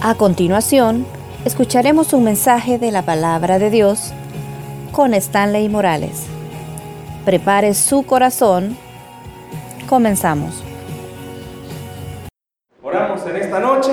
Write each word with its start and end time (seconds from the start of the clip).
A 0.00 0.14
continuación, 0.14 1.04
escucharemos 1.44 2.12
un 2.12 2.22
mensaje 2.22 2.78
de 2.78 2.92
la 2.92 3.02
palabra 3.02 3.58
de 3.58 3.68
Dios 3.68 4.12
con 4.92 5.12
Stanley 5.12 5.68
Morales. 5.68 6.26
Prepare 7.24 7.74
su 7.74 8.06
corazón. 8.06 8.76
Comenzamos. 9.88 10.62
Oramos 12.80 13.26
en 13.26 13.36
esta 13.38 13.58
noche. 13.58 13.90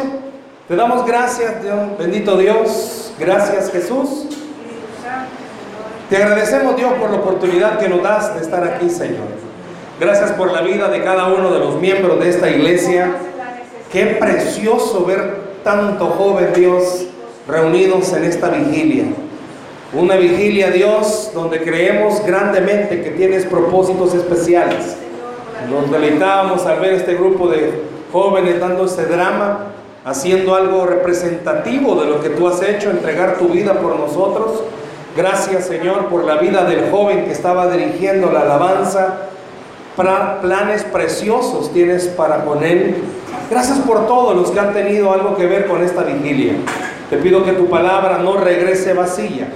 Te 0.68 0.76
damos 0.76 1.08
gracias, 1.08 1.64
Dios, 1.64 1.98
bendito 1.98 2.38
Dios. 2.38 3.12
Gracias, 3.18 3.72
Jesús. 3.72 4.28
Te 6.12 6.18
agradecemos, 6.18 6.76
Dios, 6.76 6.94
por 7.00 7.10
la 7.10 7.18
oportunidad 7.18 7.80
que 7.80 7.90
nos 7.90 8.04
das 8.04 8.36
de 8.36 8.42
estar 8.42 8.64
aquí, 8.64 8.92
Señor. 8.92 9.26
Gracias 10.00 10.34
por 10.34 10.52
la 10.52 10.62
vida 10.62 10.88
de 10.88 11.04
cada 11.04 11.34
uno 11.34 11.52
de 11.52 11.60
los 11.60 11.82
miembros 11.82 12.20
de 12.20 12.30
esta 12.30 12.48
iglesia. 12.48 13.16
Qué 13.92 14.06
precioso 14.20 15.04
ver 15.04 15.45
tanto 15.66 16.06
joven, 16.10 16.54
Dios, 16.56 17.08
reunidos 17.48 18.14
en 18.14 18.24
esta 18.24 18.50
vigilia. 18.50 19.06
Una 19.94 20.16
vigilia, 20.16 20.70
Dios, 20.70 21.32
donde 21.34 21.60
creemos 21.62 22.24
grandemente 22.24 23.02
que 23.02 23.10
tienes 23.10 23.46
propósitos 23.46 24.14
especiales. 24.14 24.96
Nos 25.72 25.90
deleitábamos 25.92 26.68
al 26.68 26.80
ver 26.80 26.94
este 26.94 27.16
grupo 27.16 27.48
de 27.48 27.82
jóvenes 28.14 28.60
dando 28.60 28.86
ese 28.86 29.08
drama, 29.08 29.72
haciendo 30.06 30.54
algo 30.54 30.86
representativo 30.86 31.96
de 31.96 32.12
lo 32.12 32.22
que 32.22 32.30
tú 32.30 32.48
has 32.48 32.62
hecho, 32.62 32.92
entregar 32.92 33.40
tu 33.40 33.48
vida 33.48 33.74
por 33.74 33.98
nosotros. 33.98 34.62
Gracias, 35.18 35.66
Señor, 35.66 36.10
por 36.10 36.26
la 36.26 36.36
vida 36.36 36.64
del 36.66 36.92
joven 36.92 37.26
que 37.26 37.32
estaba 37.32 37.72
dirigiendo 37.72 38.32
la 38.32 38.42
alabanza. 38.42 39.30
Planes 39.96 40.84
preciosos 40.84 41.74
tienes 41.74 42.06
para 42.06 42.46
con 42.46 42.64
él. 42.64 42.98
Gracias 43.50 43.78
por 43.80 44.08
todos 44.08 44.36
los 44.36 44.50
que 44.50 44.60
han 44.60 44.74
tenido 44.74 45.14
algo 45.14 45.36
que 45.36 45.46
ver 45.46 45.68
con 45.68 45.84
esta 45.84 46.04
vigilia. 46.04 46.54
Te 47.10 47.18
pido 47.18 47.44
que 47.44 47.52
tu 47.52 47.70
palabra 47.70 48.18
no 48.18 48.38
regrese 48.38 48.94
vacía, 48.94 49.48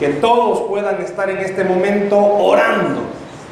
que 0.00 0.08
todos 0.08 0.68
puedan 0.68 1.00
estar 1.00 1.30
en 1.30 1.38
este 1.38 1.62
momento 1.62 2.18
orando, 2.18 3.02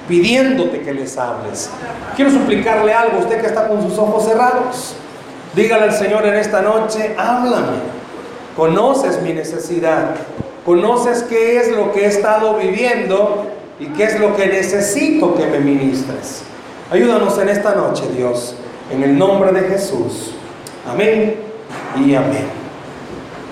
pidiéndote 0.09 0.81
que 0.81 0.93
les 0.93 1.17
hables. 1.17 1.71
Quiero 2.17 2.33
suplicarle 2.33 2.93
algo, 2.93 3.19
usted 3.19 3.41
que 3.41 3.47
está 3.47 3.69
con 3.69 3.81
sus 3.83 3.97
ojos 3.99 4.25
cerrados. 4.25 4.97
Dígale 5.55 5.85
al 5.85 5.93
Señor 5.93 6.27
en 6.27 6.35
esta 6.35 6.63
noche, 6.63 7.15
háblame. 7.17 7.79
Conoces 8.57 9.23
mi 9.23 9.33
necesidad, 9.33 10.17
conoces 10.65 11.23
qué 11.23 11.59
es 11.59 11.71
lo 11.71 11.93
que 11.93 12.05
he 12.05 12.07
estado 12.07 12.57
viviendo 12.57 13.47
y 13.79 13.87
qué 13.87 14.05
es 14.05 14.19
lo 14.19 14.35
que 14.35 14.47
necesito 14.47 15.35
que 15.35 15.47
me 15.47 15.61
ministres. 15.61 16.43
Ayúdanos 16.91 17.39
en 17.39 17.49
esta 17.49 17.75
noche, 17.75 18.05
Dios, 18.17 18.57
en 18.91 19.03
el 19.03 19.19
nombre 19.19 19.53
de 19.53 19.69
Jesús. 19.69 20.33
Amén 20.89 21.37
y 21.97 22.15
amén. 22.15 22.47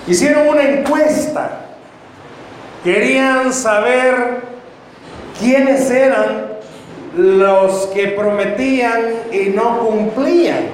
Hicieron 0.07 0.49
una 0.49 0.63
encuesta. 0.63 1.61
Querían 2.83 3.53
saber 3.53 4.43
quiénes 5.39 5.91
eran 5.91 6.55
los 7.17 7.87
que 7.87 8.09
prometían 8.09 9.01
y 9.33 9.51
no 9.51 9.79
cumplían. 9.79 10.67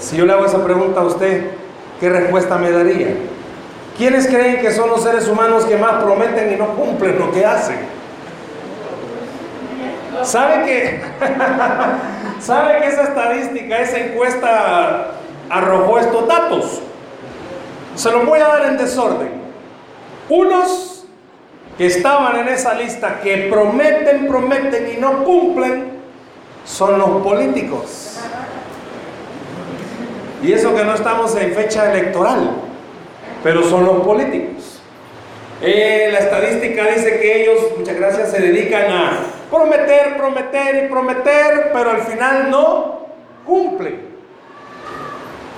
Si 0.00 0.16
yo 0.16 0.24
le 0.24 0.32
hago 0.32 0.46
esa 0.46 0.64
pregunta 0.64 1.00
a 1.00 1.04
usted, 1.04 1.50
¿qué 2.00 2.08
respuesta 2.08 2.56
me 2.56 2.70
daría? 2.70 3.08
¿Quiénes 3.96 4.28
creen 4.28 4.60
que 4.60 4.70
son 4.70 4.88
los 4.88 5.02
seres 5.02 5.26
humanos 5.26 5.64
que 5.64 5.76
más 5.76 6.02
prometen 6.02 6.52
y 6.52 6.56
no 6.56 6.68
cumplen 6.76 7.18
lo 7.18 7.32
que 7.32 7.44
hacen? 7.44 7.97
¿Sabe 10.22 10.64
que, 10.64 11.00
¿Sabe 12.40 12.80
que 12.80 12.86
esa 12.88 13.02
estadística, 13.04 13.78
esa 13.80 13.98
encuesta 13.98 15.12
arrojó 15.48 15.98
estos 15.98 16.28
datos? 16.28 16.82
Se 17.94 18.10
los 18.10 18.26
voy 18.26 18.40
a 18.40 18.48
dar 18.48 18.66
en 18.66 18.78
desorden. 18.78 19.32
Unos 20.28 21.06
que 21.76 21.86
estaban 21.86 22.36
en 22.36 22.48
esa 22.48 22.74
lista 22.74 23.20
que 23.20 23.48
prometen, 23.50 24.26
prometen 24.26 24.92
y 24.96 25.00
no 25.00 25.24
cumplen 25.24 25.92
son 26.64 26.98
los 26.98 27.22
políticos. 27.22 28.18
Y 30.42 30.52
eso 30.52 30.74
que 30.74 30.84
no 30.84 30.94
estamos 30.94 31.34
en 31.36 31.52
fecha 31.52 31.92
electoral, 31.92 32.50
pero 33.42 33.62
son 33.62 33.84
los 33.84 34.04
políticos. 34.04 34.67
Eh, 35.60 36.10
la 36.12 36.20
estadística 36.20 36.86
dice 36.86 37.18
que 37.18 37.42
ellos, 37.42 37.76
muchas 37.76 37.96
gracias, 37.96 38.30
se 38.30 38.40
dedican 38.40 38.92
a 38.92 39.12
prometer, 39.50 40.16
prometer 40.16 40.84
y 40.84 40.88
prometer, 40.88 41.70
pero 41.72 41.90
al 41.90 42.02
final 42.02 42.48
no 42.50 43.08
cumplen. 43.44 44.08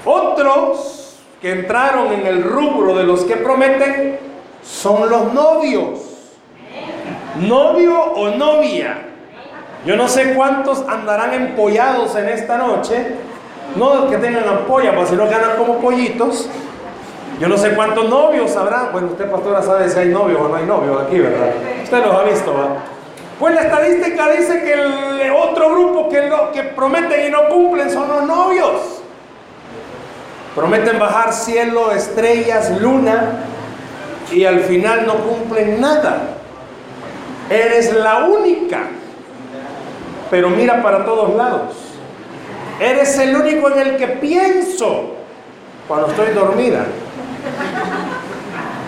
Otros 0.04 1.18
que 1.42 1.52
entraron 1.52 2.12
en 2.12 2.26
el 2.26 2.42
rubro 2.42 2.94
de 2.94 3.04
los 3.04 3.24
que 3.24 3.36
prometen 3.36 4.18
son 4.62 5.10
los 5.10 5.34
novios. 5.34 6.00
Novio 7.40 8.00
o 8.00 8.30
novia. 8.30 9.06
Yo 9.84 9.96
no 9.96 10.08
sé 10.08 10.34
cuántos 10.34 10.82
andarán 10.88 11.34
empollados 11.34 12.16
en 12.16 12.28
esta 12.28 12.56
noche. 12.56 13.16
No 13.76 14.08
que 14.08 14.16
tengan 14.16 14.48
ampolla, 14.48 14.94
pues, 14.96 15.10
sino 15.10 15.28
que 15.28 15.34
andan 15.34 15.56
como 15.56 15.78
pollitos. 15.78 16.48
Yo 17.40 17.48
no 17.48 17.56
sé 17.56 17.74
cuántos 17.74 18.06
novios 18.10 18.54
habrá. 18.54 18.90
Bueno, 18.92 19.08
usted, 19.08 19.30
pastora, 19.30 19.62
sabe 19.62 19.88
si 19.88 19.98
hay 19.98 20.10
novios 20.10 20.38
o 20.42 20.48
no 20.48 20.56
hay 20.56 20.66
novios 20.66 21.02
aquí, 21.02 21.18
¿verdad? 21.18 21.48
Usted 21.82 22.04
los 22.04 22.14
ha 22.14 22.22
visto, 22.24 22.52
¿va? 22.52 22.76
Pues 23.38 23.54
la 23.54 23.62
estadística 23.62 24.30
dice 24.30 24.62
que 24.62 24.74
el 24.74 25.32
otro 25.32 25.70
grupo 25.70 26.10
que, 26.10 26.28
lo, 26.28 26.52
que 26.52 26.64
prometen 26.64 27.28
y 27.28 27.30
no 27.30 27.48
cumplen 27.48 27.90
son 27.90 28.08
los 28.08 28.24
novios. 28.24 29.00
Prometen 30.54 30.98
bajar 30.98 31.32
cielo, 31.32 31.92
estrellas, 31.92 32.78
luna 32.78 33.44
y 34.30 34.44
al 34.44 34.60
final 34.60 35.06
no 35.06 35.14
cumplen 35.14 35.80
nada. 35.80 36.18
Eres 37.48 37.94
la 37.94 38.26
única. 38.26 38.82
Pero 40.30 40.50
mira 40.50 40.82
para 40.82 41.06
todos 41.06 41.34
lados. 41.34 41.74
Eres 42.78 43.18
el 43.18 43.34
único 43.34 43.70
en 43.70 43.78
el 43.78 43.96
que 43.96 44.08
pienso 44.08 45.14
cuando 45.88 46.08
estoy 46.08 46.34
dormida. 46.34 46.84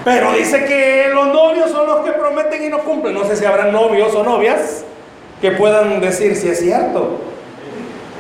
Pero 0.04 0.32
dice 0.32 0.64
que 0.64 1.10
los 1.14 1.28
novios 1.28 1.70
son 1.70 1.86
los 1.86 2.00
que 2.00 2.12
prometen 2.12 2.64
y 2.64 2.68
no 2.68 2.78
cumplen. 2.78 3.14
No 3.14 3.24
sé 3.24 3.36
si 3.36 3.44
habrán 3.44 3.72
novios 3.72 4.14
o 4.14 4.22
novias 4.24 4.84
que 5.40 5.52
puedan 5.52 6.00
decir 6.00 6.34
si 6.36 6.48
es 6.48 6.58
cierto. 6.58 7.20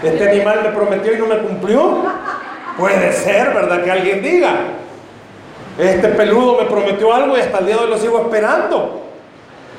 Este 0.02 0.28
animal 0.28 0.60
me 0.64 0.70
prometió 0.70 1.14
y 1.14 1.18
no 1.18 1.26
me 1.26 1.38
cumplió. 1.38 2.02
Puede 2.78 3.12
ser, 3.12 3.52
¿verdad? 3.52 3.82
Que 3.82 3.90
alguien 3.90 4.22
diga. 4.22 4.54
Este 5.78 6.08
peludo 6.08 6.60
me 6.60 6.66
prometió 6.66 7.12
algo 7.12 7.36
y 7.36 7.40
hasta 7.40 7.58
el 7.58 7.66
día 7.66 7.76
de 7.76 7.82
hoy 7.82 7.90
lo 7.90 7.98
sigo 7.98 8.20
esperando. 8.20 9.02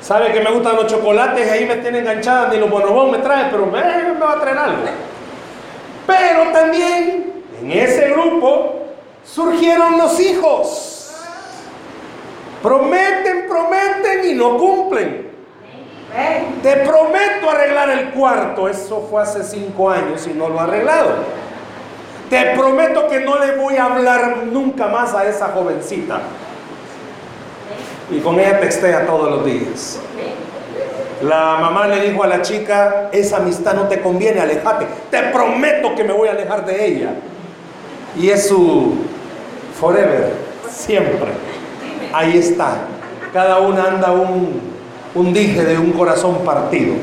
Sabe 0.00 0.32
que 0.32 0.40
me 0.40 0.50
gustan 0.50 0.76
los 0.76 0.86
chocolates 0.86 1.46
y 1.46 1.50
ahí 1.50 1.66
me 1.66 1.76
tiene 1.76 2.00
enganchada, 2.00 2.48
ni 2.48 2.58
los 2.58 2.68
bonobón 2.68 3.10
me 3.10 3.18
trae, 3.18 3.46
pero 3.50 3.64
me, 3.64 3.80
me 3.80 4.20
va 4.20 4.32
a 4.32 4.40
traer 4.40 4.58
algo. 4.58 4.82
Pero 6.06 6.52
también 6.52 7.32
en 7.62 7.72
ese 7.72 8.10
grupo 8.10 8.83
surgieron 9.24 9.98
los 9.98 10.18
hijos. 10.20 11.12
Prometen, 12.62 13.46
prometen 13.48 14.30
y 14.30 14.34
no 14.34 14.56
cumplen. 14.56 15.24
Te 16.62 16.76
prometo 16.76 17.50
arreglar 17.50 17.90
el 17.90 18.10
cuarto. 18.10 18.68
Eso 18.68 19.06
fue 19.10 19.22
hace 19.22 19.42
cinco 19.42 19.90
años 19.90 20.26
y 20.26 20.30
no 20.30 20.48
lo 20.48 20.60
ha 20.60 20.64
arreglado. 20.64 21.10
Te 22.30 22.56
prometo 22.56 23.08
que 23.08 23.20
no 23.20 23.38
le 23.38 23.56
voy 23.56 23.76
a 23.76 23.84
hablar 23.84 24.44
nunca 24.46 24.86
más 24.86 25.14
a 25.14 25.26
esa 25.26 25.48
jovencita. 25.48 26.20
Y 28.10 28.20
con 28.20 28.38
ella 28.38 28.60
textea 28.60 29.06
todos 29.06 29.30
los 29.30 29.44
días. 29.44 30.00
La 31.22 31.56
mamá 31.60 31.86
le 31.86 32.08
dijo 32.08 32.22
a 32.22 32.26
la 32.26 32.42
chica, 32.42 33.08
esa 33.12 33.38
amistad 33.38 33.74
no 33.74 33.88
te 33.88 34.00
conviene, 34.00 34.40
alejate. 34.40 34.86
Te 35.10 35.22
prometo 35.24 35.94
que 35.94 36.04
me 36.04 36.12
voy 36.12 36.28
a 36.28 36.32
alejar 36.32 36.64
de 36.64 36.86
ella. 36.86 37.14
Y 38.16 38.30
es 38.30 38.48
su 38.48 38.94
forever, 39.78 40.32
siempre 40.70 41.54
ahí 42.14 42.38
está. 42.38 42.76
Cada 43.32 43.58
una 43.58 43.84
anda 43.84 44.12
un, 44.12 44.60
un 45.14 45.32
dije 45.32 45.64
de 45.64 45.78
un 45.78 45.92
corazón 45.92 46.38
partido. 46.44 46.94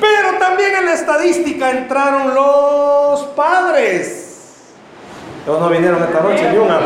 Pero 0.00 0.38
también 0.38 0.70
en 0.76 0.86
la 0.86 0.94
estadística 0.94 1.70
entraron 1.70 2.34
los 2.34 3.20
padres. 3.36 4.70
Ellos 5.46 5.60
no 5.60 5.68
vinieron 5.68 6.02
esta 6.02 6.20
noche 6.20 6.50
ni 6.50 6.58
una 6.58 6.80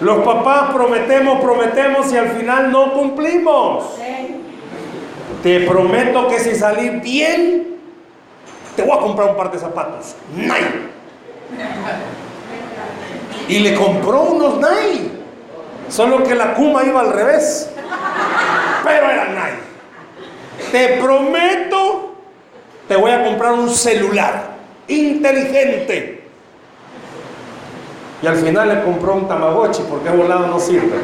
Los 0.00 0.24
papás 0.24 0.72
prometemos, 0.72 1.40
prometemos 1.40 2.12
y 2.12 2.16
al 2.18 2.28
final 2.30 2.70
no 2.70 2.92
cumplimos. 2.92 3.84
Te 5.42 5.60
prometo 5.60 6.28
que 6.28 6.38
si 6.38 6.54
salí 6.54 6.90
bien, 7.00 7.76
te 8.76 8.82
voy 8.82 8.98
a 8.98 9.00
comprar 9.00 9.30
un 9.30 9.36
par 9.36 9.50
de 9.50 9.58
zapatos. 9.58 10.14
Nike 10.36 10.99
y 13.48 13.58
le 13.58 13.74
compró 13.74 14.22
unos 14.22 14.56
Nike. 14.56 15.10
Solo 15.88 16.22
que 16.22 16.34
la 16.34 16.54
Kuma 16.54 16.84
iba 16.84 17.00
al 17.00 17.12
revés. 17.12 17.68
Pero 18.84 19.10
era 19.10 19.26
Nike. 19.26 20.70
Te 20.70 21.00
prometo, 21.02 22.14
te 22.86 22.96
voy 22.96 23.10
a 23.10 23.24
comprar 23.24 23.52
un 23.52 23.68
celular. 23.68 24.50
inteligente. 24.86 26.24
Y 28.22 28.26
al 28.26 28.36
final 28.36 28.68
le 28.68 28.82
compró 28.82 29.14
un 29.14 29.28
Tamagotchi 29.28 29.82
porque 29.88 30.10
volado 30.10 30.46
no 30.48 30.58
sirve. 30.60 30.98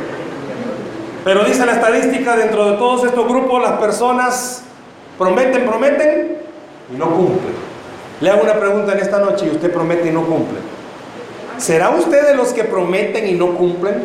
Pero 1.25 1.45
dice 1.45 1.65
la 1.65 1.73
estadística, 1.73 2.37
dentro 2.37 2.73
de 2.73 2.77
todos 2.79 3.05
estos 3.05 3.27
grupos 3.27 3.63
las 3.63 3.73
personas 3.81 4.65
prometen, 5.19 5.67
prometen 5.67 6.39
y 6.93 6.97
no 6.97 7.11
cumplen. 7.11 7.55
Le 8.21 8.31
hago 8.31 8.43
una 8.43 8.55
pregunta 8.55 8.93
en 8.93 9.01
esta 9.01 9.19
noche 9.19 9.47
y 9.47 9.51
usted 9.51 9.73
promete 9.73 10.09
y 10.09 10.13
no 10.13 10.23
cumple. 10.23 10.59
¿Será 11.59 11.91
usted 11.91 12.29
de 12.29 12.35
los 12.35 12.53
que 12.53 12.65
prometen 12.65 13.27
y 13.27 13.33
no 13.33 13.55
cumplen? 13.57 14.05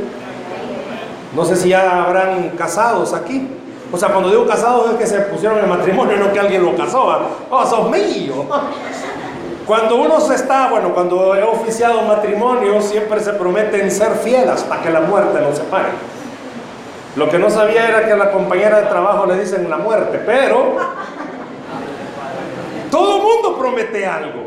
No 1.33 1.45
sé 1.45 1.55
si 1.55 1.69
ya 1.69 2.03
habrán 2.03 2.49
casados 2.57 3.13
aquí. 3.13 3.47
O 3.91 3.97
sea, 3.97 4.09
cuando 4.09 4.29
digo 4.29 4.45
casados 4.45 4.91
es 4.91 4.97
que 4.97 5.07
se 5.07 5.19
pusieron 5.21 5.59
en 5.59 5.69
matrimonio, 5.69 6.17
no 6.17 6.31
que 6.31 6.39
alguien 6.39 6.63
lo 6.63 6.75
casó. 6.75 7.07
Oh, 7.49 7.65
sos 7.65 7.89
mío. 7.89 8.45
Cuando 9.65 9.95
uno 9.95 10.19
se 10.19 10.35
está, 10.35 10.69
bueno, 10.69 10.93
cuando 10.93 11.35
he 11.35 11.43
oficiado 11.43 12.01
matrimonio, 12.01 12.81
siempre 12.81 13.19
se 13.21 13.31
prometen 13.33 13.89
ser 13.91 14.15
fieles 14.15 14.63
para 14.63 14.81
que 14.81 14.89
la 14.89 15.01
muerte 15.01 15.39
no 15.39 15.55
se 15.55 15.61
pare. 15.63 15.89
Lo 17.15 17.29
que 17.29 17.37
no 17.37 17.49
sabía 17.49 17.87
era 17.87 18.05
que 18.05 18.13
a 18.13 18.17
la 18.17 18.31
compañera 18.31 18.81
de 18.81 18.87
trabajo 18.87 19.25
le 19.25 19.39
dicen 19.39 19.69
la 19.69 19.77
muerte, 19.77 20.21
pero 20.25 20.75
todo 22.91 23.17
el 23.17 23.23
mundo 23.23 23.57
promete 23.57 24.05
algo. 24.05 24.43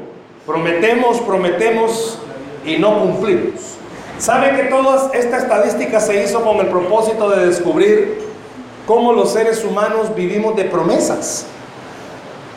Prometemos, 0.47 1.21
prometemos 1.23 2.19
y 2.65 2.77
no 2.77 3.01
cumplimos. 3.01 3.75
¿Sabe 4.19 4.55
que 4.55 4.65
toda 4.65 5.11
esta 5.13 5.39
estadística 5.39 5.99
se 5.99 6.23
hizo 6.23 6.45
con 6.45 6.59
el 6.59 6.67
propósito 6.67 7.31
de 7.31 7.47
descubrir 7.47 8.19
cómo 8.87 9.13
los 9.13 9.33
seres 9.33 9.65
humanos 9.65 10.15
vivimos 10.15 10.55
de 10.55 10.65
promesas? 10.65 11.47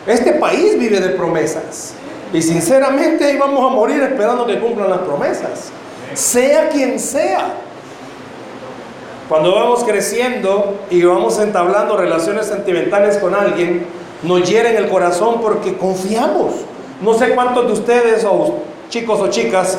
Este 0.05 0.33
país 0.33 0.77
vive 0.77 0.99
de 0.99 1.09
promesas. 1.09 1.93
Y 2.33 2.41
sinceramente 2.41 3.33
íbamos 3.33 3.71
a 3.71 3.73
morir 3.73 4.03
esperando 4.03 4.45
que 4.45 4.59
cumplan 4.59 4.89
las 4.89 4.99
promesas. 4.99 5.71
Sea 6.13 6.69
quien 6.69 6.99
sea. 6.99 7.53
Cuando 9.29 9.55
vamos 9.55 9.83
creciendo 9.83 10.79
y 10.89 11.03
vamos 11.03 11.39
entablando 11.39 11.97
relaciones 11.97 12.45
sentimentales 12.45 13.17
con 13.17 13.33
alguien, 13.33 13.85
nos 14.23 14.49
hieren 14.49 14.75
el 14.75 14.89
corazón 14.89 15.41
porque 15.41 15.77
confiamos. 15.77 16.53
No 17.01 17.13
sé 17.13 17.35
cuántos 17.35 17.67
de 17.67 17.73
ustedes, 17.73 18.25
o 18.25 18.59
chicos 18.89 19.19
o 19.19 19.27
chicas, 19.29 19.77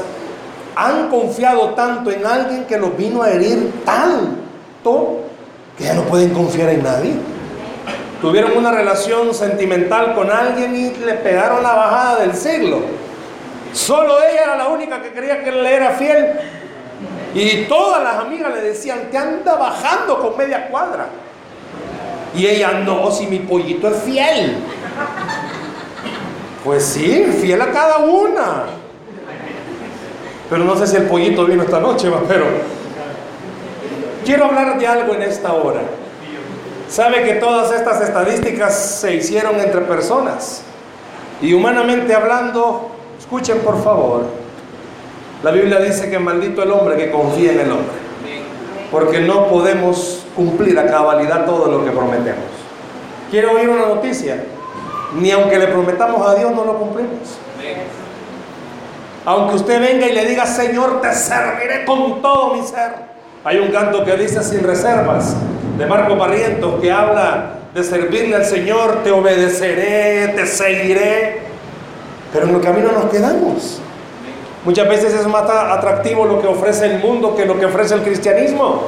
han 0.77 1.09
confiado 1.09 1.71
tanto 1.71 2.11
en 2.11 2.25
alguien 2.25 2.65
que 2.65 2.79
los 2.79 2.97
vino 2.97 3.23
a 3.23 3.31
herir 3.31 3.73
tanto 3.85 5.21
que 5.77 5.85
ya 5.85 5.95
no 5.95 6.03
pueden 6.03 6.31
confiar 6.31 6.71
en 6.71 6.83
nadie. 6.83 7.15
Tuvieron 8.21 8.57
una 8.57 8.73
relación 8.73 9.33
sentimental 9.33 10.15
con 10.15 10.31
alguien 10.31 10.75
y 10.75 10.91
le 11.05 11.15
pegaron 11.15 11.63
la 11.63 11.75
bajada 11.75 12.21
del 12.21 12.35
siglo. 12.35 12.81
Solo 13.73 14.19
ella 14.19 14.43
era 14.45 14.57
la 14.57 14.69
única 14.69 15.03
que 15.03 15.13
creía 15.13 15.43
que 15.43 15.51
él 15.51 15.63
le 15.63 15.75
era 15.75 15.91
fiel. 15.93 16.33
Y 17.35 17.65
todas 17.67 18.03
las 18.03 18.17
amigas 18.17 18.53
le 18.55 18.63
decían, 18.63 19.09
que 19.11 19.19
anda 19.19 19.55
bajando 19.55 20.19
con 20.21 20.37
media 20.37 20.69
cuadra. 20.69 21.07
Y 22.37 22.47
ella, 22.47 22.73
no, 22.85 23.11
si 23.11 23.27
mi 23.27 23.39
pollito 23.41 23.89
es 23.89 24.03
fiel. 24.03 24.57
Pues 26.65 26.85
sí, 26.85 27.27
fiel 27.41 27.63
a 27.63 27.71
cada 27.71 27.99
una. 27.99 28.65
Pero 30.51 30.65
no 30.65 30.77
sé 30.77 30.87
si 30.87 30.97
el 30.97 31.05
pollito 31.05 31.45
vino 31.45 31.63
esta 31.63 31.81
noche, 31.81 32.11
pero 32.27 32.47
quiero 34.25 34.47
hablar 34.47 34.79
de 34.79 34.87
algo 34.87 35.15
en 35.15 35.23
esta 35.23 35.53
hora. 35.53 35.81
Sabe 36.89 37.23
que 37.25 37.35
todas 37.35 37.73
estas 37.73 38.01
estadísticas 38.01 38.75
se 39.01 39.15
hicieron 39.15 39.61
entre 39.61 39.83
personas. 39.83 40.63
Y 41.43 41.53
humanamente 41.53 42.15
hablando, 42.15 42.91
escuchen 43.19 43.59
por 43.59 43.83
favor, 43.83 44.25
la 45.43 45.51
Biblia 45.51 45.79
dice 45.81 46.11
que 46.11 46.19
maldito 46.19 46.63
el 46.63 46.73
hombre 46.73 46.97
que 46.97 47.11
confía 47.11 47.53
en 47.53 47.61
el 47.61 47.71
hombre. 47.71 48.08
Porque 48.91 49.21
no 49.21 49.49
podemos 49.49 50.25
cumplir 50.35 50.79
a 50.79 50.87
cabalidad 50.87 51.45
todo 51.45 51.71
lo 51.71 51.85
que 51.85 51.91
prometemos. 51.91 52.45
Quiero 53.31 53.53
oír 53.53 53.69
una 53.69 53.87
noticia. 53.87 54.45
Ni 55.15 55.31
aunque 55.31 55.59
le 55.59 55.69
prometamos 55.69 56.27
a 56.27 56.35
Dios 56.35 56.53
no 56.53 56.65
lo 56.65 56.79
cumplimos. 56.79 57.39
Aunque 59.25 59.57
usted 59.57 59.81
venga 59.81 60.07
y 60.07 60.13
le 60.13 60.25
diga, 60.25 60.47
Señor, 60.47 61.01
te 61.03 61.13
serviré 61.13 61.85
con 61.85 62.23
todo 62.23 62.55
mi 62.55 62.67
ser. 62.67 63.09
Hay 63.45 63.59
un 63.59 63.69
canto 63.69 64.05
que 64.05 64.17
dice 64.17 64.43
sin 64.43 64.63
reservas, 64.63 65.37
de 65.77 65.87
Marco 65.87 66.17
Barrientos, 66.17 66.81
que 66.81 66.91
habla 66.91 67.59
de 67.75 67.85
servirle 67.85 68.37
al 68.37 68.45
Señor, 68.45 69.03
te 69.05 69.11
obedeceré, 69.11 70.29
te 70.29 70.47
seguiré. 70.47 71.43
Pero 72.33 72.47
en 72.47 72.55
el 72.55 72.61
camino 72.61 72.93
nos 72.93 73.05
quedamos. 73.11 73.81
Muchas 74.69 74.87
veces 74.87 75.15
es 75.15 75.27
más 75.27 75.49
atractivo 75.49 76.27
lo 76.27 76.43
que 76.43 76.47
ofrece 76.47 76.85
el 76.85 76.99
mundo 76.99 77.35
que 77.35 77.47
lo 77.47 77.59
que 77.59 77.65
ofrece 77.65 77.95
el 77.95 78.03
cristianismo. 78.03 78.83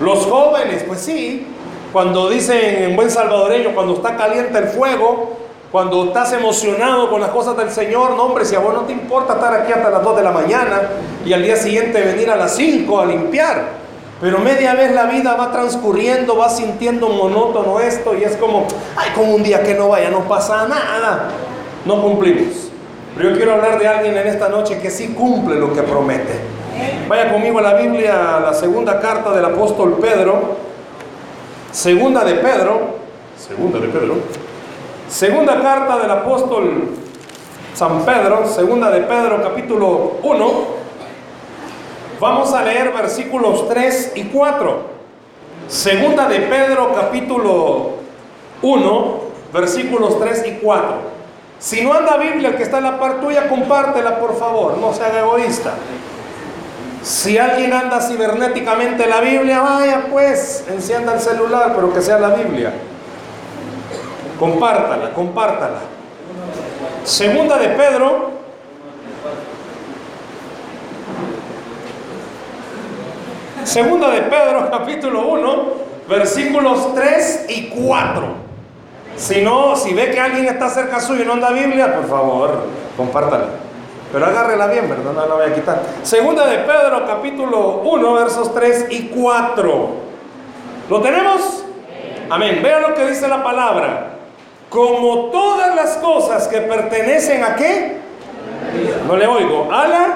Los 0.00 0.26
jóvenes, 0.26 0.82
pues 0.88 0.98
sí, 0.98 1.46
cuando 1.92 2.28
dicen 2.28 2.82
en 2.82 2.96
buen 2.96 3.08
salvadoreño, 3.08 3.76
cuando 3.76 3.94
está 3.94 4.16
caliente 4.16 4.58
el 4.58 4.64
fuego, 4.64 5.36
cuando 5.70 6.06
estás 6.06 6.32
emocionado 6.32 7.08
con 7.10 7.20
las 7.20 7.30
cosas 7.30 7.56
del 7.56 7.70
Señor, 7.70 8.16
no 8.16 8.24
hombre, 8.24 8.44
si 8.44 8.56
a 8.56 8.58
vos 8.58 8.74
no 8.74 8.80
te 8.80 8.92
importa 8.92 9.34
estar 9.34 9.54
aquí 9.54 9.72
hasta 9.72 9.88
las 9.88 10.02
2 10.02 10.16
de 10.16 10.22
la 10.24 10.32
mañana 10.32 10.88
y 11.24 11.32
al 11.32 11.44
día 11.44 11.54
siguiente 11.54 12.02
venir 12.02 12.28
a 12.32 12.34
las 12.34 12.56
5 12.56 13.00
a 13.00 13.06
limpiar. 13.06 13.66
Pero 14.20 14.40
media 14.40 14.74
vez 14.74 14.92
la 14.92 15.04
vida 15.04 15.36
va 15.36 15.52
transcurriendo, 15.52 16.36
va 16.36 16.48
sintiendo 16.48 17.08
monótono 17.08 17.78
esto 17.78 18.16
y 18.16 18.24
es 18.24 18.36
como, 18.36 18.66
ay, 18.96 19.10
como 19.14 19.36
un 19.36 19.44
día 19.44 19.62
que 19.62 19.74
no 19.74 19.90
vaya, 19.90 20.10
no 20.10 20.26
pasa 20.26 20.66
nada. 20.66 21.28
No 21.86 22.02
cumplimos. 22.02 22.67
Pero 23.18 23.30
yo 23.30 23.36
quiero 23.36 23.54
hablar 23.54 23.80
de 23.80 23.88
alguien 23.88 24.16
en 24.16 24.28
esta 24.28 24.48
noche 24.48 24.78
que 24.78 24.92
sí 24.92 25.08
cumple 25.08 25.56
lo 25.56 25.72
que 25.72 25.82
promete. 25.82 26.38
Vaya 27.08 27.32
conmigo 27.32 27.58
a 27.58 27.62
la 27.62 27.74
Biblia, 27.74 28.36
a 28.36 28.40
la 28.40 28.54
segunda 28.54 29.00
carta 29.00 29.32
del 29.32 29.44
apóstol 29.44 29.98
Pedro. 30.00 30.54
Segunda 31.72 32.22
de 32.22 32.34
Pedro. 32.34 32.80
Segunda 33.36 33.80
de 33.80 33.88
Pedro. 33.88 34.14
Segunda 35.08 35.60
carta 35.60 35.98
del 35.98 36.10
apóstol 36.12 36.90
San 37.74 38.04
Pedro. 38.04 38.46
Segunda 38.46 38.88
de 38.88 39.00
Pedro, 39.00 39.42
capítulo 39.42 40.12
1. 40.22 40.78
Vamos 42.20 42.52
a 42.52 42.62
leer 42.62 42.92
versículos 42.92 43.68
3 43.68 44.12
y 44.14 44.24
4. 44.26 44.80
Segunda 45.66 46.28
de 46.28 46.38
Pedro, 46.42 46.92
capítulo 46.94 47.94
1, 48.62 49.20
versículos 49.52 50.20
3 50.20 50.44
y 50.46 50.50
4. 50.62 51.17
Si 51.58 51.80
no 51.82 51.92
anda 51.92 52.16
Biblia, 52.16 52.50
el 52.50 52.56
que 52.56 52.62
está 52.62 52.78
en 52.78 52.84
la 52.84 52.98
parte 53.00 53.26
tuya, 53.26 53.48
compártela 53.48 54.20
por 54.20 54.38
favor, 54.38 54.78
no 54.78 54.92
se 54.92 55.04
haga 55.04 55.20
egoísta. 55.20 55.74
Si 57.02 57.38
alguien 57.38 57.72
anda 57.72 58.00
cibernéticamente 58.00 59.06
la 59.06 59.20
Biblia, 59.20 59.60
vaya 59.60 60.06
pues, 60.10 60.64
encienda 60.68 61.14
el 61.14 61.20
celular, 61.20 61.72
pero 61.74 61.92
que 61.92 62.00
sea 62.00 62.18
la 62.18 62.30
Biblia. 62.30 62.72
Compártala, 64.38 65.12
compártala. 65.12 65.80
Segunda 67.04 67.56
de 67.58 67.68
Pedro. 67.70 68.30
Segunda 73.64 74.10
de 74.10 74.22
Pedro, 74.22 74.70
capítulo 74.70 75.28
1, 75.28 75.64
versículos 76.08 76.94
3 76.94 77.46
y 77.48 77.68
4. 77.68 78.47
Si 79.18 79.42
no, 79.42 79.74
si 79.74 79.94
ve 79.94 80.12
que 80.12 80.20
alguien 80.20 80.46
está 80.46 80.68
cerca 80.68 81.00
suyo 81.00 81.24
y 81.24 81.26
no 81.26 81.32
anda 81.32 81.50
Biblia, 81.50 81.92
por 81.92 82.08
favor, 82.08 82.62
compártala. 82.96 83.48
Pero 84.12 84.24
agárrela 84.24 84.68
bien, 84.68 84.88
¿verdad? 84.88 85.12
No 85.12 85.26
la 85.26 85.34
voy 85.34 85.50
a 85.50 85.54
quitar. 85.54 85.82
Segunda 86.02 86.46
de 86.46 86.58
Pedro, 86.58 87.04
capítulo 87.04 87.82
1, 87.84 88.14
versos 88.14 88.54
3 88.54 88.86
y 88.90 89.08
4. 89.08 89.88
¿Lo 90.88 91.00
tenemos? 91.02 91.64
Amén. 92.30 92.60
Vean 92.62 92.82
lo 92.82 92.94
que 92.94 93.06
dice 93.06 93.26
la 93.26 93.42
palabra. 93.42 94.10
Como 94.70 95.26
todas 95.26 95.74
las 95.74 95.96
cosas 95.96 96.46
que 96.46 96.60
pertenecen 96.60 97.42
a 97.42 97.56
qué? 97.56 97.96
No 99.06 99.16
le 99.16 99.26
oigo. 99.26 99.68
A 99.72 99.88
la 99.88 100.08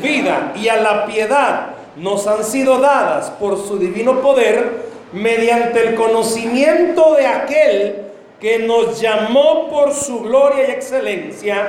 vida 0.00 0.52
y 0.56 0.68
a 0.68 0.76
la 0.76 1.04
piedad 1.04 1.68
nos 1.96 2.26
han 2.26 2.42
sido 2.42 2.78
dadas 2.78 3.30
por 3.30 3.58
su 3.58 3.78
divino 3.78 4.20
poder 4.20 4.86
mediante 5.12 5.88
el 5.88 5.94
conocimiento 5.94 7.14
de 7.14 7.26
aquel 7.26 8.05
que 8.40 8.60
nos 8.60 9.00
llamó 9.00 9.68
por 9.68 9.92
su 9.92 10.20
gloria 10.20 10.68
y 10.68 10.70
excelencia, 10.72 11.68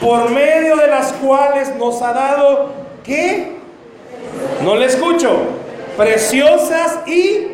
por 0.00 0.30
medio 0.30 0.76
de 0.76 0.86
las 0.88 1.12
cuales 1.14 1.74
nos 1.76 2.00
ha 2.02 2.12
dado, 2.12 2.72
¿qué? 3.04 3.52
No 4.62 4.76
le 4.76 4.86
escucho. 4.86 5.30
Preciosas 5.96 7.00
y 7.06 7.48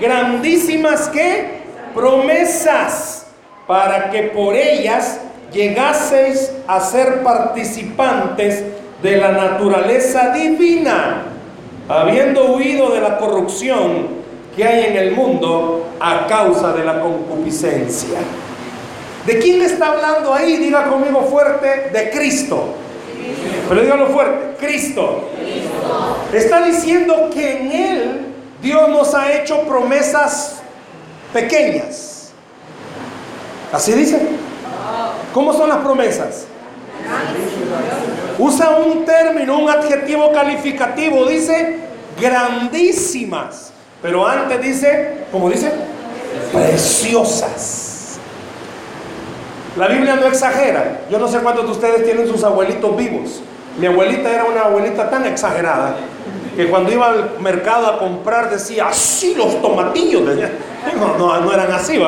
grandísimas, 0.00 1.08
¿qué? 1.08 1.62
Promesas, 1.94 3.26
para 3.66 4.10
que 4.10 4.24
por 4.24 4.54
ellas 4.54 5.20
llegaseis 5.52 6.52
a 6.66 6.80
ser 6.80 7.22
participantes 7.22 8.64
de 9.02 9.16
la 9.16 9.32
naturaleza 9.32 10.30
divina, 10.30 11.24
habiendo 11.88 12.54
huido 12.54 12.90
de 12.90 13.00
la 13.00 13.18
corrupción 13.18 14.21
que 14.54 14.64
hay 14.64 14.84
en 14.86 14.96
el 14.96 15.12
mundo 15.12 15.88
a 16.00 16.26
causa 16.26 16.72
de 16.72 16.84
la 16.84 17.00
concupiscencia. 17.00 18.18
¿De 19.26 19.38
quién 19.38 19.62
está 19.62 19.88
hablando 19.88 20.34
ahí? 20.34 20.56
Diga 20.56 20.84
conmigo 20.88 21.22
fuerte, 21.22 21.90
de 21.92 22.10
Cristo. 22.10 22.74
Pero 23.68 23.80
dígalo 23.80 24.06
fuerte, 24.08 24.56
Cristo. 24.58 25.30
Está 26.32 26.64
diciendo 26.64 27.30
que 27.32 27.58
en 27.58 27.72
Él 27.72 28.26
Dios 28.60 28.88
nos 28.88 29.14
ha 29.14 29.32
hecho 29.32 29.62
promesas 29.62 30.60
pequeñas. 31.32 32.32
¿Así 33.72 33.92
dice? 33.92 34.20
¿Cómo 35.32 35.52
son 35.52 35.68
las 35.68 35.78
promesas? 35.78 36.46
Usa 38.38 38.70
un 38.70 39.04
término, 39.04 39.58
un 39.58 39.70
adjetivo 39.70 40.32
calificativo, 40.32 41.24
dice 41.26 41.78
grandísimas. 42.20 43.71
Pero 44.02 44.26
antes 44.26 44.60
dice, 44.60 45.26
¿cómo 45.30 45.48
dice? 45.48 45.72
Preciosas. 46.52 48.18
La 49.76 49.86
Biblia 49.86 50.16
no 50.16 50.26
exagera. 50.26 51.02
Yo 51.08 51.18
no 51.18 51.28
sé 51.28 51.38
cuántos 51.38 51.64
de 51.64 51.70
ustedes 51.72 52.04
tienen 52.04 52.28
sus 52.28 52.42
abuelitos 52.44 52.96
vivos. 52.96 53.40
Mi 53.78 53.86
abuelita 53.86 54.30
era 54.30 54.44
una 54.44 54.62
abuelita 54.62 55.08
tan 55.08 55.24
exagerada 55.24 55.96
que 56.54 56.68
cuando 56.68 56.92
iba 56.92 57.08
al 57.08 57.40
mercado 57.40 57.86
a 57.86 57.98
comprar 57.98 58.50
decía, 58.50 58.88
así 58.88 59.34
los 59.34 59.62
tomatillos. 59.62 60.22
No, 60.98 61.16
no, 61.16 61.40
no 61.40 61.52
eran 61.52 61.72
así, 61.72 61.98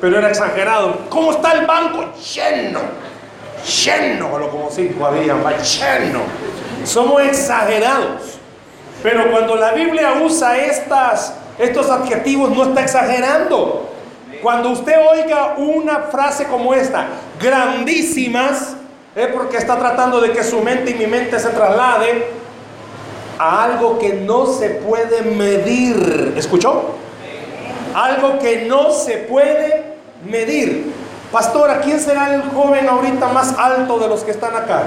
pero 0.00 0.18
era 0.18 0.28
exagerado. 0.28 0.98
¿Cómo 1.08 1.32
está 1.32 1.52
el 1.52 1.66
banco? 1.66 2.12
Lleno, 2.34 2.80
lleno, 3.84 4.30
como 4.50 4.70
cinco 4.70 5.06
había, 5.06 5.34
lleno. 5.62 6.20
Somos 6.84 7.22
exagerados. 7.22 8.38
Pero 9.02 9.30
cuando 9.30 9.56
la 9.56 9.72
Biblia 9.72 10.14
usa 10.22 10.58
estas, 10.58 11.34
estos 11.58 11.90
adjetivos, 11.90 12.50
no 12.50 12.64
está 12.64 12.82
exagerando. 12.82 13.90
Cuando 14.42 14.70
usted 14.70 14.94
oiga 15.10 15.54
una 15.56 16.00
frase 16.00 16.44
como 16.44 16.74
esta, 16.74 17.06
grandísimas, 17.40 18.76
porque 19.32 19.56
está 19.56 19.78
tratando 19.78 20.20
de 20.20 20.32
que 20.32 20.42
su 20.42 20.60
mente 20.60 20.90
y 20.90 20.94
mi 20.94 21.06
mente 21.06 21.38
se 21.38 21.50
traslade 21.50 22.26
a 23.38 23.64
algo 23.64 23.98
que 23.98 24.12
no 24.12 24.46
se 24.46 24.70
puede 24.70 25.22
medir. 25.22 26.34
¿Escuchó? 26.36 26.96
Algo 27.94 28.38
que 28.38 28.62
no 28.66 28.90
se 28.90 29.18
puede 29.18 29.94
medir. 30.28 30.92
Pastora, 31.30 31.80
¿quién 31.80 32.00
será 32.00 32.34
el 32.34 32.42
joven 32.42 32.88
ahorita 32.88 33.28
más 33.28 33.56
alto 33.58 33.98
de 33.98 34.08
los 34.08 34.22
que 34.22 34.32
están 34.32 34.54
acá? 34.54 34.82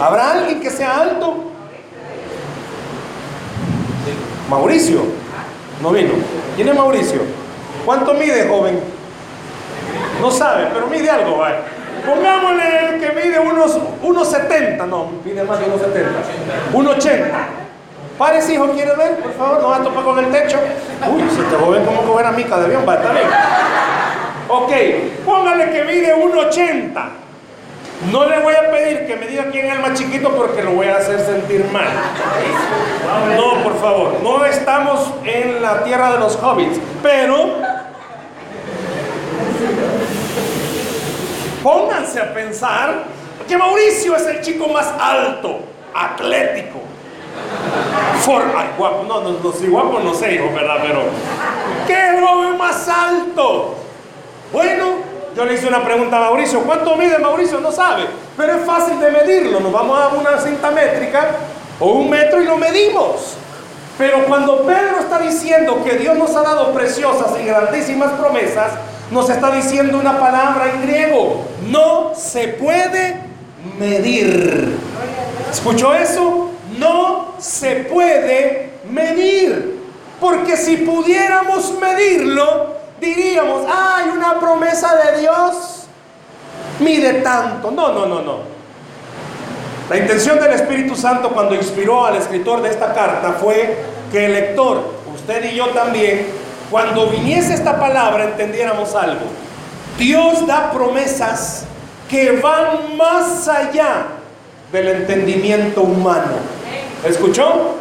¿Habrá 0.00 0.32
alguien 0.32 0.60
que 0.60 0.70
sea 0.70 1.00
alto? 1.00 1.53
Mauricio. 4.48 5.00
No 5.82 5.90
vino. 5.90 6.12
¿Quién 6.56 6.68
es 6.68 6.74
Mauricio? 6.74 7.20
¿Cuánto 7.84 8.14
mide, 8.14 8.48
joven? 8.48 8.80
No 10.20 10.30
sabe, 10.30 10.68
pero 10.72 10.86
mide 10.86 11.10
algo, 11.10 11.38
vaya. 11.38 11.60
Pongámosle 12.06 12.98
que 13.00 13.12
mide 13.12 13.38
unos 13.40 13.78
1,70. 14.02 14.86
No, 14.86 15.10
mide 15.24 15.42
más 15.44 15.58
de 15.58 15.66
1,70. 15.66 16.72
1,80. 16.72 17.24
Párese, 18.18 18.54
hijo, 18.54 18.70
¿quiere 18.70 18.94
ver? 18.94 19.16
Por 19.18 19.32
favor, 19.32 19.60
no 19.60 19.68
va 19.70 19.76
a 19.76 19.82
topar 19.82 20.04
con 20.04 20.18
el 20.18 20.30
techo. 20.30 20.58
Uy, 21.10 21.22
si 21.34 21.40
este 21.40 21.56
joven 21.56 21.84
como 21.84 22.02
coger 22.02 22.26
a 22.26 22.32
mica 22.32 22.58
de 22.58 22.66
avión, 22.66 22.84
va, 22.88 22.94
está 22.94 23.12
bien. 23.12 23.26
Ok, 24.48 24.72
póngale 25.24 25.70
que 25.70 25.84
mide 25.84 26.14
1,80. 26.14 27.23
No 28.10 28.26
le 28.26 28.40
voy 28.40 28.54
a 28.54 28.70
pedir 28.70 29.06
que 29.06 29.16
me 29.16 29.26
diga 29.26 29.46
quién 29.50 29.66
es 29.66 29.72
el 29.74 29.80
más 29.80 29.98
chiquito 29.98 30.30
porque 30.34 30.62
lo 30.62 30.72
voy 30.72 30.88
a 30.88 30.96
hacer 30.96 31.20
sentir 31.20 31.64
mal. 31.72 31.88
No, 33.36 33.62
por 33.62 33.80
favor, 33.80 34.20
no 34.22 34.44
estamos 34.44 35.12
en 35.24 35.62
la 35.62 35.82
tierra 35.84 36.12
de 36.12 36.18
los 36.18 36.36
hobbits, 36.36 36.78
pero 37.02 37.56
pónganse 41.62 42.20
a 42.20 42.34
pensar 42.34 43.04
que 43.48 43.56
Mauricio 43.56 44.16
es 44.16 44.26
el 44.26 44.40
chico 44.42 44.68
más 44.68 44.92
alto, 45.00 45.60
atlético. 45.94 46.80
For, 48.20 48.42
ay, 48.56 48.68
guapo, 48.78 49.04
no, 49.04 49.20
no, 49.20 49.30
no, 49.42 49.52
si 49.52 49.66
guapo 49.66 49.98
no 50.00 50.14
sé, 50.14 50.34
hijo, 50.34 50.52
¿verdad? 50.54 50.76
Pero, 50.82 51.02
¿qué 51.86 52.20
joven 52.20 52.56
más 52.56 52.88
alto? 52.88 53.76
Bueno, 54.52 55.13
yo 55.36 55.44
le 55.44 55.54
hice 55.54 55.66
una 55.66 55.84
pregunta 55.84 56.16
a 56.16 56.20
Mauricio, 56.20 56.60
¿cuánto 56.60 56.96
mide 56.96 57.18
Mauricio? 57.18 57.60
No 57.60 57.72
sabe, 57.72 58.04
pero 58.36 58.54
es 58.54 58.64
fácil 58.64 59.00
de 59.00 59.10
medirlo. 59.10 59.60
Nos 59.60 59.72
vamos 59.72 59.98
a 59.98 60.08
una 60.08 60.38
cinta 60.38 60.70
métrica 60.70 61.30
o 61.80 61.92
un 61.92 62.10
metro 62.10 62.40
y 62.40 62.44
lo 62.46 62.56
medimos. 62.56 63.36
Pero 63.98 64.26
cuando 64.26 64.62
Pedro 64.62 64.98
está 65.00 65.18
diciendo 65.18 65.82
que 65.84 65.96
Dios 65.96 66.16
nos 66.16 66.34
ha 66.36 66.42
dado 66.42 66.72
preciosas 66.72 67.32
y 67.40 67.46
grandísimas 67.46 68.12
promesas, 68.12 68.72
nos 69.10 69.28
está 69.28 69.50
diciendo 69.50 69.98
una 69.98 70.18
palabra 70.18 70.72
en 70.72 70.82
griego, 70.82 71.44
no 71.68 72.12
se 72.16 72.48
puede 72.48 73.20
medir. 73.78 74.78
¿Escuchó 75.50 75.94
eso? 75.94 76.50
No 76.78 77.34
se 77.38 77.76
puede 77.76 78.72
medir. 78.90 79.80
Porque 80.20 80.56
si 80.56 80.78
pudiéramos 80.78 81.74
medirlo, 81.78 82.73
diríamos, 83.04 83.64
hay 83.68 84.10
una 84.10 84.38
promesa 84.38 84.94
de 84.96 85.20
Dios, 85.20 85.86
mide 86.80 87.14
tanto. 87.14 87.70
No, 87.70 87.92
no, 87.92 88.06
no, 88.06 88.22
no. 88.22 88.54
La 89.88 89.98
intención 89.98 90.40
del 90.40 90.52
Espíritu 90.52 90.96
Santo 90.96 91.30
cuando 91.30 91.54
inspiró 91.54 92.06
al 92.06 92.16
escritor 92.16 92.62
de 92.62 92.70
esta 92.70 92.94
carta 92.94 93.32
fue 93.32 93.84
que 94.10 94.26
el 94.26 94.32
lector, 94.32 94.94
usted 95.14 95.52
y 95.52 95.56
yo 95.56 95.68
también, 95.68 96.26
cuando 96.70 97.08
viniese 97.08 97.54
esta 97.54 97.78
palabra 97.78 98.24
entendiéramos 98.24 98.94
algo. 98.94 99.26
Dios 99.98 100.46
da 100.46 100.72
promesas 100.72 101.66
que 102.08 102.32
van 102.40 102.96
más 102.96 103.46
allá 103.46 104.06
del 104.72 104.88
entendimiento 104.88 105.82
humano. 105.82 106.32
¿Escuchó? 107.06 107.76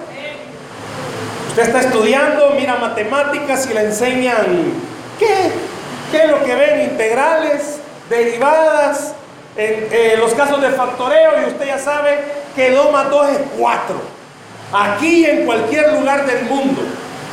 Usted 1.50 1.64
está 1.64 1.82
estudiando, 1.82 2.54
mira 2.58 2.76
matemáticas 2.76 3.68
y 3.70 3.74
le 3.74 3.86
enseñan 3.86 4.74
¿Qué? 5.20 5.52
¿Qué 6.12 6.24
es 6.24 6.30
lo 6.30 6.44
que 6.44 6.56
ven? 6.56 6.92
Integrales, 6.92 7.80
derivadas, 8.10 9.14
en 9.56 9.88
eh, 9.92 10.16
los 10.18 10.34
casos 10.34 10.62
de 10.62 10.70
factoreo, 10.70 11.42
y 11.42 11.52
usted 11.52 11.66
ya 11.68 11.80
sabe 11.80 12.20
que 12.56 12.72
2 12.72 12.92
más 12.92 13.10
2 13.10 13.30
es 13.30 13.40
4. 13.58 13.96
Aquí 14.74 15.26
en 15.26 15.46
cualquier 15.46 15.94
lugar 15.94 16.26
del 16.26 16.46
mundo. 16.46 16.82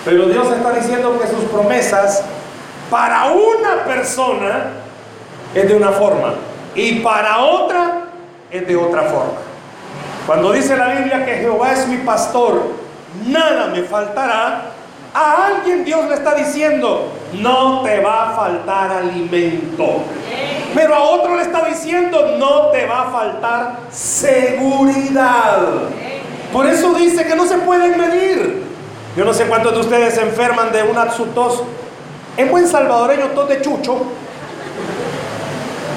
Pero 0.04 0.26
Dios 0.26 0.50
está 0.50 0.72
diciendo 0.72 1.18
que 1.20 1.26
sus 1.26 1.44
promesas 1.50 2.22
para 2.90 3.26
una 3.26 3.84
persona 3.84 4.72
es 5.54 5.68
de 5.68 5.74
una 5.74 5.90
forma 5.90 6.34
y 6.74 7.00
para 7.00 7.38
otra 7.38 8.06
es 8.50 8.66
de 8.66 8.76
otra 8.76 9.02
forma. 9.02 9.38
Cuando 10.26 10.52
dice 10.52 10.76
la 10.76 10.88
Biblia 10.88 11.24
que 11.24 11.36
Jehová 11.36 11.72
es 11.72 11.86
mi 11.86 11.98
pastor, 11.98 12.72
nada 13.26 13.66
me 13.68 13.82
faltará, 13.82 14.72
a 15.12 15.46
alguien 15.46 15.84
Dios 15.84 16.08
le 16.08 16.14
está 16.14 16.34
diciendo, 16.34 17.12
no 17.34 17.82
te 17.82 18.00
va 18.00 18.30
a 18.30 18.36
faltar 18.36 18.92
alimento. 18.92 20.02
Pero 20.74 20.94
a 20.94 21.00
otro 21.00 21.36
le 21.36 21.42
está 21.42 21.64
diciendo, 21.64 22.36
no 22.38 22.68
te 22.68 22.86
va 22.86 23.08
a 23.08 23.10
faltar 23.10 23.78
seguridad. 23.90 25.62
Por 26.52 26.66
eso 26.66 26.94
dice 26.94 27.24
que 27.24 27.34
no 27.34 27.46
se 27.46 27.58
pueden 27.58 27.98
medir. 27.98 28.64
Yo 29.16 29.24
no 29.24 29.34
sé 29.34 29.46
cuántos 29.46 29.74
de 29.74 29.80
ustedes 29.80 30.14
se 30.14 30.22
enferman 30.22 30.70
de 30.72 30.82
una 30.84 31.10
su 31.10 31.26
tos. 31.26 31.64
En 32.36 32.50
buen 32.50 32.66
salvadoreño, 32.66 33.26
tos 33.28 33.48
de 33.48 33.60
chucho. 33.60 33.98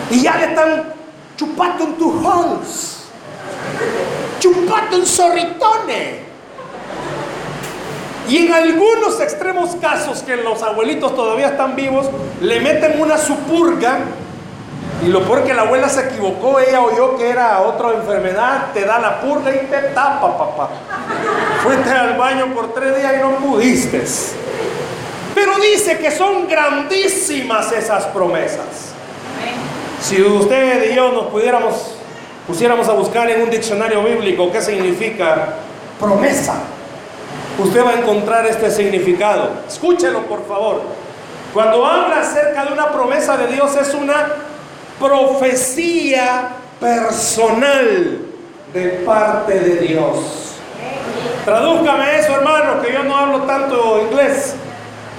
Y 0.10 0.22
ya 0.22 0.38
le 0.38 0.46
están 0.46 0.94
chupando 1.38 1.84
en 1.84 1.94
tus 1.94 2.26
halls. 2.26 3.06
Chupando 4.40 4.98
en 4.98 5.06
zorritones. 5.06 6.33
Y 8.30 8.38
en 8.38 8.54
algunos 8.54 9.20
extremos 9.20 9.76
casos 9.82 10.24
que 10.24 10.38
los 10.38 10.62
abuelitos 10.64 11.16
todavía 11.16 11.48
están 11.48 11.76
vivos, 11.76 12.08
le 12.42 12.60
meten 12.62 13.02
una 13.02 13.18
supurga. 13.18 14.00
Y 15.06 15.08
lo 15.08 15.24
peor 15.24 15.44
que 15.44 15.54
la 15.54 15.64
abuela 15.64 15.90
se 15.90 16.02
equivocó, 16.08 16.60
ella 16.60 16.82
oyó 16.82 17.18
que 17.18 17.30
era 17.30 17.60
otra 17.62 17.92
enfermedad, 17.94 18.72
te 18.74 18.86
da 18.86 19.00
la 19.00 19.20
purga 19.20 19.54
y 19.54 19.66
te 19.68 19.78
tapa, 19.94 20.38
papá. 20.38 20.70
Fuiste 21.62 21.90
al 21.90 22.18
baño 22.18 22.54
por 22.54 22.74
tres 22.74 22.96
días 22.96 23.14
y 23.18 23.20
no 23.20 23.32
pudiste. 23.36 24.02
Pero 25.36 25.60
dice 25.60 25.98
que 25.98 26.10
son 26.10 26.48
grandísimas 26.48 27.74
esas 27.74 28.06
promesas. 28.06 28.94
Si 30.00 30.22
usted 30.22 30.92
y 30.92 30.96
yo 30.96 31.12
nos 31.12 31.26
pudiéramos, 31.26 31.96
pusiéramos 32.48 32.88
a 32.88 32.94
buscar 32.94 33.30
en 33.30 33.42
un 33.42 33.50
diccionario 33.50 34.02
bíblico 34.04 34.50
qué 34.52 34.62
significa 34.62 35.56
promesa 36.00 36.62
usted 37.60 37.86
va 37.86 37.92
a 37.92 38.00
encontrar 38.00 38.46
este 38.46 38.70
significado. 38.72 39.50
Escúchelo, 39.68 40.22
por 40.24 40.46
favor. 40.48 40.82
Cuando 41.54 41.86
habla 41.86 42.22
acerca 42.22 42.66
de 42.66 42.74
una 42.74 42.92
promesa 42.92 43.38
de 43.38 43.48
Dios, 43.48 43.76
es 43.76 43.94
una 43.94 44.28
profecía 45.00 46.50
personal 46.80 48.20
de 48.74 48.88
parte 49.06 49.60
de 49.60 49.76
Dios. 49.88 50.56
Tradúzcame 51.46 52.20
eso, 52.20 52.34
hermano, 52.36 52.82
que 52.82 52.92
yo 52.92 53.04
no 53.04 53.16
hablo 53.16 53.42
tanto 53.44 54.02
inglés. 54.10 54.56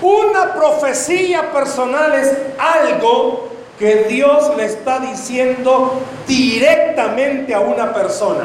Una 0.03 0.55
profecía 0.55 1.53
personal 1.53 2.14
es 2.14 2.33
algo 2.59 3.49
que 3.79 4.05
Dios 4.05 4.57
le 4.57 4.64
está 4.64 4.99
diciendo 5.00 6.00
directamente 6.26 7.55
a 7.55 7.61
una 7.61 7.93
persona. 7.93 8.45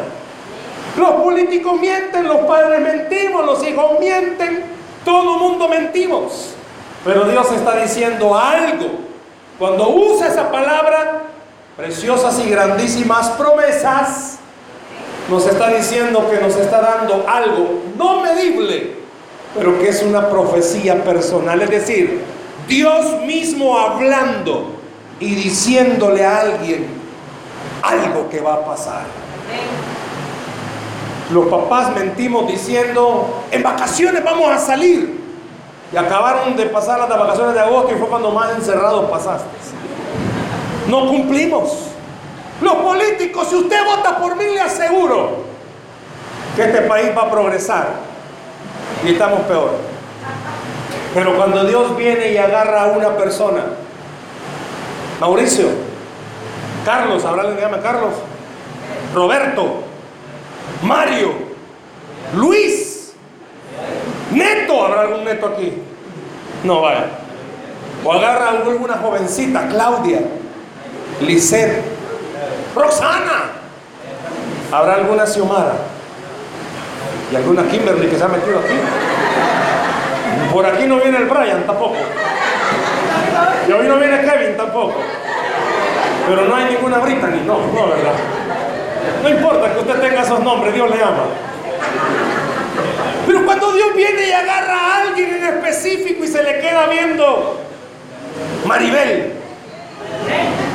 Los 0.97 1.11
políticos 1.21 1.79
mienten, 1.79 2.27
los 2.27 2.39
padres 2.39 2.81
mentimos, 2.81 3.45
los 3.45 3.65
hijos 3.67 3.99
mienten, 3.99 4.63
todo 5.05 5.35
el 5.35 5.39
mundo 5.39 5.67
mentimos. 5.67 6.53
Pero 7.05 7.25
Dios 7.25 7.51
está 7.51 7.75
diciendo 7.77 8.37
algo. 8.37 8.87
Cuando 9.57 9.89
usa 9.89 10.27
esa 10.27 10.51
palabra, 10.51 11.23
preciosas 11.77 12.39
y 12.39 12.49
grandísimas 12.49 13.29
promesas, 13.31 14.39
nos 15.29 15.45
está 15.45 15.69
diciendo 15.69 16.27
que 16.29 16.39
nos 16.39 16.55
está 16.55 16.81
dando 16.81 17.25
algo 17.27 17.83
no 17.97 18.21
medible, 18.21 18.95
pero 19.55 19.79
que 19.79 19.89
es 19.89 20.01
una 20.01 20.29
profecía 20.29 21.03
personal. 21.03 21.61
Es 21.61 21.69
decir, 21.69 22.21
Dios 22.67 23.21
mismo 23.21 23.77
hablando 23.77 24.75
y 25.19 25.35
diciéndole 25.35 26.25
a 26.25 26.41
alguien 26.41 26.87
algo 27.81 28.29
que 28.29 28.39
va 28.41 28.55
a 28.55 28.65
pasar. 28.65 29.03
Los 31.31 31.45
papás 31.45 31.95
mentimos 31.95 32.47
diciendo, 32.47 33.43
en 33.51 33.61
vacaciones 33.61 34.23
vamos 34.23 34.49
a 34.51 34.57
salir. 34.57 35.19
Y 35.91 35.97
acabaron 35.97 36.55
de 36.55 36.65
pasar 36.67 36.99
las 36.99 37.09
vacaciones 37.09 37.53
de 37.53 37.59
agosto 37.59 37.93
y 37.93 37.97
fue 37.97 38.07
cuando 38.07 38.31
más 38.31 38.51
encerrado 38.55 39.09
pasaste. 39.09 39.47
No 40.87 41.07
cumplimos. 41.07 41.71
Los 42.61 42.73
políticos, 42.75 43.47
si 43.49 43.55
usted 43.55 43.77
vota 43.85 44.17
por 44.19 44.35
mí, 44.35 44.43
le 44.45 44.61
aseguro 44.61 45.43
que 46.55 46.63
este 46.63 46.81
país 46.81 47.09
va 47.17 47.23
a 47.23 47.31
progresar. 47.31 47.87
Y 49.05 49.11
estamos 49.11 49.41
peor. 49.41 49.71
Pero 51.13 51.35
cuando 51.35 51.63
Dios 51.65 51.95
viene 51.95 52.31
y 52.31 52.37
agarra 52.37 52.83
a 52.83 52.87
una 52.87 53.15
persona, 53.17 53.63
Mauricio, 55.19 55.67
Carlos, 56.85 57.23
habrá 57.25 57.43
le 57.43 57.59
llama 57.59 57.79
Carlos, 57.81 58.13
Roberto, 59.13 59.83
Mario, 60.81 61.33
Luis, 62.35 62.89
Neto, 64.31 64.85
¿habrá 64.85 65.01
algún 65.01 65.23
neto 65.23 65.47
aquí? 65.47 65.73
No, 66.63 66.81
vaya. 66.81 67.05
O 68.03 68.13
agarra 68.13 68.49
alguna 68.49 68.95
jovencita, 68.95 69.67
Claudia, 69.67 70.21
Lisette, 71.21 71.83
Roxana. 72.75 73.51
¿Habrá 74.71 74.95
alguna 74.95 75.25
Xiomara? 75.25 75.73
¿Y 77.31 77.35
alguna 77.35 77.63
Kimberly 77.67 78.07
que 78.07 78.17
se 78.17 78.23
ha 78.23 78.27
metido 78.27 78.59
aquí? 78.59 78.75
Por 80.53 80.65
aquí 80.65 80.85
no 80.85 80.97
viene 80.97 81.17
el 81.17 81.25
Brian 81.25 81.63
tampoco. 81.65 81.95
Y 83.67 83.71
hoy 83.71 83.87
no 83.87 83.97
viene 83.97 84.21
Kevin 84.21 84.57
tampoco. 84.57 84.95
Pero 86.27 86.45
no 86.45 86.55
hay 86.55 86.65
ninguna 86.65 86.99
Brittany, 86.99 87.41
no, 87.45 87.57
no, 87.73 87.87
¿verdad? 87.87 88.13
No 89.23 89.29
importa 89.29 89.73
que 89.73 89.79
usted 89.79 89.99
tenga 89.99 90.21
esos 90.21 90.39
nombres, 90.41 90.73
Dios 90.73 90.89
le 90.89 91.01
ama. 91.01 91.25
Pero 93.25 93.45
cuando 93.45 93.71
Dios 93.73 93.95
viene 93.95 94.27
y 94.27 94.31
agarra 94.31 94.75
a 94.75 95.01
alguien 95.01 95.35
en 95.35 95.43
específico 95.43 96.23
y 96.23 96.27
se 96.27 96.41
le 96.41 96.59
queda 96.59 96.87
viendo, 96.87 97.59
Maribel, 98.65 99.33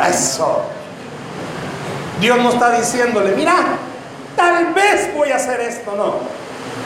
eso. 0.09 0.63
Dios 2.21 2.39
no 2.39 2.51
está 2.51 2.73
diciéndole, 2.79 3.35
mira, 3.37 3.55
tal 4.37 4.73
vez 4.73 5.13
voy 5.15 5.31
a 5.31 5.37
hacer 5.37 5.61
esto, 5.61 5.95
no. 5.97 6.15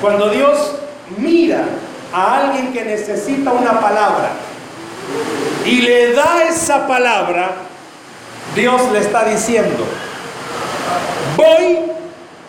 Cuando 0.01 0.31
Dios 0.31 0.77
mira 1.17 1.65
a 2.13 2.39
alguien 2.39 2.73
que 2.73 2.85
necesita 2.85 3.53
una 3.53 3.81
palabra 3.81 4.31
y 5.65 5.83
le 5.83 6.13
da 6.13 6.45
esa 6.49 6.87
palabra, 6.87 7.51
Dios 8.55 8.81
le 8.93 9.01
está 9.01 9.25
diciendo, 9.25 9.85
voy 11.37 11.79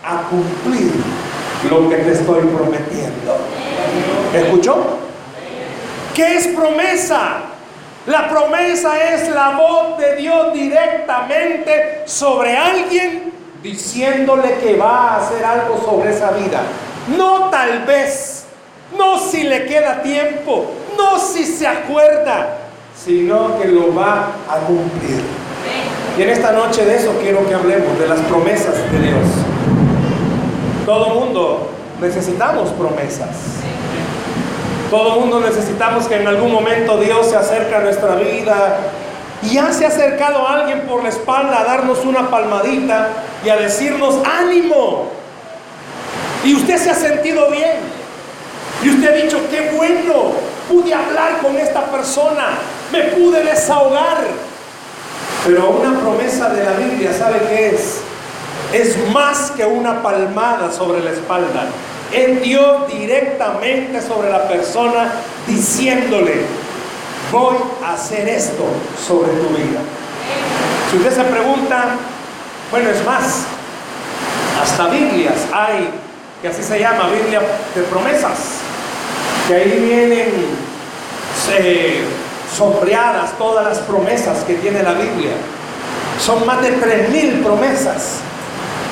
a 0.03 0.21
cumplir 0.29 0.91
lo 1.69 1.89
que 1.89 1.95
te 1.97 2.11
estoy 2.13 2.41
prometiendo. 2.45 3.37
¿Escuchó? 4.33 4.99
¿Qué 6.13 6.37
es 6.37 6.47
promesa? 6.47 7.41
La 8.05 8.29
promesa 8.29 9.13
es 9.13 9.29
la 9.29 9.51
voz 9.51 9.97
de 9.97 10.15
Dios 10.15 10.53
directamente 10.53 12.03
sobre 12.05 12.55
alguien 12.57 13.31
diciéndole 13.61 14.57
que 14.59 14.75
va 14.75 15.11
a 15.11 15.17
hacer 15.17 15.43
algo 15.43 15.81
sobre 15.83 16.11
esa 16.11 16.31
vida. 16.31 16.61
No 17.15 17.49
tal 17.49 17.83
vez, 17.85 18.45
no 18.97 19.19
si 19.19 19.43
le 19.43 19.65
queda 19.65 20.01
tiempo, 20.01 20.71
no 20.97 21.19
si 21.19 21.45
se 21.45 21.67
acuerda, 21.67 22.57
sino 22.95 23.59
que 23.59 23.67
lo 23.67 23.93
va 23.93 24.31
a 24.49 24.57
cumplir. 24.59 25.21
Y 26.19 26.21
en 26.21 26.31
esta 26.31 26.51
noche 26.51 26.83
de 26.83 26.97
eso 26.97 27.13
quiero 27.21 27.47
que 27.47 27.55
hablemos, 27.55 27.97
de 27.97 28.05
las 28.05 28.19
promesas 28.19 28.75
de 28.91 28.99
Dios. 28.99 29.23
Todo 30.85 31.11
mundo 31.11 31.69
necesitamos 32.01 32.71
promesas. 32.71 33.29
Todo 34.91 35.21
mundo 35.21 35.39
necesitamos 35.39 36.07
que 36.07 36.17
en 36.17 36.27
algún 36.27 36.51
momento 36.51 36.97
Dios 36.97 37.29
se 37.29 37.37
acerque 37.37 37.73
a 37.73 37.79
nuestra 37.79 38.15
vida. 38.15 38.79
Y 39.43 39.53
ya 39.53 39.71
se 39.71 39.85
ha 39.85 39.87
acercado 39.87 40.45
a 40.45 40.59
alguien 40.59 40.81
por 40.81 41.03
la 41.03 41.07
espalda 41.07 41.61
a 41.61 41.63
darnos 41.63 42.03
una 42.03 42.29
palmadita 42.29 43.07
y 43.45 43.47
a 43.47 43.55
decirnos 43.55 44.15
ánimo. 44.25 45.07
Y 46.43 46.53
usted 46.53 46.79
se 46.79 46.89
ha 46.89 46.95
sentido 46.95 47.49
bien. 47.49 47.77
Y 48.83 48.89
usted 48.89 49.09
ha 49.09 49.23
dicho, 49.23 49.39
qué 49.49 49.71
bueno, 49.73 50.33
pude 50.67 50.93
hablar 50.93 51.37
con 51.41 51.55
esta 51.55 51.85
persona, 51.85 52.57
me 52.91 53.03
pude 53.03 53.41
desahogar. 53.41 54.48
Pero 55.45 55.69
una 55.69 55.99
promesa 55.99 56.49
de 56.49 56.63
la 56.63 56.73
Biblia, 56.73 57.11
¿sabe 57.17 57.39
qué 57.49 57.69
es? 57.69 58.01
Es 58.73 58.97
más 59.11 59.51
que 59.51 59.65
una 59.65 60.03
palmada 60.03 60.71
sobre 60.71 61.01
la 61.01 61.11
espalda. 61.11 61.67
Es 62.11 62.41
Dios 62.41 62.87
directamente 62.91 64.01
sobre 64.01 64.29
la 64.29 64.47
persona 64.47 65.11
diciéndole, 65.47 66.41
voy 67.31 67.55
a 67.83 67.93
hacer 67.93 68.27
esto 68.27 68.65
sobre 69.07 69.31
tu 69.33 69.47
vida. 69.49 69.79
Si 70.89 70.97
usted 70.97 71.15
se 71.15 71.23
pregunta, 71.23 71.95
bueno, 72.71 72.89
es 72.89 73.05
más, 73.05 73.43
hasta 74.61 74.87
Biblias 74.87 75.37
hay, 75.53 75.89
que 76.41 76.47
así 76.47 76.63
se 76.63 76.79
llama, 76.79 77.09
Biblia 77.09 77.41
de 77.75 77.81
promesas, 77.83 78.37
que 79.47 79.55
ahí 79.55 79.79
vienen 79.79 80.29
eh, 81.57 82.03
sombreadas 82.55 83.37
todas 83.37 83.65
las 83.65 83.79
promesas 83.79 84.43
que 84.43 84.55
tiene 84.55 84.83
la 84.83 84.93
Biblia. 84.93 85.31
Son 86.19 86.45
más 86.45 86.61
de 86.61 86.71
tres 86.73 87.09
mil 87.09 87.41
promesas. 87.41 88.17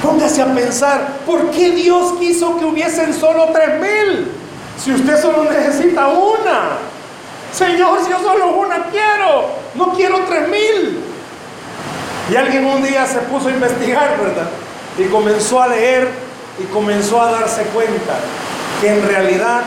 Póngase 0.01 0.41
a 0.41 0.53
pensar, 0.53 1.17
¿por 1.25 1.49
qué 1.51 1.71
Dios 1.71 2.13
quiso 2.19 2.57
que 2.57 2.65
hubiesen 2.65 3.13
solo 3.13 3.49
tres 3.51 3.81
mil? 3.81 4.31
Si 4.77 4.93
usted 4.93 5.21
solo 5.21 5.45
necesita 5.45 6.07
una. 6.07 6.77
Señor, 7.51 7.99
si 8.03 8.11
yo 8.11 8.19
solo 8.19 8.57
una 8.57 8.85
quiero, 8.91 9.49
no 9.75 9.93
quiero 9.93 10.19
tres 10.29 10.47
mil. 10.47 10.99
Y 12.31 12.35
alguien 12.35 12.65
un 12.65 12.83
día 12.83 13.05
se 13.07 13.19
puso 13.19 13.47
a 13.47 13.51
investigar, 13.51 14.17
¿verdad? 14.21 14.49
Y 14.99 15.05
comenzó 15.05 15.61
a 15.61 15.67
leer 15.69 16.09
y 16.59 16.63
comenzó 16.65 17.21
a 17.21 17.31
darse 17.31 17.63
cuenta 17.63 18.15
que 18.81 18.89
en 18.89 19.07
realidad 19.07 19.61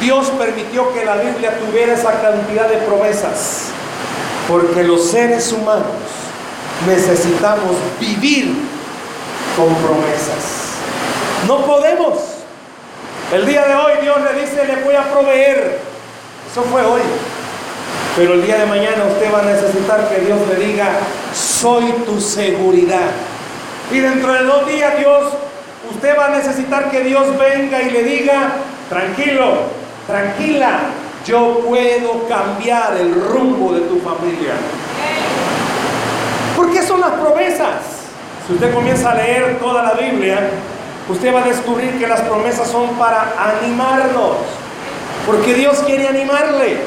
Dios 0.00 0.30
permitió 0.38 0.92
que 0.92 1.04
la 1.04 1.16
Biblia 1.16 1.58
tuviera 1.58 1.94
esa 1.94 2.20
cantidad 2.20 2.68
de 2.68 2.78
promesas. 2.78 3.70
Porque 4.48 4.82
los 4.82 5.10
seres 5.10 5.52
humanos 5.52 5.86
necesitamos 6.86 7.76
vivir 7.98 8.54
con 9.56 9.74
promesas. 9.76 10.64
No 11.46 11.64
podemos. 11.64 12.18
El 13.32 13.46
día 13.46 13.64
de 13.64 13.74
hoy 13.74 13.92
Dios 14.02 14.16
le 14.20 14.40
dice, 14.40 14.64
le 14.66 14.76
voy 14.84 14.94
a 14.94 15.10
proveer. 15.10 15.78
Eso 16.50 16.62
fue 16.64 16.82
hoy. 16.84 17.00
Pero 18.16 18.34
el 18.34 18.46
día 18.46 18.58
de 18.58 18.66
mañana 18.66 19.04
usted 19.12 19.32
va 19.32 19.40
a 19.40 19.44
necesitar 19.44 20.08
que 20.08 20.20
Dios 20.24 20.38
le 20.48 20.66
diga, 20.66 20.88
soy 21.34 21.92
tu 22.06 22.20
seguridad. 22.20 23.10
Y 23.90 23.98
dentro 23.98 24.32
de 24.32 24.44
dos 24.44 24.66
días 24.66 24.98
Dios, 24.98 25.32
usted 25.90 26.16
va 26.16 26.26
a 26.26 26.30
necesitar 26.30 26.90
que 26.90 27.00
Dios 27.00 27.26
venga 27.38 27.82
y 27.82 27.90
le 27.90 28.04
diga, 28.04 28.52
tranquilo, 28.88 29.83
tranquila, 30.06 30.80
yo 31.26 31.60
puedo 31.66 32.28
cambiar 32.28 32.96
el 32.96 33.14
rumbo 33.14 33.72
de 33.72 33.80
tu 33.82 33.98
familia. 34.00 34.54
¿Por 36.56 36.70
qué 36.70 36.82
son 36.82 37.00
las 37.00 37.12
promesas? 37.12 37.76
Si 38.46 38.52
usted 38.52 38.74
comienza 38.74 39.12
a 39.12 39.14
leer 39.14 39.58
toda 39.58 39.82
la 39.82 39.92
Biblia, 39.92 40.50
usted 41.08 41.34
va 41.34 41.40
a 41.40 41.48
descubrir 41.48 41.98
que 41.98 42.06
las 42.06 42.20
promesas 42.20 42.68
son 42.68 42.90
para 42.96 43.32
animarnos. 43.38 44.36
Porque 45.26 45.54
Dios 45.54 45.78
quiere 45.86 46.08
animarle. 46.08 46.78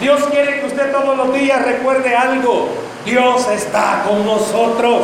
Dios 0.00 0.22
quiere 0.30 0.60
que 0.60 0.66
usted 0.66 0.92
todos 0.92 1.16
los 1.16 1.32
días 1.32 1.64
recuerde 1.64 2.14
algo. 2.14 2.68
Dios 3.06 3.48
está 3.48 4.04
con 4.06 4.26
nosotros 4.26 5.02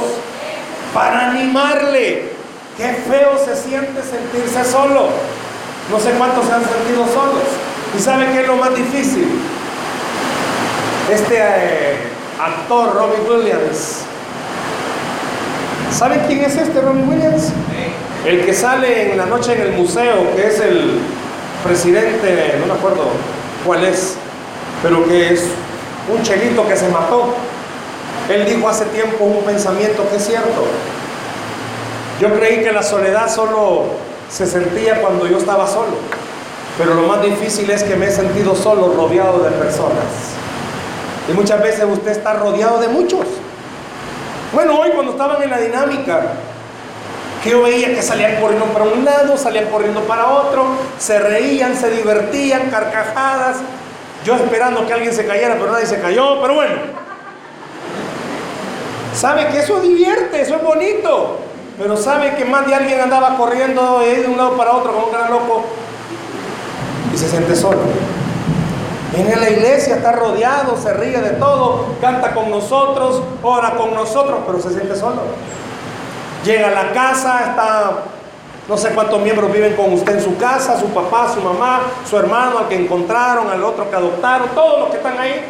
para 0.93 1.31
animarle. 1.31 2.33
Qué 2.77 2.89
feo 3.09 3.39
se 3.43 3.57
siente 3.57 4.03
sentirse 4.03 4.65
solo. 4.71 5.09
No 5.91 5.99
sé 5.99 6.11
cuántos 6.13 6.47
se 6.47 6.53
han 6.53 6.63
sentido 6.63 7.07
solos. 7.07 7.45
¿Y 7.97 8.01
sabe 8.01 8.27
qué 8.33 8.41
es 8.41 8.47
lo 8.47 8.57
más 8.57 8.75
difícil? 8.75 9.27
Este 11.13 11.37
eh, 11.37 11.97
actor 12.41 12.95
Robbie 12.95 13.21
Williams. 13.29 14.03
¿Saben 15.91 16.23
quién 16.27 16.45
es 16.45 16.57
este 16.57 16.81
Robbie 16.81 17.03
Williams? 17.03 17.53
El 18.25 18.47
que 18.47 18.55
sale 18.55 19.13
en 19.13 19.19
la 19.19 19.27
noche 19.27 19.53
en 19.55 19.61
el 19.61 19.73
museo, 19.73 20.35
que 20.35 20.47
es 20.47 20.61
el 20.61 21.01
presidente, 21.65 22.57
no 22.61 22.67
me 22.67 22.73
acuerdo 22.73 23.09
cuál 23.67 23.85
es, 23.85 24.15
pero 24.83 25.05
que 25.07 25.33
es 25.33 25.45
un 26.09 26.23
chelito 26.23 26.67
que 26.67 26.77
se 26.77 26.89
mató. 26.89 27.35
Él 28.31 28.47
dijo 28.47 28.69
hace 28.69 28.85
tiempo 28.87 29.25
un 29.25 29.45
pensamiento 29.45 30.09
que 30.09 30.17
es 30.17 30.27
cierto. 30.27 30.65
Yo 32.21 32.33
creí 32.39 32.63
que 32.63 32.73
la 32.73 32.83
soledad 32.83 33.29
solo 33.29 33.87
se 34.33 34.47
sentía 34.47 35.03
cuando 35.03 35.27
yo 35.27 35.37
estaba 35.37 35.67
solo, 35.67 35.93
pero 36.79 36.95
lo 36.95 37.03
más 37.03 37.23
difícil 37.23 37.71
es 37.71 37.83
que 37.83 37.97
me 37.97 38.07
he 38.07 38.11
sentido 38.11 38.57
solo, 38.57 38.95
rodeado 38.97 39.41
de 39.41 39.51
personas. 39.51 40.05
Y 41.29 41.33
muchas 41.35 41.63
veces 41.63 41.85
usted 41.85 42.13
está 42.13 42.33
rodeado 42.35 42.81
de 42.81 42.89
muchos. 42.89 43.27
Bueno, 44.55 44.81
hoy 44.81 44.91
cuando 44.91 45.13
estaban 45.13 45.43
en 45.43 45.51
la 45.51 45.59
dinámica, 45.59 46.33
que 47.45 47.51
yo 47.51 47.63
veía 47.63 47.95
que 47.95 48.01
salían 48.01 48.41
corriendo 48.41 48.67
para 48.67 48.87
un 48.87 49.05
lado, 49.05 49.37
salían 49.37 49.67
corriendo 49.67 50.01
para 50.03 50.27
otro, 50.27 50.65
se 50.99 51.19
reían, 51.19 51.77
se 51.77 51.91
divertían, 51.91 52.71
carcajadas, 52.71 53.59
yo 54.25 54.37
esperando 54.37 54.87
que 54.87 54.95
alguien 54.95 55.13
se 55.13 55.27
cayera, 55.27 55.57
pero 55.59 55.73
nadie 55.73 55.87
se 55.87 56.01
cayó, 56.01 56.41
pero 56.41 56.55
bueno. 56.55 56.77
Sabe 59.15 59.49
que 59.49 59.59
eso 59.59 59.79
divierte, 59.81 60.41
eso 60.41 60.57
es 60.57 60.63
bonito, 60.63 61.41
pero 61.79 61.97
sabe 61.97 62.35
que 62.37 62.45
más 62.45 62.67
de 62.67 62.75
alguien 62.75 63.01
andaba 63.01 63.37
corriendo 63.37 64.01
de 64.01 64.27
un 64.27 64.37
lado 64.37 64.57
para 64.57 64.73
otro 64.73 64.93
como 64.93 65.07
un 65.07 65.13
gran 65.13 65.31
loco 65.31 65.65
y 67.13 67.19
se 67.19 67.29
siente 67.29 67.55
solo. 67.57 67.81
Viene 69.15 69.35
a 69.35 69.37
la 69.37 69.51
iglesia, 69.51 69.97
está 69.97 70.13
rodeado, 70.13 70.77
se 70.77 70.93
ríe 70.95 71.21
de 71.21 71.31
todo, 71.33 71.87
canta 72.01 72.33
con 72.33 72.51
nosotros, 72.51 73.23
ora 73.43 73.75
con 73.77 73.95
nosotros, 73.95 74.39
pero 74.47 74.61
se 74.61 74.71
siente 74.71 74.97
solo. 74.97 75.23
Llega 76.45 76.69
a 76.69 76.71
la 76.71 76.93
casa, 76.93 77.41
está, 77.51 77.93
no 78.69 78.77
sé 78.79 78.91
cuántos 78.91 79.21
miembros 79.21 79.53
viven 79.53 79.77
con 79.77 79.93
usted 79.93 80.17
en 80.17 80.23
su 80.23 80.37
casa, 80.39 80.81
su 80.81 80.87
papá, 80.87 81.31
su 81.33 81.43
mamá, 81.43 81.81
su 82.09 82.17
hermano, 82.17 82.59
al 82.59 82.69
que 82.69 82.77
encontraron, 82.77 83.51
al 83.51 83.63
otro 83.63 83.91
que 83.91 83.97
adoptaron, 83.97 84.49
todos 84.55 84.81
los 84.81 84.91
que 84.91 84.97
están 84.97 85.19
ahí. 85.19 85.45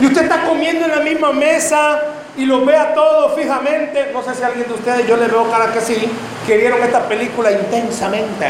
Y 0.00 0.06
usted 0.06 0.22
está 0.22 0.46
comiendo 0.46 0.84
en 0.84 0.92
la 0.92 1.00
misma 1.00 1.32
mesa 1.32 2.00
y 2.36 2.46
los 2.46 2.64
ve 2.66 2.76
a 2.76 2.94
todos 2.94 3.34
fijamente. 3.34 4.10
No 4.12 4.22
sé 4.22 4.34
si 4.34 4.42
alguien 4.42 4.66
de 4.66 4.74
ustedes, 4.74 5.06
yo 5.06 5.16
le 5.16 5.28
veo 5.28 5.50
cara 5.50 5.72
que 5.72 5.80
sí, 5.80 6.08
que 6.46 6.56
vieron 6.56 6.82
esta 6.82 7.08
película 7.08 7.52
intensamente. 7.52 8.46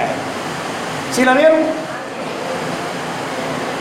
¿Sí 1.12 1.24
la 1.24 1.34
vieron? 1.34 1.60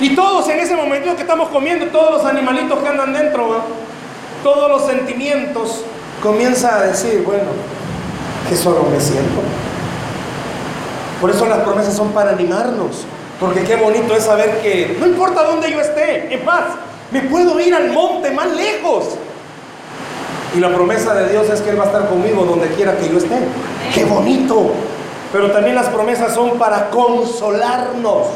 Y 0.01 0.15
todos 0.15 0.47
en 0.49 0.59
ese 0.59 0.75
momento 0.75 1.15
que 1.15 1.21
estamos 1.21 1.49
comiendo, 1.49 1.87
todos 1.87 2.11
los 2.11 2.25
animalitos 2.25 2.77
que 2.79 2.89
andan 2.89 3.13
dentro, 3.13 3.61
todos 4.43 4.69
los 4.69 4.85
sentimientos, 4.85 5.85
comienza 6.21 6.77
a 6.77 6.83
decir, 6.83 7.23
bueno, 7.23 7.49
que 8.49 8.55
solo 8.55 8.83
me 8.83 8.99
siento. 8.99 9.41
Por 11.21 11.29
eso 11.29 11.45
las 11.45 11.59
promesas 11.59 11.95
son 11.95 12.11
para 12.11 12.31
animarnos, 12.31 13.05
porque 13.39 13.63
qué 13.63 13.77
bonito 13.77 14.13
es 14.13 14.25
saber 14.25 14.59
que 14.61 14.97
no 14.99 15.05
importa 15.05 15.43
dónde 15.43 15.71
yo 15.71 15.79
esté, 15.79 16.33
en 16.33 16.41
paz, 16.41 16.65
me 17.11 17.21
puedo 17.21 17.57
ir 17.61 17.73
al 17.73 17.91
monte 17.91 18.31
más 18.31 18.51
lejos. 18.51 19.05
Y 20.55 20.59
la 20.59 20.69
promesa 20.69 21.13
de 21.15 21.29
Dios 21.29 21.49
es 21.49 21.61
que 21.61 21.71
Él 21.71 21.79
va 21.79 21.83
a 21.83 21.87
estar 21.87 22.07
conmigo 22.07 22.45
donde 22.45 22.67
quiera 22.69 22.95
que 22.97 23.09
yo 23.09 23.17
esté. 23.17 23.37
Qué 23.93 24.05
bonito. 24.05 24.71
Pero 25.31 25.51
también 25.51 25.75
las 25.75 25.87
promesas 25.87 26.33
son 26.33 26.59
para 26.59 26.89
consolarnos. 26.91 28.27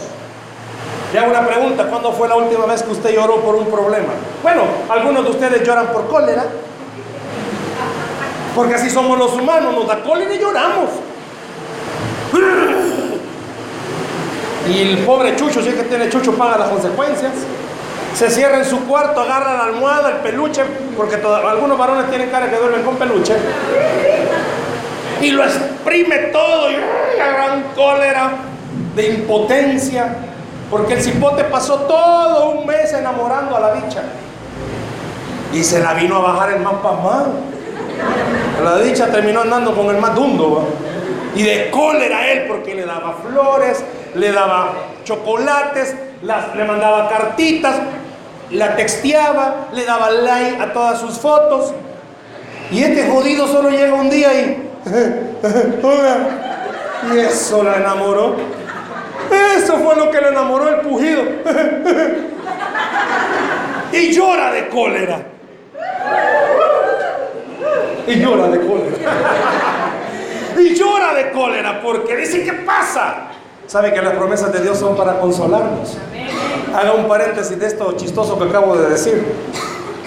Le 1.13 1.19
hago 1.19 1.29
una 1.29 1.47
pregunta, 1.47 1.87
¿cuándo 1.87 2.11
fue 2.11 2.27
la 2.27 2.35
última 2.35 2.65
vez 2.65 2.83
que 2.83 2.91
usted 2.91 3.15
lloró 3.15 3.37
por 3.41 3.55
un 3.55 3.67
problema? 3.67 4.13
Bueno, 4.43 4.63
algunos 4.89 5.23
de 5.23 5.29
ustedes 5.29 5.65
lloran 5.65 5.87
por 5.87 6.07
cólera, 6.07 6.45
porque 8.55 8.75
así 8.75 8.89
somos 8.89 9.17
los 9.17 9.33
humanos, 9.33 9.73
nos 9.73 9.87
da 9.87 10.01
cólera 10.03 10.33
y 10.33 10.39
lloramos. 10.39 10.89
Y 14.69 14.81
el 14.81 14.97
pobre 15.05 15.35
Chucho, 15.37 15.61
si 15.61 15.69
es 15.69 15.75
que 15.75 15.83
tiene 15.83 16.09
Chucho, 16.09 16.33
paga 16.33 16.57
las 16.57 16.69
consecuencias. 16.69 17.31
Se 18.17 18.31
cierra 18.31 18.57
en 18.57 18.65
su 18.65 18.79
cuarto, 18.87 19.21
agarra 19.21 19.53
la 19.53 19.65
almohada, 19.65 20.09
el 20.09 20.15
peluche, 20.15 20.63
porque 20.97 21.17
algunos 21.17 21.77
varones 21.77 22.09
tienen 22.09 22.31
cara 22.31 22.49
que 22.49 22.55
duermen 22.55 22.81
con 22.81 22.95
peluche. 22.95 23.35
Y 25.21 25.29
lo 25.29 25.43
exprime 25.43 26.17
todo 26.33 26.71
y 26.71 26.77
gran 27.15 27.61
cólera 27.75 28.31
de 28.95 29.07
impotencia. 29.09 30.15
Porque 30.71 30.95
el 30.95 31.03
cipote 31.03 31.43
pasó 31.43 31.81
todo 31.81 32.49
un 32.49 32.65
mes 32.65 32.91
enamorando 32.91 33.55
a 33.55 33.59
la 33.59 33.71
bicha. 33.73 34.01
Y 35.53 35.63
se 35.63 35.79
la 35.79 35.93
vino 35.93 36.15
a 36.15 36.33
bajar 36.33 36.53
el 36.53 36.61
más 36.61 36.73
pasmado. 36.81 37.33
La 38.63 38.79
dicha 38.79 39.11
terminó 39.11 39.41
andando 39.41 39.75
con 39.75 39.95
el 39.95 40.01
más 40.01 40.15
dundo. 40.15 40.67
Y 41.35 41.43
de 41.43 41.69
cólera 41.69 42.31
él 42.31 42.45
porque 42.47 42.73
le 42.73 42.83
daba 42.83 43.13
flores, 43.29 43.83
le 44.15 44.31
daba 44.31 44.71
chocolates, 45.03 45.95
le 46.23 46.65
mandaba 46.65 47.07
cartitas, 47.09 47.75
la 48.51 48.75
texteaba, 48.75 49.69
le 49.73 49.85
daba 49.85 50.11
like 50.11 50.61
a 50.61 50.73
todas 50.73 50.99
sus 50.99 51.17
fotos. 51.17 51.73
Y 52.71 52.83
este 52.83 53.09
jodido 53.09 53.47
solo 53.47 53.69
llega 53.69 53.93
un 53.93 54.09
día 54.09 54.33
y... 54.33 54.69
y 57.13 57.19
eso 57.19 57.63
la 57.63 57.77
enamoró. 57.77 58.35
Eso 59.57 59.77
fue 59.77 59.95
lo 59.95 60.11
que 60.11 60.19
le 60.21 60.27
enamoró 60.29 60.69
el 60.69 60.81
pujido. 60.81 61.21
y 63.91 64.11
llora 64.11 64.51
de 64.51 64.67
cólera. 64.67 65.19
Y 68.07 68.15
llora 68.15 68.47
de 68.47 68.59
cólera. 68.59 68.97
y 70.59 70.75
llora 70.75 71.13
de 71.13 71.31
cólera 71.31 71.81
porque 71.81 72.15
dice, 72.15 72.43
¿qué 72.43 72.53
pasa? 72.53 73.26
Sabe 73.67 73.93
que 73.93 74.01
las 74.01 74.13
promesas 74.13 74.53
de 74.53 74.61
Dios 74.61 74.77
son 74.77 74.95
para 74.95 75.19
consolarnos. 75.19 75.97
Haga 76.73 76.93
un 76.93 77.05
paréntesis 77.05 77.59
de 77.59 77.67
esto 77.67 77.91
chistoso 77.97 78.39
que 78.39 78.45
acabo 78.45 78.77
de 78.77 78.89
decir. 78.89 79.25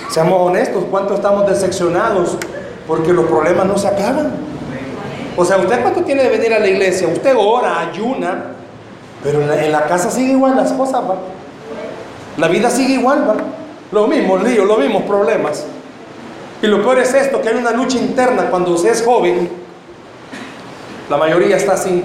Seamos 0.08 0.40
honestos, 0.40 0.84
¿cuánto 0.90 1.14
estamos 1.14 1.46
decepcionados? 1.46 2.38
Porque 2.86 3.12
los 3.12 3.26
problemas 3.26 3.66
no 3.66 3.76
se 3.76 3.86
acaban. 3.86 4.32
O 5.36 5.44
sea, 5.44 5.58
¿usted 5.58 5.82
cuánto 5.82 6.02
tiene 6.02 6.22
de 6.22 6.30
venir 6.30 6.54
a 6.54 6.58
la 6.58 6.68
iglesia? 6.68 7.06
Usted 7.08 7.34
ora, 7.36 7.80
ayuna, 7.80 8.44
pero 9.22 9.42
en 9.42 9.72
la, 9.72 9.84
casa 9.84 10.10
sigue 10.10 10.32
igual 10.32 10.56
las 10.56 10.72
cosas, 10.72 11.02
¿va? 11.02 11.16
La 12.38 12.48
vida 12.48 12.70
sigue 12.70 12.94
igual, 12.94 13.28
¿va? 13.28 13.36
Los 13.92 14.08
mismos 14.08 14.42
líos, 14.42 14.66
los 14.66 14.78
mismos 14.78 15.02
problemas. 15.02 15.66
Y 16.62 16.66
lo 16.66 16.82
peor 16.82 16.98
es 16.98 17.12
esto, 17.12 17.42
que 17.42 17.50
hay 17.50 17.56
una 17.56 17.72
lucha 17.72 17.98
interna 17.98 18.48
cuando 18.48 18.72
usted 18.72 18.90
es 18.90 19.02
joven. 19.04 19.50
La 21.10 21.18
mayoría 21.18 21.58
está 21.58 21.74
así. 21.74 22.02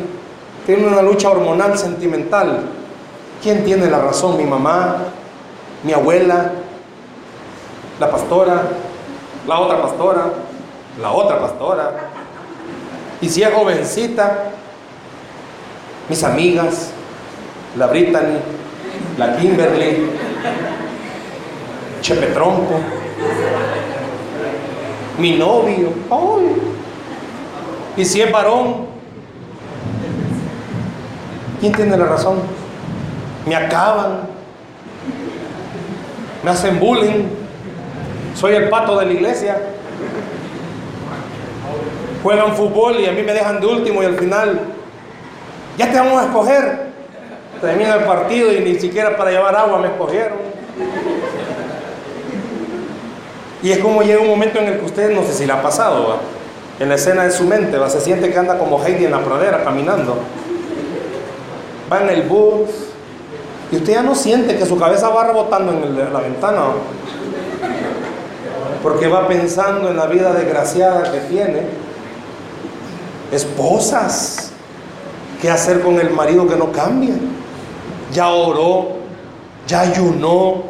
Tiene 0.66 0.88
una 0.88 1.02
lucha 1.02 1.30
hormonal, 1.30 1.78
sentimental. 1.78 2.62
¿Quién 3.44 3.64
tiene 3.64 3.90
la 3.90 4.00
razón? 4.00 4.38
¿Mi 4.38 4.46
mamá? 4.46 4.98
¿Mi 5.84 5.94
abuela? 5.94 6.52
¿La 8.00 8.10
pastora? 8.10 8.64
¿La 9.48 9.60
otra 9.60 9.82
pastora? 9.82 10.32
¿La 11.00 11.12
otra 11.12 11.40
pastora? 11.40 11.92
Y 13.22 13.30
si 13.30 13.44
es 13.44 13.54
jovencita, 13.54 14.52
mis 16.10 16.24
amigas, 16.24 16.92
la 17.78 17.88
Brittany, 17.88 18.40
la 19.18 19.38
Kimberly, 19.38 20.10
Chepe 22.02 22.28
Tronco, 22.28 22.80
mi 25.20 25.38
novio, 25.38 25.94
y 27.98 28.04
si 28.04 28.22
es 28.22 28.32
varón, 28.32 28.95
¿quién 31.60 31.74
tiene 31.74 31.98
la 31.98 32.06
razón? 32.06 32.38
Me 33.46 33.56
acaban, 33.56 34.22
me 36.44 36.52
hacen 36.52 36.80
bullying, 36.80 37.26
soy 38.36 38.56
el 38.56 38.70
pato 38.70 39.00
de 39.00 39.06
la 39.06 39.14
iglesia, 39.14 39.58
juegan 42.24 42.56
fútbol 42.56 43.00
y 43.00 43.06
a 43.06 43.12
mí 43.12 43.22
me 43.22 43.34
dejan 43.34 43.60
de 43.60 43.68
último 43.68 44.02
y 44.02 44.06
al 44.06 44.18
final, 44.18 44.60
ya 45.78 45.92
te 45.92 45.98
vamos 45.98 46.22
a 46.22 46.26
escoger, 46.26 46.88
termina 47.62 47.96
el 47.96 48.04
partido 48.04 48.52
y 48.52 48.60
ni 48.60 48.80
siquiera 48.80 49.16
para 49.16 49.32
llevar 49.32 49.56
agua 49.56 49.80
me 49.80 49.88
escogieron. 49.88 50.38
Y 53.62 53.72
es 53.72 53.80
como 53.80 54.04
llega 54.04 54.22
un 54.22 54.28
momento 54.28 54.60
en 54.60 54.66
el 54.66 54.80
que 54.80 54.86
usted, 54.86 55.16
no 55.16 55.24
sé 55.24 55.34
si 55.34 55.46
le 55.46 55.54
ha 55.54 55.62
pasado, 55.62 56.20
en 56.80 56.90
la 56.90 56.96
escena 56.96 57.24
de 57.24 57.32
su 57.32 57.46
mente, 57.46 57.78
se 57.90 58.02
siente 58.02 58.32
que 58.32 58.38
anda 58.38 58.58
como 58.58 58.84
Heidi 58.84 59.06
en 59.06 59.12
la 59.12 59.20
pradera 59.20 59.64
caminando. 59.64 60.18
Va 61.92 62.02
en 62.02 62.10
el 62.10 62.24
bus 62.24 62.70
y 63.72 63.78
usted 63.78 63.94
ya 63.94 64.04
no 64.04 64.16
siente 64.16 64.58
que 64.58 64.66
su 64.66 64.78
cabeza 64.78 65.10
va 65.10 65.28
rebotando 65.28 65.72
en, 65.72 66.14
la 66.14 66.20
ventana. 66.20 66.62
Porque 68.82 69.08
va 69.08 69.28
pensando 69.28 69.90
en 69.90 69.98
la 69.98 70.06
vida 70.06 70.34
desgraciada 70.34 71.12
que 71.12 71.20
tiene. 71.22 71.62
Esposas. 73.32 74.52
¿Qué 75.42 75.50
hacer 75.50 75.82
con 75.82 76.00
el 76.00 76.12
marido 76.12 76.48
que 76.48 76.56
no 76.56 76.72
cambia? 76.72 77.14
ya 78.16 78.30
oró, 78.30 78.88
ya 79.68 79.82
ayunó, 79.82 80.64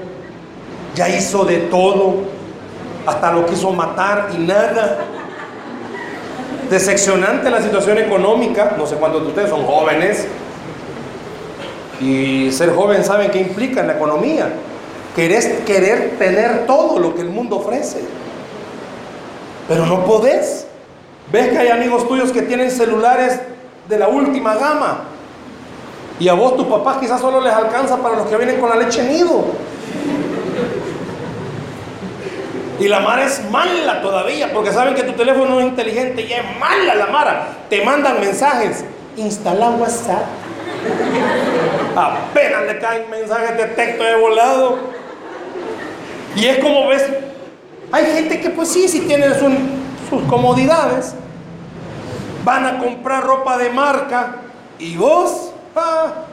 ya 0.96 1.10
hizo 1.10 1.46
de 1.46 1.58
todo, 1.58 2.16
hasta 3.06 3.32
lo 3.32 3.46
quiso 3.46 3.72
matar 3.72 4.30
y 4.36 4.40
nada. 4.40 5.00
Decepcionante 6.70 7.50
la 7.52 7.62
situación 7.62 8.00
económica, 8.00 8.74
no 8.78 8.88
sé 8.88 8.96
cuántos 8.96 9.22
de 9.22 9.28
ustedes 9.28 9.50
son 9.50 9.64
jóvenes, 9.66 10.28
y 12.00 12.52
ser 12.52 12.76
joven 12.76 13.04
saben 13.04 13.32
qué 13.32 13.40
implica 13.40 13.82
en 13.82 13.88
la 13.88 13.94
economía. 13.94 14.50
Querés 15.16 15.48
querer 15.66 16.18
tener 16.18 16.66
todo 16.66 17.00
lo 17.00 17.16
que 17.16 17.22
el 17.22 17.30
mundo 17.30 17.58
ofrece, 17.58 18.02
pero 19.68 19.86
no 19.86 20.06
podés. 20.06 20.68
Ves 21.32 21.50
que 21.50 21.58
hay 21.58 21.70
amigos 21.70 22.08
tuyos 22.08 22.32
que 22.32 22.42
tienen 22.42 22.70
celulares 22.70 23.40
de 23.88 23.98
la 23.98 24.08
última 24.08 24.56
gama. 24.56 25.06
Y 26.20 26.28
a 26.28 26.34
vos, 26.34 26.56
tu 26.56 26.70
papá, 26.70 27.00
quizás 27.00 27.20
solo 27.20 27.42
les 27.42 27.54
alcanza 27.54 27.98
para 27.98 28.16
los 28.18 28.28
que 28.28 28.38
vienen 28.38 28.60
con 28.60 28.70
la 28.70 28.76
leche 28.76 29.04
nido. 29.04 29.46
Y 32.80 32.88
la 32.88 33.00
Mara 33.00 33.26
es 33.26 33.42
mala 33.50 34.02
todavía, 34.02 34.54
porque 34.54 34.72
saben 34.72 34.96
que 34.96 35.04
tu 35.04 35.14
teléfono 35.14 35.60
es 35.60 35.68
inteligente 35.68 36.22
y 36.22 36.34
es 36.34 36.44
mala 36.60 36.96
la 36.96 37.08
Mara. 37.08 37.58
Te 37.70 37.84
mandan 37.84 38.20
mensajes. 38.20 38.84
Instala 39.18 39.70
WhatsApp. 39.72 40.26
Apenas 41.96 42.64
le 42.66 42.80
caen 42.80 43.10
mensajes 43.10 43.58
de 43.58 43.66
texto 43.68 44.04
de 44.04 44.16
volado. 44.16 44.78
Y 46.36 46.46
es 46.46 46.60
como 46.60 46.90
ves, 46.90 47.04
hay 47.92 48.06
gente 48.08 48.42
que 48.42 48.50
pues 48.50 48.70
sí, 48.70 48.88
si 48.90 49.02
tiene 49.02 49.28
sus 50.10 50.24
comodidades, 50.24 51.16
van 52.44 52.66
a 52.66 52.78
comprar 52.80 53.24
ropa 53.24 53.58
de 53.58 53.70
marca 53.70 54.36
y 54.78 54.98
vos 54.98 55.52
ah, 55.76 56.26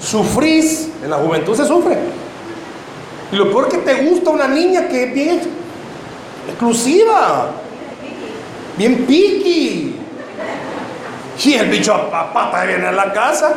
sufrís. 0.00 0.90
En 1.02 1.10
la 1.10 1.16
juventud 1.16 1.56
se 1.56 1.66
sufre. 1.66 1.98
Y 3.32 3.36
lo 3.36 3.50
peor 3.50 3.68
que 3.68 3.78
te 3.78 3.94
gusta 4.04 4.30
una 4.30 4.46
niña 4.46 4.86
que 4.86 5.04
es 5.04 5.14
bien 5.14 5.40
exclusiva, 6.48 7.50
bien 8.76 9.04
piqui. 9.06 9.96
Y 11.44 11.54
el 11.54 11.68
bicho 11.70 11.92
a 11.92 12.32
pata 12.32 12.64
viene 12.64 12.86
a 12.86 12.92
la 12.92 13.12
casa 13.12 13.54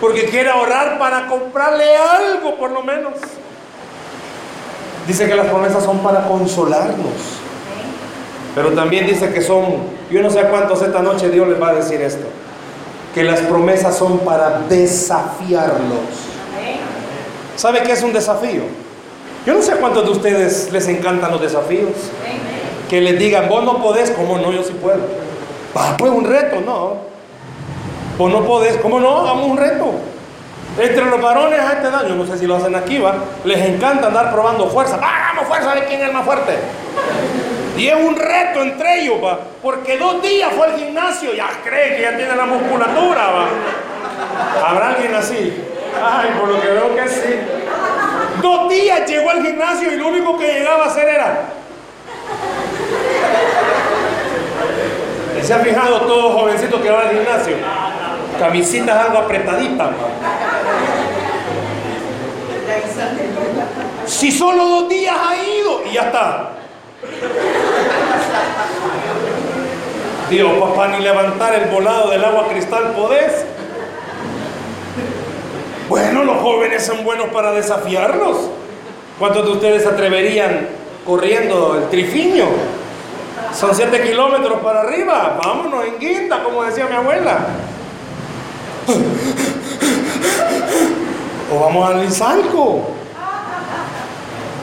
porque 0.00 0.24
quiere 0.26 0.48
ahorrar 0.48 0.98
para 0.98 1.26
comprarle 1.26 1.96
algo 1.96 2.56
por 2.56 2.70
lo 2.70 2.82
menos. 2.82 3.12
Dice 5.06 5.28
que 5.28 5.34
las 5.34 5.46
promesas 5.46 5.84
son 5.84 5.98
para 5.98 6.26
consolarnos. 6.26 7.40
Pero 8.54 8.70
también 8.72 9.06
dice 9.06 9.32
que 9.32 9.42
son, 9.42 9.64
yo 10.10 10.22
no 10.22 10.30
sé 10.30 10.42
cuántos 10.44 10.82
esta 10.82 11.00
noche 11.02 11.28
Dios 11.30 11.46
les 11.48 11.60
va 11.60 11.68
a 11.68 11.74
decir 11.74 12.00
esto, 12.00 12.26
que 13.14 13.22
las 13.22 13.40
promesas 13.40 13.96
son 13.96 14.20
para 14.20 14.60
desafiarlos. 14.68 16.00
¿Sabe 17.56 17.82
qué 17.82 17.92
es 17.92 18.02
un 18.02 18.12
desafío? 18.12 18.62
Yo 19.46 19.54
no 19.54 19.62
sé 19.62 19.72
cuántos 19.76 20.04
de 20.04 20.10
ustedes 20.10 20.72
les 20.72 20.88
encantan 20.88 21.30
los 21.30 21.40
desafíos. 21.40 21.90
Que 22.88 23.00
les 23.00 23.18
digan, 23.18 23.48
vos 23.48 23.64
no 23.64 23.80
podés, 23.82 24.10
¿cómo 24.10 24.38
no? 24.38 24.50
Yo 24.50 24.62
sí 24.62 24.72
puedo. 24.80 25.00
pues 25.96 26.10
un 26.10 26.24
reto, 26.24 26.60
no. 26.60 27.09
Vos 28.20 28.30
no 28.30 28.44
podés, 28.44 28.76
¿cómo 28.76 29.00
no? 29.00 29.20
Hagamos 29.20 29.46
un 29.46 29.56
reto. 29.56 29.94
Entre 30.78 31.06
los 31.06 31.22
varones 31.22 31.58
a 31.58 31.72
este 31.72 31.88
edad, 31.88 32.06
yo 32.06 32.14
no 32.16 32.26
sé 32.26 32.36
si 32.36 32.46
lo 32.46 32.56
hacen 32.56 32.74
aquí, 32.74 32.98
va, 32.98 33.14
les 33.44 33.58
encanta 33.66 34.08
andar 34.08 34.30
probando 34.30 34.68
fuerza. 34.68 34.96
Hagamos 34.96 35.48
fuerza 35.48 35.74
de 35.74 35.86
quién 35.86 36.02
es 36.02 36.08
el 36.08 36.12
más 36.12 36.26
fuerte. 36.26 36.52
Y 37.78 37.88
es 37.88 37.94
un 37.94 38.14
reto 38.14 38.60
entre 38.60 39.00
ellos, 39.00 39.24
va, 39.24 39.38
porque 39.62 39.96
dos 39.96 40.20
días 40.20 40.50
fue 40.54 40.66
al 40.66 40.76
gimnasio, 40.78 41.32
ya 41.32 41.48
cree 41.64 41.96
que 41.96 42.02
ya 42.02 42.14
tiene 42.14 42.36
la 42.36 42.44
musculatura, 42.44 43.30
va. 43.30 44.68
¿Habrá 44.68 44.88
alguien 44.90 45.14
así? 45.14 45.64
Ay, 46.04 46.28
por 46.38 46.50
lo 46.50 46.60
que 46.60 46.68
veo 46.68 46.94
que 46.94 47.08
sí. 47.08 47.36
Dos 48.42 48.68
días 48.68 49.08
llegó 49.08 49.30
al 49.30 49.42
gimnasio 49.42 49.94
y 49.94 49.96
lo 49.96 50.08
único 50.08 50.36
que 50.36 50.46
llegaba 50.46 50.84
a 50.84 50.88
hacer 50.88 51.08
era. 51.08 51.44
¿Se 55.42 55.54
ha 55.54 55.58
fijado 55.60 56.02
todo 56.02 56.38
jovencito 56.38 56.82
que 56.82 56.90
va 56.90 57.00
al 57.00 57.12
gimnasio? 57.12 57.56
Camisitas 58.40 58.96
algo 58.96 59.18
apretaditas. 59.18 59.88
Si 64.06 64.32
solo 64.32 64.64
dos 64.66 64.88
días 64.88 65.14
ha 65.14 65.36
ido 65.36 65.82
y 65.84 65.92
ya 65.92 66.02
está. 66.04 66.52
Dios, 70.30 70.52
papá, 70.58 70.88
ni 70.88 71.00
levantar 71.00 71.52
el 71.52 71.68
volado 71.68 72.08
del 72.08 72.24
agua 72.24 72.48
cristal 72.48 72.92
podés. 72.96 73.44
Bueno, 75.90 76.24
los 76.24 76.38
jóvenes 76.38 76.86
son 76.86 77.04
buenos 77.04 77.28
para 77.28 77.52
desafiarlos. 77.52 78.48
¿Cuántos 79.18 79.44
de 79.44 79.50
ustedes 79.50 79.86
atreverían 79.86 80.66
corriendo 81.04 81.76
el 81.76 81.90
trifiño? 81.90 82.46
Son 83.52 83.74
siete 83.74 84.00
kilómetros 84.00 84.60
para 84.60 84.80
arriba. 84.80 85.38
Vámonos 85.44 85.84
en 85.84 85.98
guinda, 85.98 86.42
como 86.42 86.62
decía 86.62 86.86
mi 86.86 86.94
abuela. 86.96 87.40
O 91.52 91.60
vamos 91.60 91.90
al 91.90 92.00
Lizalco. 92.00 92.88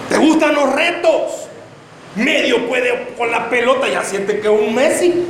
¿Te 0.09 0.17
gustan 0.17 0.55
los 0.55 0.73
retos? 0.73 1.47
Medio 2.15 2.67
puede 2.67 3.13
con 3.17 3.29
la 3.29 3.49
pelota, 3.49 3.87
ya 3.87 4.03
siente 4.03 4.39
que 4.39 4.47
es 4.47 4.67
un 4.67 4.73
Messi. 4.73 5.27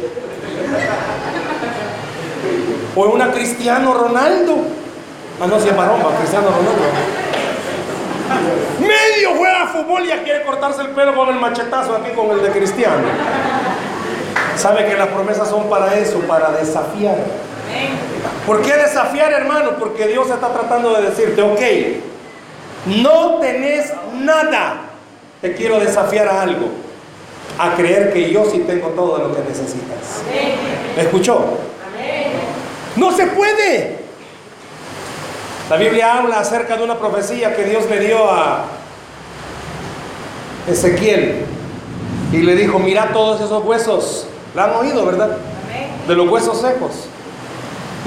O 2.95 3.07
es 3.07 3.13
una 3.13 3.31
Cristiano 3.31 3.93
Ronaldo. 3.93 4.57
Ah, 5.41 5.47
no, 5.47 5.59
si 5.59 5.67
es 5.67 5.75
maromba, 5.75 6.15
Cristiano 6.17 6.47
Ronaldo. 6.47 6.71
Medio 8.79 9.35
juega 9.37 9.67
fútbol 9.67 10.05
y 10.05 10.07
ya 10.09 10.23
quiere 10.23 10.43
cortarse 10.43 10.81
el 10.81 10.89
pelo 10.89 11.15
con 11.15 11.29
el 11.29 11.35
machetazo 11.35 11.95
aquí 11.95 12.11
con 12.15 12.31
el 12.31 12.41
de 12.41 12.49
Cristiano. 12.51 13.03
Sabe 14.55 14.85
que 14.85 14.95
las 14.95 15.07
promesas 15.07 15.49
son 15.49 15.69
para 15.69 15.95
eso, 15.95 16.19
para 16.19 16.51
desafiar. 16.51 17.15
¿Por 18.47 18.61
qué 18.61 18.73
desafiar, 18.77 19.33
hermano? 19.33 19.71
Porque 19.77 20.07
Dios 20.07 20.29
está 20.29 20.47
tratando 20.53 20.93
de 20.93 21.09
decirte, 21.09 21.41
ok, 21.41 21.59
no 23.01 23.39
tenés 23.41 23.91
nada. 24.21 24.83
Te 25.41 25.53
quiero 25.53 25.81
desafiar 25.81 26.29
a 26.29 26.43
algo. 26.43 26.69
A 27.59 27.75
creer 27.75 28.13
que 28.13 28.31
yo 28.31 28.45
sí 28.45 28.59
tengo 28.59 28.87
todo 28.91 29.17
lo 29.17 29.35
que 29.35 29.41
necesitas. 29.41 30.23
¿Me 30.95 31.01
escuchó? 31.01 31.57
No 32.95 33.11
se 33.11 33.27
puede. 33.27 33.97
La 35.69 35.75
Biblia 35.75 36.19
habla 36.19 36.39
acerca 36.39 36.77
de 36.77 36.85
una 36.85 36.97
profecía 36.97 37.53
que 37.53 37.65
Dios 37.65 37.89
le 37.89 37.99
dio 37.99 38.31
a 38.31 38.63
Ezequiel. 40.69 41.43
Y 42.31 42.37
le 42.37 42.55
dijo, 42.55 42.79
mira 42.79 43.11
todos 43.11 43.41
esos 43.41 43.61
huesos. 43.65 44.25
La 44.55 44.65
han 44.65 44.75
oído, 44.77 45.05
¿verdad? 45.05 45.35
De 46.07 46.15
los 46.15 46.29
huesos 46.29 46.61
secos. 46.61 47.09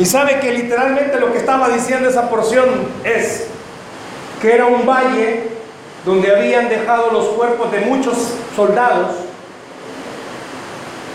Y 0.01 0.07
sabe 0.07 0.41
que 0.41 0.51
literalmente 0.53 1.21
lo 1.21 1.31
que 1.31 1.37
estaba 1.37 1.69
diciendo 1.69 2.09
esa 2.09 2.31
porción 2.31 2.67
es 3.05 3.49
que 4.41 4.55
era 4.55 4.65
un 4.65 4.87
valle 4.87 5.51
donde 6.07 6.35
habían 6.35 6.71
dejado 6.71 7.11
los 7.11 7.27
cuerpos 7.27 7.71
de 7.71 7.81
muchos 7.81 8.17
soldados 8.57 9.17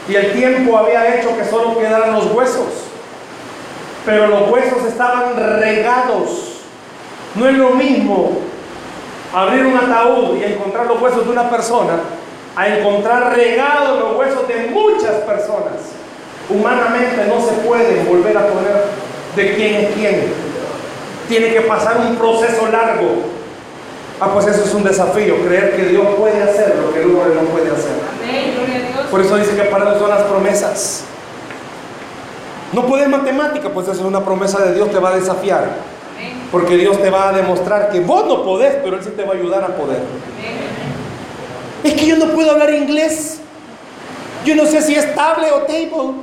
y 0.08 0.14
el 0.14 0.34
tiempo 0.34 0.78
había 0.78 1.16
hecho 1.16 1.36
que 1.36 1.46
solo 1.46 1.76
quedaran 1.80 2.14
los 2.14 2.32
huesos, 2.32 2.68
pero 4.06 4.28
los 4.28 4.52
huesos 4.52 4.86
estaban 4.88 5.36
regados. 5.36 6.60
No 7.34 7.50
es 7.50 7.58
lo 7.58 7.72
mismo 7.72 8.38
abrir 9.34 9.66
un 9.66 9.78
ataúd 9.78 10.38
y 10.38 10.44
encontrar 10.44 10.86
los 10.86 11.02
huesos 11.02 11.26
de 11.26 11.32
una 11.32 11.50
persona 11.50 12.02
a 12.56 12.68
encontrar 12.68 13.36
regados 13.36 14.00
los 14.00 14.16
huesos 14.16 14.48
de 14.48 14.68
muchas 14.68 15.16
personas. 15.24 16.05
Humanamente 16.50 17.26
no 17.28 17.44
se 17.46 17.54
puede 17.68 18.04
volver 18.04 18.38
a 18.38 18.48
poner 18.48 18.86
de 19.36 19.56
quién 19.56 19.76
es 19.76 19.94
quién. 19.96 20.24
Tiene 21.28 21.54
que 21.54 21.62
pasar 21.62 21.98
un 21.98 22.16
proceso 22.16 22.68
largo. 22.72 23.24
Ah, 24.20 24.30
pues 24.34 24.48
eso 24.48 24.64
es 24.64 24.74
un 24.74 24.84
desafío, 24.84 25.36
creer 25.46 25.76
que 25.76 25.86
Dios 25.88 26.06
puede 26.18 26.42
hacer 26.42 26.76
lo 26.82 26.94
que 26.94 27.02
el 27.02 27.10
hombre 27.10 27.36
no 27.36 27.42
puede 27.50 27.70
hacer. 27.70 27.92
Por 29.12 29.22
eso 29.22 29.36
dice 29.38 29.56
que 29.56 29.64
para 29.64 29.90
eso 29.90 30.00
son 30.00 30.10
las 30.10 30.22
promesas. 30.24 31.04
No 32.72 32.86
puedes 32.86 33.08
matemática, 33.10 33.70
pues 33.70 33.88
eso 33.88 34.00
es 34.00 34.06
una 34.06 34.24
promesa 34.24 34.62
de 34.62 34.74
Dios, 34.74 34.92
te 34.92 35.00
va 35.00 35.10
a 35.10 35.16
desafiar. 35.16 35.70
Porque 36.52 36.78
Dios 36.78 37.02
te 37.02 37.10
va 37.10 37.30
a 37.30 37.34
demostrar 37.34 37.90
que 37.90 38.00
vos 38.00 38.26
no 38.28 38.44
podés, 38.44 38.76
pero 38.84 38.98
Él 38.98 39.04
sí 39.04 39.10
te 39.10 39.24
va 39.24 39.34
a 39.34 39.36
ayudar 39.36 39.64
a 39.64 39.76
poder. 39.76 40.00
Es 41.84 41.94
que 41.94 42.06
yo 42.06 42.18
no 42.18 42.28
puedo 42.28 42.52
hablar 42.52 42.74
inglés. 42.74 43.40
Yo 44.46 44.56
no 44.56 44.66
sé 44.66 44.82
si 44.82 44.96
es 44.96 45.14
table 45.16 45.52
o 45.52 45.62
table. 45.64 46.14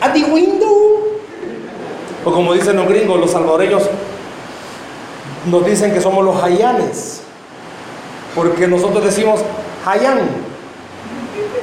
At 0.00 0.12
the 0.14 0.24
window. 0.24 1.18
O 2.24 2.32
como 2.32 2.54
dicen 2.54 2.76
los 2.76 2.88
gringos, 2.88 3.18
los 3.20 3.30
salvadoreños 3.30 3.82
nos 5.46 5.66
dicen 5.66 5.92
que 5.92 6.00
somos 6.00 6.24
los 6.24 6.42
hayanes. 6.42 7.22
Porque 8.34 8.66
nosotros 8.66 9.04
decimos 9.04 9.40
hayan, 9.84 10.20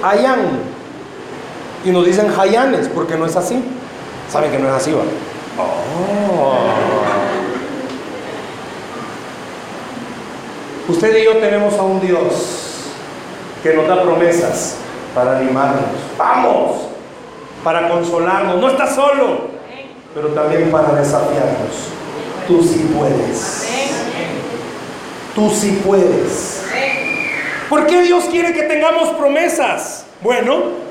hayan. 0.04 0.60
Y 1.86 1.92
nos 1.92 2.06
dicen 2.06 2.32
hayanes 2.38 2.90
porque 2.90 3.16
no 3.16 3.26
es 3.26 3.36
así. 3.36 3.64
Saben 4.32 4.52
que 4.52 4.60
no 4.60 4.68
es 4.68 4.74
así, 4.74 4.92
¿va? 4.92 5.02
Oh. 5.58 6.60
Usted 10.90 11.18
y 11.18 11.26
yo 11.26 11.38
tenemos 11.38 11.74
a 11.76 11.84
un 11.84 12.02
Dios 12.02 12.92
que 13.64 13.74
nos 13.74 13.88
da 13.88 14.02
promesas 14.02 14.78
para 15.14 15.38
animarnos. 15.38 15.84
Vamos, 16.18 16.88
para 17.64 17.90
consolarnos. 17.90 18.60
No 18.60 18.70
está 18.70 18.88
solo, 18.88 19.50
pero 20.14 20.30
también 20.30 20.72
para 20.72 20.94
desafiarnos. 20.94 21.90
Tú 22.48 22.64
sí 22.64 22.92
puedes. 22.96 23.68
Tú 25.36 25.50
sí 25.50 25.82
puedes. 25.86 26.66
¿Por 27.70 27.86
qué 27.86 28.02
Dios 28.02 28.26
quiere 28.26 28.54
que 28.54 28.64
tengamos 28.64 29.10
promesas? 29.10 30.06
Bueno, 30.22 30.90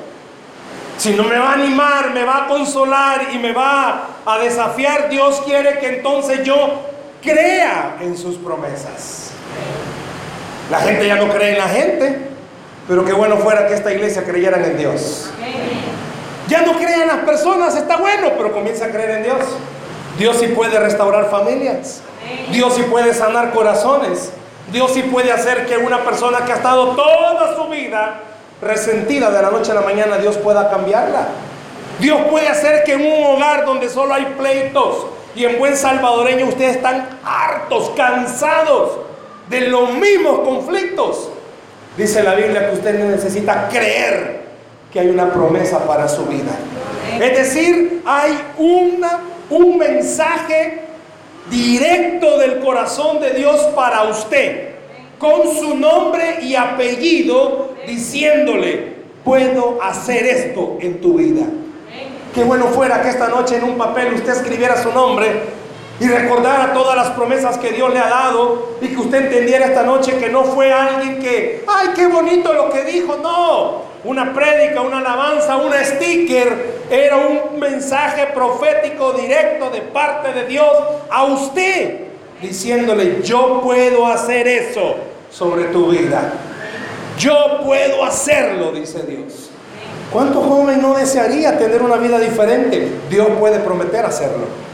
si 0.97 1.13
no 1.13 1.23
me 1.23 1.37
va 1.37 1.51
a 1.51 1.53
animar, 1.53 2.11
me 2.13 2.23
va 2.23 2.45
a 2.45 2.47
consolar 2.47 3.27
y 3.33 3.37
me 3.37 3.51
va 3.53 4.07
a 4.25 4.37
desafiar, 4.39 5.09
Dios 5.09 5.41
quiere 5.45 5.79
que 5.79 5.97
entonces 5.97 6.43
yo 6.43 6.81
crea 7.21 7.97
en 8.01 8.17
sus 8.17 8.35
promesas. 8.37 9.31
La 10.69 10.79
gente 10.79 11.07
ya 11.07 11.15
no 11.15 11.29
cree 11.29 11.53
en 11.53 11.57
la 11.57 11.67
gente, 11.67 12.29
pero 12.89 13.05
qué 13.05 13.13
bueno 13.13 13.37
fuera 13.37 13.67
que 13.67 13.75
esta 13.75 13.93
iglesia 13.93 14.23
creyera 14.23 14.57
en 14.65 14.75
Dios. 14.75 15.29
Ya 16.47 16.63
no 16.63 16.73
cree 16.73 17.03
en 17.03 17.07
las 17.07 17.19
personas, 17.19 17.75
está 17.75 17.97
bueno, 17.97 18.31
pero 18.35 18.51
comienza 18.51 18.85
a 18.85 18.89
creer 18.89 19.11
en 19.11 19.23
Dios. 19.23 19.37
Dios 20.17 20.37
sí 20.37 20.47
puede 20.47 20.79
restaurar 20.79 21.29
familias. 21.29 22.01
Dios 22.51 22.73
sí 22.73 22.81
puede 22.89 23.13
sanar 23.13 23.53
corazones. 23.53 24.31
Dios 24.71 24.91
sí 24.91 25.03
puede 25.03 25.31
hacer 25.31 25.67
que 25.67 25.77
una 25.77 26.03
persona 26.03 26.39
que 26.45 26.51
ha 26.51 26.55
estado 26.55 26.95
toda 26.95 27.55
su 27.55 27.69
vida 27.69 28.21
resentida 28.59 29.29
de 29.29 29.39
la 29.39 29.51
noche 29.51 29.71
a 29.71 29.75
la 29.75 29.81
mañana, 29.81 30.17
Dios 30.17 30.37
pueda 30.37 30.71
cambiarla. 30.71 31.27
Dios 31.99 32.19
puede 32.31 32.47
hacer 32.47 32.83
que 32.85 32.93
en 32.93 33.01
un 33.05 33.35
hogar 33.35 33.65
donde 33.65 33.87
solo 33.87 34.15
hay 34.15 34.25
pleitos 34.35 35.05
y 35.35 35.45
en 35.45 35.59
buen 35.59 35.77
salvadoreño 35.77 36.47
ustedes 36.47 36.77
están 36.77 37.19
hartos, 37.23 37.91
cansados 37.95 38.93
de 39.47 39.61
los 39.67 39.93
mismos 39.93 40.39
conflictos. 40.39 41.29
Dice 41.99 42.23
la 42.23 42.33
Biblia 42.33 42.69
que 42.69 42.75
usted 42.77 42.97
necesita 42.97 43.67
creer 43.67 44.39
que 44.89 45.01
hay 45.01 45.09
una 45.09 45.33
promesa 45.33 45.85
para 45.85 46.07
su 46.07 46.25
vida. 46.27 46.53
Es 47.19 47.37
decir, 47.37 48.01
hay 48.05 48.39
una, 48.57 49.19
un 49.49 49.77
mensaje 49.77 50.79
directo 51.51 52.37
del 52.37 52.59
corazón 52.59 53.19
de 53.19 53.31
Dios 53.31 53.59
para 53.75 54.03
usted, 54.03 54.75
con 55.17 55.53
su 55.57 55.75
nombre 55.75 56.37
y 56.41 56.55
apellido, 56.55 57.73
diciéndole, 57.85 58.93
puedo 59.25 59.83
hacer 59.83 60.25
esto 60.25 60.77
en 60.79 61.01
tu 61.01 61.15
vida. 61.15 61.47
Qué 62.33 62.45
bueno 62.45 62.67
fuera 62.67 63.01
que 63.01 63.09
esta 63.09 63.27
noche 63.27 63.57
en 63.57 63.65
un 63.65 63.77
papel 63.77 64.13
usted 64.13 64.31
escribiera 64.31 64.81
su 64.81 64.93
nombre 64.93 65.27
y 65.99 66.07
recordara 66.07 66.73
todas 66.73 66.95
las 66.95 67.09
promesas 67.09 67.57
que 67.57 67.71
Dios 67.71 67.93
le 67.93 67.99
ha 67.99 68.09
dado 68.09 68.69
y 68.81 68.87
que 68.87 68.97
usted 68.97 69.25
entendiera 69.25 69.65
esta 69.65 69.83
noche 69.83 70.17
que 70.17 70.29
no 70.29 70.43
fue 70.43 70.71
alguien 70.71 71.19
que, 71.19 71.65
ay, 71.67 71.89
qué 71.95 72.07
bonito 72.07 72.53
lo 72.53 72.69
que 72.69 72.85
dijo, 72.85 73.17
no. 73.21 73.89
Una 74.05 74.33
prédica, 74.33 74.79
una 74.79 74.99
alabanza, 74.99 75.57
un 75.57 75.73
sticker, 75.73 76.85
era 76.89 77.17
un 77.17 77.59
mensaje 77.59 78.27
profético 78.33 79.11
directo 79.11 79.69
de 79.69 79.81
parte 79.81 80.31
de 80.31 80.45
Dios 80.45 80.71
a 81.09 81.25
usted, 81.25 81.99
diciéndole, 82.41 83.21
yo 83.21 83.59
puedo 83.61 84.05
hacer 84.05 84.47
eso 84.47 84.95
sobre 85.29 85.65
tu 85.65 85.89
vida. 85.89 86.31
Yo 87.17 87.59
puedo 87.65 88.05
hacerlo, 88.05 88.71
dice 88.71 89.03
Dios. 89.03 89.49
¿Cuánto 90.13 90.41
joven 90.41 90.81
no 90.81 90.95
desearía 90.95 91.57
tener 91.57 91.81
una 91.81 91.97
vida 91.97 92.17
diferente? 92.19 92.89
Dios 93.09 93.27
puede 93.37 93.59
prometer 93.59 94.05
hacerlo. 94.05 94.68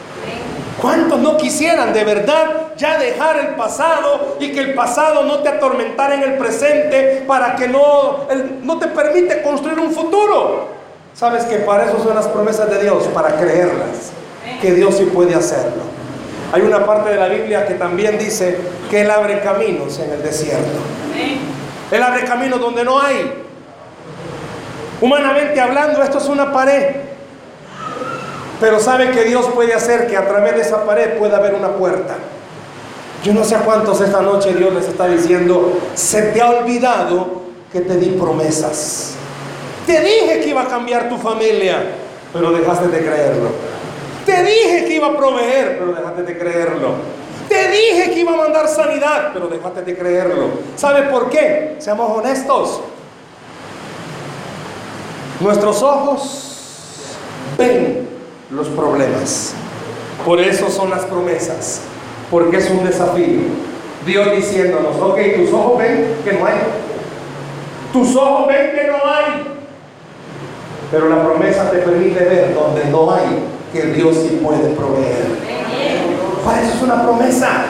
¿Cuántos 0.82 1.20
no 1.20 1.38
quisieran 1.38 1.94
de 1.94 2.04
verdad 2.04 2.74
ya 2.76 2.98
dejar 2.98 3.40
el 3.40 3.48
pasado 3.56 4.38
y 4.40 4.52
que 4.52 4.60
el 4.60 4.74
pasado 4.74 5.24
no 5.24 5.40
te 5.40 5.50
atormentara 5.50 6.16
en 6.16 6.24
el 6.24 6.34
presente 6.38 7.24
para 7.26 7.56
que 7.56 7.68
no, 7.68 8.28
no 8.62 8.78
te 8.78 8.88
permite 8.88 9.42
construir 9.42 9.80
un 9.80 9.92
futuro? 9.92 10.68
Sabes 11.14 11.46
que 11.46 11.58
para 11.60 11.86
eso 11.86 12.04
son 12.04 12.14
las 12.14 12.28
promesas 12.28 12.70
de 12.70 12.84
Dios, 12.84 13.06
para 13.14 13.38
creerlas, 13.38 14.12
que 14.62 14.74
Dios 14.74 14.98
sí 14.98 15.06
puede 15.06 15.34
hacerlo. 15.34 15.84
Hay 16.52 16.62
una 16.62 16.86
parte 16.86 17.10
de 17.10 17.16
la 17.16 17.30
Biblia 17.30 17.66
que 17.66 17.76
también 17.76 18.18
dice 18.18 18.58
que 18.90 19.02
Él 19.02 19.12
abre 19.12 19.40
caminos 19.40 19.98
en 20.00 20.12
el 20.12 20.22
desierto. 20.22 20.78
Él 21.92 22.04
abre 22.04 22.26
caminos 22.26 22.60
donde 22.60 22.84
no 22.84 23.02
hay. 23.02 23.44
Humanamente 25.00 25.60
hablando, 25.62 26.04
esto 26.04 26.18
es 26.18 26.28
una 26.28 26.52
pared. 26.52 27.05
Pero 28.60 28.80
sabe 28.80 29.12
que 29.12 29.24
Dios 29.26 29.48
puede 29.54 29.74
hacer 29.74 30.08
que 30.08 30.16
a 30.16 30.28
través 30.28 30.56
de 30.56 30.62
esa 30.62 30.86
pared 30.86 31.18
pueda 31.18 31.38
haber 31.38 31.56
una 31.56 31.70
puerta. 31.70 32.16
Yo 33.24 33.34
no 33.34 33.44
sé 33.44 33.56
a 33.56 33.60
cuántos 33.60 34.00
esta 34.02 34.22
noche 34.22 34.54
Dios 34.54 34.74
les 34.74 34.88
está 34.88 35.08
diciendo, 35.08 35.80
se 35.96 36.22
te 36.24 36.42
ha 36.42 36.50
olvidado 36.52 37.42
que 37.72 37.82
te 37.82 37.98
di 37.98 38.12
promesas. 38.12 39.16
Te 39.86 40.00
dije 40.00 40.42
que 40.42 40.50
iba 40.50 40.62
a 40.62 40.68
cambiar 40.68 41.10
tu 41.10 41.18
familia, 41.18 41.84
pero 42.32 42.52
dejaste 42.52 42.88
de 42.88 43.00
creerlo. 43.00 43.50
Te 44.26 44.44
dije 44.44 44.86
que 44.86 44.94
iba 44.96 45.08
a 45.08 45.18
proveer, 45.18 45.78
pero 45.80 45.94
dejaste 45.94 46.24
de 46.24 46.38
creerlo. 46.38 46.90
Te 47.50 47.70
dije 47.70 48.12
que 48.12 48.20
iba 48.20 48.34
a 48.34 48.38
mandar 48.38 48.68
sanidad, 48.68 49.32
pero 49.34 49.48
dejaste 49.48 49.82
de 49.82 49.98
creerlo. 49.98 50.50
¿Sabe 50.76 51.04
por 51.04 51.30
qué? 51.30 51.76
Seamos 51.80 52.18
honestos. 52.18 52.82
Nuestros 55.40 55.84
ojos 55.84 57.18
ven 57.58 58.15
los 58.52 58.68
problemas. 58.68 59.54
Por 60.26 60.40
eso 60.40 60.70
son 60.70 60.90
las 60.90 61.04
promesas, 61.06 61.82
porque 62.32 62.58
es 62.58 62.70
un 62.70 62.84
desafío. 62.84 63.42
Dios 64.06 64.36
diciéndonos, 64.36 64.96
ok, 64.98 65.18
tus 65.36 65.52
ojos 65.52 65.78
ven 65.80 66.16
que 66.24 66.34
no 66.34 66.46
hay. 66.46 66.56
Tus 67.92 68.16
ojos 68.16 68.48
ven 68.48 68.72
que 68.72 68.88
no 68.88 68.98
hay. 68.98 69.44
Pero 70.92 71.10
la 71.10 71.24
promesa 71.24 71.72
te 71.72 71.80
permite 71.80 72.24
ver 72.24 72.54
donde 72.54 72.86
no 72.86 73.12
hay, 73.12 73.44
que 73.74 73.82
Dios 73.88 74.16
sí 74.16 74.40
puede 74.44 74.70
proveer. 74.76 75.26
Para 76.44 76.62
eso 76.62 76.76
es 76.76 76.82
una 76.82 77.04
promesa. 77.04 77.66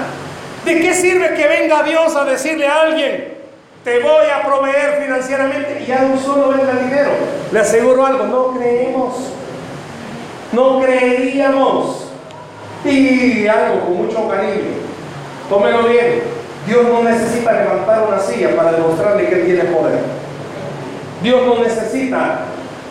¿De 0.65 0.79
qué 0.79 0.93
sirve 0.93 1.33
que 1.35 1.47
venga 1.47 1.83
Dios 1.83 2.15
a 2.15 2.25
decirle 2.25 2.67
a 2.67 2.81
alguien, 2.81 3.35
te 3.83 3.99
voy 3.99 4.25
a 4.33 4.45
proveer 4.45 5.01
financieramente 5.03 5.83
y 5.83 5.85
ya 5.85 6.01
no 6.01 6.19
solo 6.19 6.49
venga 6.49 6.73
dinero? 6.73 7.11
Le 7.51 7.59
aseguro 7.59 8.05
algo, 8.05 8.25
no 8.25 8.57
creemos 8.57 9.13
no 10.55 10.79
creeríamos. 10.79 12.01
Y 12.83 13.47
algo 13.47 13.79
con 13.81 14.05
mucho 14.05 14.27
cariño, 14.29 14.61
tómelo 15.49 15.83
bien, 15.87 16.21
Dios 16.67 16.83
no 16.83 17.03
necesita 17.03 17.53
levantar 17.53 18.07
una 18.07 18.19
silla 18.19 18.55
para 18.55 18.73
demostrarle 18.73 19.27
que 19.27 19.35
Él 19.35 19.45
tiene 19.45 19.63
poder. 19.65 19.99
Dios 21.23 21.41
no 21.47 21.63
necesita 21.63 22.41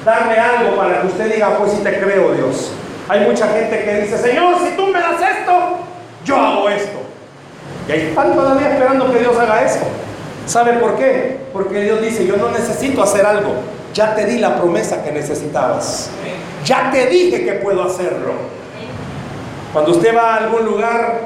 darle 0.05 0.39
algo 0.39 0.77
para 0.77 1.01
que 1.01 1.07
usted 1.07 1.33
diga, 1.33 1.57
pues 1.59 1.73
si 1.73 1.79
te 1.79 2.01
creo 2.01 2.33
Dios. 2.33 2.73
Hay 3.09 3.21
mucha 3.21 3.47
gente 3.49 3.85
que 3.85 4.01
dice, 4.01 4.19
Señor, 4.19 4.57
si 4.65 4.77
tú 4.77 4.89
me 4.89 4.99
das 4.99 5.21
esto, 5.21 5.53
yo 6.25 6.37
hago 6.37 6.69
esto. 6.69 6.99
Y 7.89 7.93
hay 7.93 8.01
están 8.09 8.35
todavía 8.35 8.73
esperando 8.73 9.13
que 9.13 9.19
Dios 9.21 9.37
haga 9.39 9.63
eso. 9.65 9.85
¿Sabe 10.47 10.75
por 10.75 10.97
qué? 10.97 11.39
Porque 11.53 11.83
Dios 11.83 12.03
dice, 12.03 12.27
yo 12.27 12.37
no 12.37 12.51
necesito 12.51 13.03
hacer 13.03 13.25
algo. 13.25 13.55
Ya 13.95 14.13
te 14.15 14.27
di 14.27 14.39
la 14.39 14.57
promesa 14.57 15.05
que 15.05 15.13
necesitabas. 15.13 16.11
Ya 16.65 16.91
te 16.91 17.07
dije 17.07 17.45
que 17.45 17.53
puedo 17.55 17.85
hacerlo. 17.85 18.33
Cuando 19.73 19.93
usted 19.93 20.15
va 20.15 20.35
a 20.35 20.37
algún 20.39 20.65
lugar, 20.65 21.21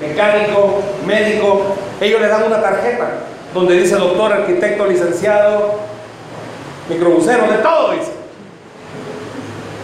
mecánico, 0.00 0.82
médico, 1.06 1.62
ellos 2.00 2.20
le 2.20 2.28
dan 2.28 2.44
una 2.44 2.60
tarjeta 2.60 3.08
donde 3.54 3.78
dice 3.78 3.96
doctor, 3.96 4.32
arquitecto, 4.32 4.86
licenciado, 4.86 5.80
microbusero, 6.90 7.50
de 7.50 7.58
todo 7.58 7.92
dice. 7.92 8.12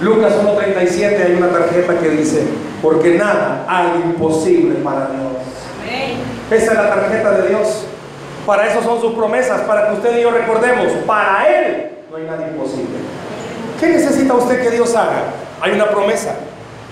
Lucas 0.03 0.33
1.37 0.43 1.25
hay 1.25 1.35
una 1.35 1.49
tarjeta 1.49 1.99
que 1.99 2.09
dice, 2.11 2.43
porque 2.83 3.15
nada 3.15 3.65
hay 3.67 4.03
imposible 4.05 4.77
para 4.77 5.09
Dios. 5.09 6.13
Esa 6.51 6.73
es 6.73 6.77
la 6.77 6.91
tarjeta 6.91 7.31
de 7.33 7.49
Dios. 7.49 7.85
Para 8.45 8.67
eso 8.67 8.83
son 8.83 9.01
sus 9.01 9.15
promesas, 9.15 9.61
para 9.63 9.89
que 9.89 9.95
usted 9.95 10.19
y 10.19 10.23
yo 10.23 10.31
recordemos, 10.31 10.93
para 11.07 11.47
Él 11.49 11.91
no 12.11 12.17
hay 12.17 12.25
nada 12.25 12.49
imposible. 12.49 12.99
¿Qué 13.79 13.87
necesita 13.87 14.35
usted 14.35 14.61
que 14.61 14.71
Dios 14.71 14.95
haga? 14.97 15.27
Hay 15.61 15.73
una 15.73 15.89
promesa. 15.89 16.35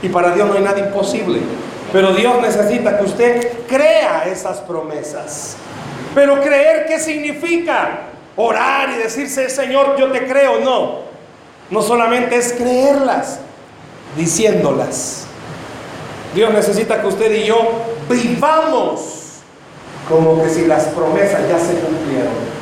Y 0.01 0.09
para 0.09 0.31
Dios 0.33 0.49
no 0.49 0.55
hay 0.55 0.63
nada 0.63 0.79
imposible. 0.79 1.41
Pero 1.93 2.13
Dios 2.13 2.41
necesita 2.41 2.97
que 2.97 3.05
usted 3.05 3.53
crea 3.67 4.25
esas 4.27 4.59
promesas. 4.59 5.57
Pero 6.15 6.41
creer, 6.41 6.87
¿qué 6.87 7.01
significa? 7.01 8.03
Orar 8.37 8.91
y 8.91 9.03
decirse, 9.03 9.51
Señor, 9.51 9.97
yo 9.99 10.13
te 10.13 10.27
creo. 10.27 10.61
No. 10.61 11.09
No 11.71 11.83
solamente 11.83 12.37
es 12.37 12.53
creerlas, 12.53 13.41
diciéndolas. 14.17 15.27
Dios 16.35 16.53
necesita 16.53 17.01
que 17.01 17.07
usted 17.09 17.33
y 17.33 17.45
yo 17.45 17.57
vivamos 18.09 19.41
como 20.09 20.43
que 20.43 20.49
si 20.49 20.67
las 20.67 20.85
promesas 20.85 21.41
ya 21.49 21.59
se 21.59 21.75
cumplieron. 21.81 22.58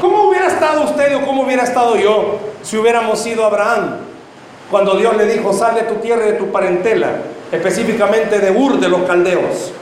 ¿Cómo 0.00 0.28
hubiera 0.28 0.46
estado 0.46 0.82
usted 0.84 1.16
o 1.16 1.26
cómo 1.26 1.42
hubiera 1.42 1.62
estado 1.62 1.96
yo 1.96 2.38
si 2.62 2.76
hubiéramos 2.76 3.20
sido 3.20 3.44
Abraham? 3.44 3.96
Cuando 4.70 4.96
Dios 4.96 5.16
le 5.16 5.26
dijo, 5.26 5.52
sal 5.52 5.74
de 5.74 5.82
tu 5.82 5.96
tierra 5.96 6.26
y 6.26 6.32
de 6.32 6.38
tu 6.38 6.52
parentela, 6.52 7.10
específicamente 7.50 8.38
de 8.38 8.50
Ur 8.50 8.78
de 8.78 8.88
los 8.88 9.02
caldeos. 9.02 9.72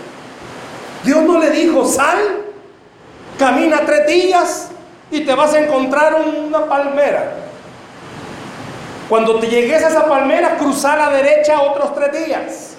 Dios 1.04 1.22
no 1.22 1.38
le 1.38 1.50
dijo, 1.50 1.84
sal 1.84 2.38
Camina 3.38 3.82
tres 3.86 4.06
días 4.08 4.68
y 5.12 5.20
te 5.20 5.32
vas 5.32 5.54
a 5.54 5.60
encontrar 5.60 6.16
una 6.16 6.66
palmera. 6.66 7.34
Cuando 9.08 9.38
te 9.38 9.46
llegues 9.46 9.82
a 9.84 9.88
esa 9.88 10.06
palmera, 10.08 10.56
cruza 10.58 10.94
a 10.94 10.96
la 10.96 11.10
derecha 11.10 11.62
otros 11.62 11.94
tres 11.94 12.26
días. 12.26 12.74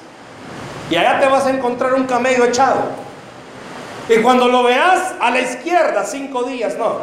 Y 0.91 0.97
allá 0.97 1.19
te 1.21 1.27
vas 1.27 1.45
a 1.45 1.51
encontrar 1.51 1.93
un 1.93 2.03
camello 2.03 2.43
echado. 2.43 2.89
Y 4.09 4.17
cuando 4.17 4.47
lo 4.47 4.63
veas 4.63 5.13
a 5.19 5.29
la 5.29 5.39
izquierda, 5.39 6.03
cinco 6.03 6.43
días, 6.43 6.75
no. 6.77 6.97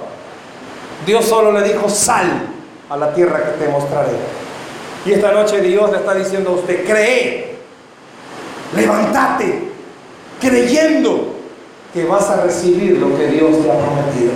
Dios 1.07 1.25
solo 1.25 1.53
le 1.53 1.63
dijo, 1.63 1.89
sal 1.89 2.49
a 2.91 2.97
la 2.97 3.15
tierra 3.15 3.45
que 3.45 3.65
te 3.65 3.71
mostraré. 3.71 4.11
Y 5.05 5.13
esta 5.13 5.31
noche 5.31 5.61
Dios 5.61 5.91
le 5.93 5.99
está 5.99 6.15
diciendo 6.15 6.51
a 6.51 6.55
usted, 6.55 6.85
cree, 6.85 7.55
levántate, 8.75 9.71
creyendo 10.41 11.35
que 11.95 12.05
vas 12.05 12.29
a 12.29 12.43
recibir 12.43 12.99
lo 12.99 13.17
que 13.17 13.29
Dios 13.29 13.63
te 13.63 13.71
ha 13.71 13.79
prometido. 13.79 14.33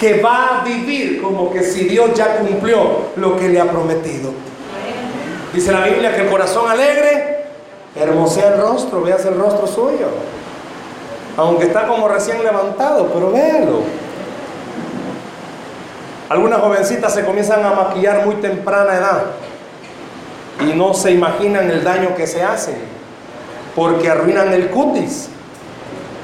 Que 0.00 0.20
va 0.22 0.60
a 0.60 0.64
vivir 0.64 1.20
como 1.20 1.52
que 1.52 1.62
si 1.62 1.84
Dios 1.84 2.14
ya 2.14 2.38
cumplió 2.38 3.10
lo 3.16 3.36
que 3.36 3.48
le 3.48 3.60
ha 3.60 3.70
prometido. 3.70 4.32
Dice 5.52 5.70
la 5.70 5.84
Biblia 5.84 6.14
que 6.14 6.22
el 6.22 6.30
corazón 6.30 6.70
alegre 6.70 7.44
hermosea 7.94 8.54
el 8.54 8.60
rostro, 8.60 9.02
veas 9.02 9.24
el 9.26 9.38
rostro 9.38 9.66
suyo. 9.66 10.08
Aunque 11.36 11.66
está 11.66 11.86
como 11.86 12.08
recién 12.08 12.42
levantado, 12.42 13.10
pero 13.12 13.30
véalo. 13.30 13.82
Algunas 16.28 16.60
jovencitas 16.60 17.14
se 17.14 17.24
comienzan 17.24 17.64
a 17.64 17.70
maquillar 17.70 18.24
muy 18.24 18.36
temprana 18.36 18.96
edad 18.96 19.22
y 20.60 20.76
no 20.76 20.94
se 20.94 21.12
imaginan 21.12 21.70
el 21.70 21.84
daño 21.84 22.14
que 22.16 22.26
se 22.26 22.42
hacen 22.42 22.76
porque 23.76 24.08
arruinan 24.08 24.52
el 24.52 24.70
cutis. 24.70 25.28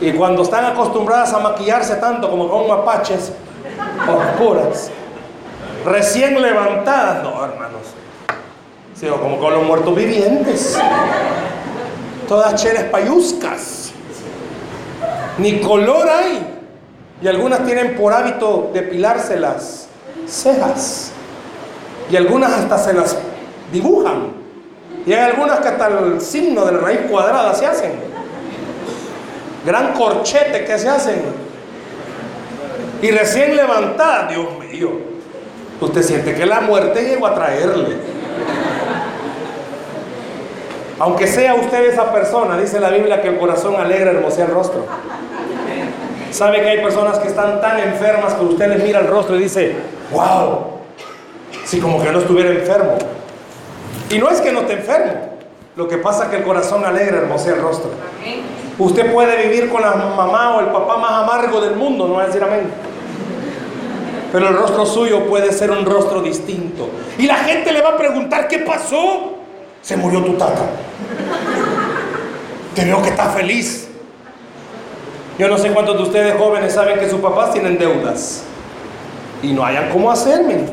Y 0.00 0.12
cuando 0.12 0.42
están 0.42 0.64
acostumbradas 0.64 1.32
a 1.32 1.38
maquillarse 1.38 1.96
tanto 1.96 2.28
como 2.28 2.48
con 2.48 2.66
mapaches 2.66 3.32
oscuras, 4.08 4.90
recién 5.84 6.40
levantadas, 6.40 7.22
no 7.22 7.44
hermanos, 7.44 7.82
sino 8.94 9.20
como 9.20 9.38
con 9.38 9.52
los 9.52 9.62
muertos 9.62 9.94
vivientes, 9.94 10.76
todas 12.26 12.60
cheles 12.60 12.84
payuscas, 12.84 13.81
ni 15.38 15.60
color 15.60 16.08
hay. 16.08 16.58
Y 17.22 17.28
algunas 17.28 17.64
tienen 17.64 17.94
por 17.96 18.12
hábito 18.12 18.70
depilárselas 18.72 19.88
cejas. 20.26 21.12
Y 22.10 22.16
algunas 22.16 22.52
hasta 22.52 22.78
se 22.78 22.92
las 22.92 23.16
dibujan. 23.72 24.32
Y 25.06 25.12
hay 25.12 25.30
algunas 25.30 25.60
que 25.60 25.68
hasta 25.68 25.86
el 25.88 26.20
signo 26.20 26.64
de 26.64 26.72
la 26.72 26.78
raíz 26.78 27.00
cuadrada 27.10 27.54
se 27.54 27.66
hacen. 27.66 27.92
Gran 29.64 29.94
corchete 29.94 30.64
que 30.64 30.78
se 30.78 30.88
hacen. 30.88 31.22
Y 33.00 33.10
recién 33.10 33.56
levantada, 33.56 34.28
Dios 34.28 34.46
mío. 34.58 34.90
Usted 35.80 36.02
siente 36.02 36.34
que 36.34 36.46
la 36.46 36.60
muerte 36.60 37.02
llegó 37.02 37.26
a 37.26 37.34
traerle. 37.34 37.96
Aunque 40.98 41.26
sea 41.26 41.54
usted 41.54 41.86
esa 41.86 42.12
persona, 42.12 42.56
dice 42.56 42.78
la 42.78 42.90
Biblia 42.90 43.20
que 43.20 43.28
el 43.28 43.38
corazón 43.38 43.74
alegra 43.74 44.12
hermosea 44.12 44.44
el 44.44 44.52
rostro. 44.52 44.86
Sabe 46.32 46.62
que 46.62 46.68
hay 46.70 46.82
personas 46.82 47.18
que 47.18 47.28
están 47.28 47.60
tan 47.60 47.78
enfermas 47.78 48.32
que 48.32 48.44
usted 48.44 48.68
les 48.68 48.82
mira 48.82 49.00
el 49.00 49.06
rostro 49.06 49.36
y 49.36 49.40
dice, 49.40 49.76
wow, 50.10 50.60
si 51.64 51.78
como 51.78 52.02
que 52.02 52.10
no 52.10 52.20
estuviera 52.20 52.50
enfermo. 52.50 52.96
Y 54.08 54.18
no 54.18 54.30
es 54.30 54.40
que 54.40 54.50
no 54.50 54.60
esté 54.60 54.74
enfermo, 54.74 55.12
lo 55.76 55.88
que 55.88 55.98
pasa 55.98 56.24
es 56.24 56.30
que 56.30 56.36
el 56.36 56.42
corazón 56.42 56.84
alegra, 56.86 57.18
hermosea 57.18 57.54
el 57.54 57.60
rostro. 57.60 57.90
Usted 58.78 59.12
puede 59.12 59.46
vivir 59.46 59.70
con 59.70 59.82
la 59.82 59.92
mamá 59.92 60.56
o 60.56 60.60
el 60.60 60.66
papá 60.68 60.96
más 60.96 61.12
amargo 61.22 61.60
del 61.60 61.76
mundo, 61.76 62.08
no 62.08 62.14
va 62.14 62.22
a 62.22 62.26
decir 62.26 62.42
amén. 62.42 62.62
Pero 64.32 64.48
el 64.48 64.56
rostro 64.56 64.86
suyo 64.86 65.26
puede 65.26 65.52
ser 65.52 65.70
un 65.70 65.84
rostro 65.84 66.22
distinto. 66.22 66.88
Y 67.18 67.26
la 67.26 67.36
gente 67.36 67.70
le 67.72 67.82
va 67.82 67.90
a 67.90 67.96
preguntar, 67.98 68.48
¿qué 68.48 68.60
pasó? 68.60 69.34
Se 69.82 69.98
murió 69.98 70.22
tu 70.24 70.32
tata. 70.38 70.64
Te 72.74 72.86
veo 72.86 73.02
que 73.02 73.10
está 73.10 73.26
feliz. 73.26 73.91
Yo 75.42 75.48
no 75.48 75.58
sé 75.58 75.72
cuántos 75.72 75.96
de 75.96 76.04
ustedes 76.04 76.38
jóvenes 76.38 76.72
saben 76.72 77.00
que 77.00 77.10
sus 77.10 77.20
papás 77.20 77.52
tienen 77.52 77.76
deudas 77.76 78.44
y 79.42 79.52
no 79.52 79.64
hayan 79.64 79.90
cómo 79.90 80.08
hacerme. 80.08 80.66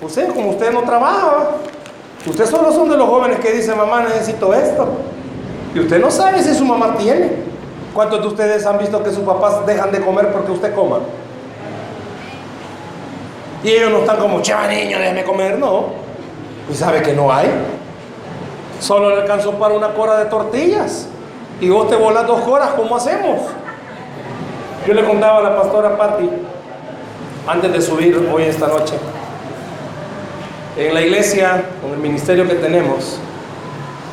Usted, 0.00 0.28
como 0.32 0.50
usted 0.50 0.70
no 0.70 0.82
trabaja, 0.82 1.48
usted 2.24 2.46
solo 2.46 2.70
son 2.70 2.88
de 2.88 2.96
los 2.96 3.08
jóvenes 3.08 3.40
que 3.40 3.50
dicen, 3.50 3.76
mamá, 3.76 4.02
necesito 4.02 4.54
esto. 4.54 4.86
Y 5.74 5.80
usted 5.80 6.00
no 6.00 6.12
sabe 6.12 6.44
si 6.44 6.54
su 6.54 6.64
mamá 6.64 6.96
tiene. 6.96 7.28
¿Cuántos 7.92 8.20
de 8.20 8.28
ustedes 8.28 8.64
han 8.66 8.78
visto 8.78 9.02
que 9.02 9.10
sus 9.10 9.24
papás 9.24 9.66
dejan 9.66 9.90
de 9.90 10.00
comer 10.00 10.30
porque 10.30 10.52
usted 10.52 10.72
coma? 10.72 11.00
Y 13.64 13.70
ellos 13.70 13.90
no 13.90 13.98
están 13.98 14.18
como, 14.18 14.42
chava 14.42 14.68
niño, 14.68 15.00
déjame 15.00 15.24
comer, 15.24 15.58
no. 15.58 15.86
Y 16.70 16.74
sabe 16.76 17.02
que 17.02 17.14
no 17.14 17.32
hay. 17.32 17.50
Solo 18.78 19.10
le 19.10 19.22
alcanzó 19.22 19.54
para 19.54 19.74
una 19.74 19.92
cora 19.92 20.18
de 20.18 20.26
tortillas. 20.26 21.08
Y 21.58 21.70
vos 21.70 21.88
te 21.88 21.96
volás 21.96 22.26
dos 22.26 22.46
horas, 22.46 22.70
¿cómo 22.76 22.96
hacemos? 22.96 23.40
Yo 24.86 24.92
le 24.92 25.02
contaba 25.04 25.38
a 25.38 25.42
la 25.42 25.56
pastora 25.56 25.96
Patti, 25.96 26.28
antes 27.46 27.72
de 27.72 27.80
subir 27.80 28.28
hoy 28.30 28.42
esta 28.42 28.68
noche, 28.68 28.94
en 30.76 30.92
la 30.92 31.00
iglesia, 31.00 31.64
con 31.80 31.92
el 31.92 31.98
ministerio 31.98 32.46
que 32.46 32.56
tenemos, 32.56 33.18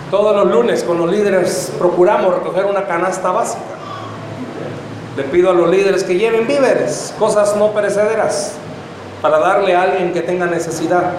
todos 0.10 0.34
los 0.38 0.56
lunes 0.56 0.84
con 0.84 0.98
los 1.00 1.12
líderes 1.12 1.74
procuramos 1.78 2.34
recoger 2.34 2.66
una 2.66 2.86
canasta 2.86 3.32
básica. 3.32 3.62
Le 5.18 5.24
pido 5.24 5.50
a 5.52 5.54
los 5.54 5.70
líderes 5.70 6.06
que 6.06 6.16
lleven 6.16 6.48
víveres, 6.48 7.14
cosas 7.20 7.58
no 7.58 7.72
perecederas, 7.72 8.54
para 9.22 9.40
darle 9.40 9.76
a 9.76 9.82
alguien 9.82 10.14
que 10.14 10.22
tenga 10.22 10.46
necesidad. 10.46 11.12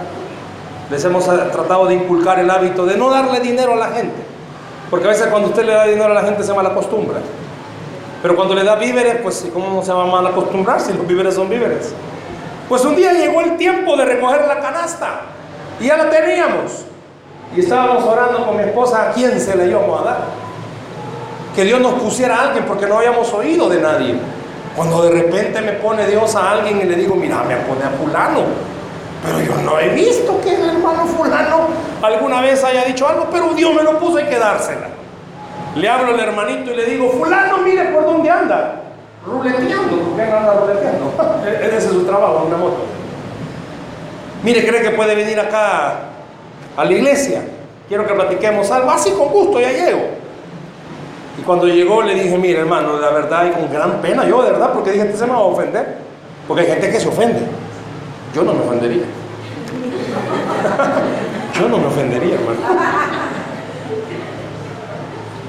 Les 0.90 1.04
hemos 1.04 1.26
tratado 1.26 1.86
de 1.86 1.94
inculcar 1.94 2.38
el 2.38 2.50
hábito 2.50 2.86
de 2.86 2.96
no 2.96 3.10
darle 3.10 3.40
dinero 3.40 3.74
a 3.74 3.76
la 3.76 3.88
gente 3.88 4.33
porque 4.94 5.08
a 5.08 5.10
veces 5.10 5.26
cuando 5.26 5.48
usted 5.48 5.64
le 5.64 5.72
da 5.72 5.86
dinero 5.86 6.12
a 6.12 6.14
la 6.14 6.22
gente 6.22 6.44
se 6.44 6.54
mal 6.54 6.64
acostumbra. 6.64 7.18
Pero 8.22 8.36
cuando 8.36 8.54
le 8.54 8.62
da 8.62 8.76
víveres, 8.76 9.16
pues 9.24 9.44
¿cómo 9.52 9.68
no 9.70 9.82
se 9.82 9.92
va 9.92 10.04
a 10.04 10.06
mal 10.06 10.24
acostumbrar 10.24 10.80
si 10.80 10.92
los 10.92 11.04
víveres 11.04 11.34
son 11.34 11.48
víveres? 11.48 11.92
Pues 12.68 12.84
un 12.84 12.94
día 12.94 13.12
llegó 13.12 13.40
el 13.40 13.56
tiempo 13.56 13.96
de 13.96 14.04
recoger 14.04 14.46
la 14.46 14.60
canasta 14.60 15.22
y 15.80 15.86
ya 15.86 15.96
la 15.96 16.08
teníamos. 16.10 16.84
Y 17.56 17.60
estábamos 17.62 18.04
orando 18.04 18.46
con 18.46 18.56
mi 18.56 18.62
esposa 18.62 19.10
a 19.10 19.12
quién 19.12 19.40
se 19.40 19.56
la 19.56 19.64
íbamos 19.64 20.00
a 20.00 20.04
dar. 20.04 20.18
Que 21.56 21.64
Dios 21.64 21.80
nos 21.80 21.94
pusiera 21.94 22.36
a 22.36 22.42
alguien 22.50 22.64
porque 22.64 22.86
no 22.86 22.98
habíamos 22.98 23.32
oído 23.32 23.68
de 23.68 23.80
nadie. 23.80 24.14
Cuando 24.76 25.02
de 25.02 25.10
repente 25.10 25.60
me 25.60 25.72
pone 25.72 26.06
Dios 26.06 26.36
a 26.36 26.52
alguien 26.52 26.80
y 26.82 26.84
le 26.84 26.94
digo, 26.94 27.16
mira, 27.16 27.42
me 27.42 27.56
pone 27.56 27.82
a 27.82 27.90
fulano. 27.90 28.42
Pero 29.24 29.40
yo 29.40 29.62
no 29.62 29.78
he 29.80 29.88
visto 29.90 30.38
que 30.42 30.54
el 30.54 30.68
hermano 30.68 31.06
fulano 31.06 31.68
alguna 32.02 32.42
vez 32.42 32.62
haya 32.62 32.84
dicho 32.84 33.08
algo, 33.08 33.28
pero 33.32 33.54
Dios 33.54 33.74
me 33.74 33.82
lo 33.82 33.98
puso, 33.98 34.18
hay 34.18 34.26
que 34.26 34.38
dársela. 34.38 34.88
Le 35.76 35.88
hablo 35.88 36.12
al 36.12 36.20
hermanito 36.20 36.72
y 36.72 36.76
le 36.76 36.84
digo, 36.84 37.10
fulano, 37.10 37.58
mire 37.58 37.84
por 37.86 38.04
dónde 38.04 38.30
anda. 38.30 38.82
Ruleteando, 39.26 39.96
porque 39.96 40.22
anda 40.22 40.52
ruleteando. 40.52 41.14
Ese 41.62 41.76
es 41.78 41.84
su 41.84 42.04
trabajo, 42.04 42.44
una 42.46 42.56
moto. 42.56 42.84
Mire, 44.42 44.66
cree 44.66 44.82
que 44.82 44.90
puede 44.90 45.14
venir 45.14 45.40
acá 45.40 45.94
a 46.76 46.84
la 46.84 46.92
iglesia. 46.92 47.42
Quiero 47.88 48.06
que 48.06 48.12
platiquemos 48.12 48.70
algo. 48.70 48.90
Así 48.90 49.10
con 49.12 49.28
gusto, 49.28 49.58
ya 49.58 49.72
llego. 49.72 50.02
Y 51.38 51.42
cuando 51.42 51.66
llegó 51.66 52.02
le 52.02 52.14
dije, 52.14 52.36
mire 52.36 52.60
hermano, 52.60 52.98
la 52.98 53.10
verdad 53.10 53.46
y 53.46 53.50
con 53.50 53.72
gran 53.72 54.02
pena 54.02 54.28
yo, 54.28 54.42
de 54.42 54.52
verdad, 54.52 54.72
porque 54.72 54.92
dije, 54.92 55.06
este 55.06 55.18
se 55.18 55.26
me 55.26 55.32
va 55.32 55.38
a 55.38 55.42
ofender. 55.42 55.96
Porque 56.46 56.62
hay 56.62 56.68
gente 56.68 56.90
que 56.90 57.00
se 57.00 57.08
ofende. 57.08 57.40
Yo 58.34 58.42
no 58.42 58.52
me 58.52 58.60
ofendería. 58.64 59.04
Yo 61.58 61.68
no 61.68 61.78
me 61.78 61.86
ofendería, 61.86 62.34
hermano. 62.34 62.58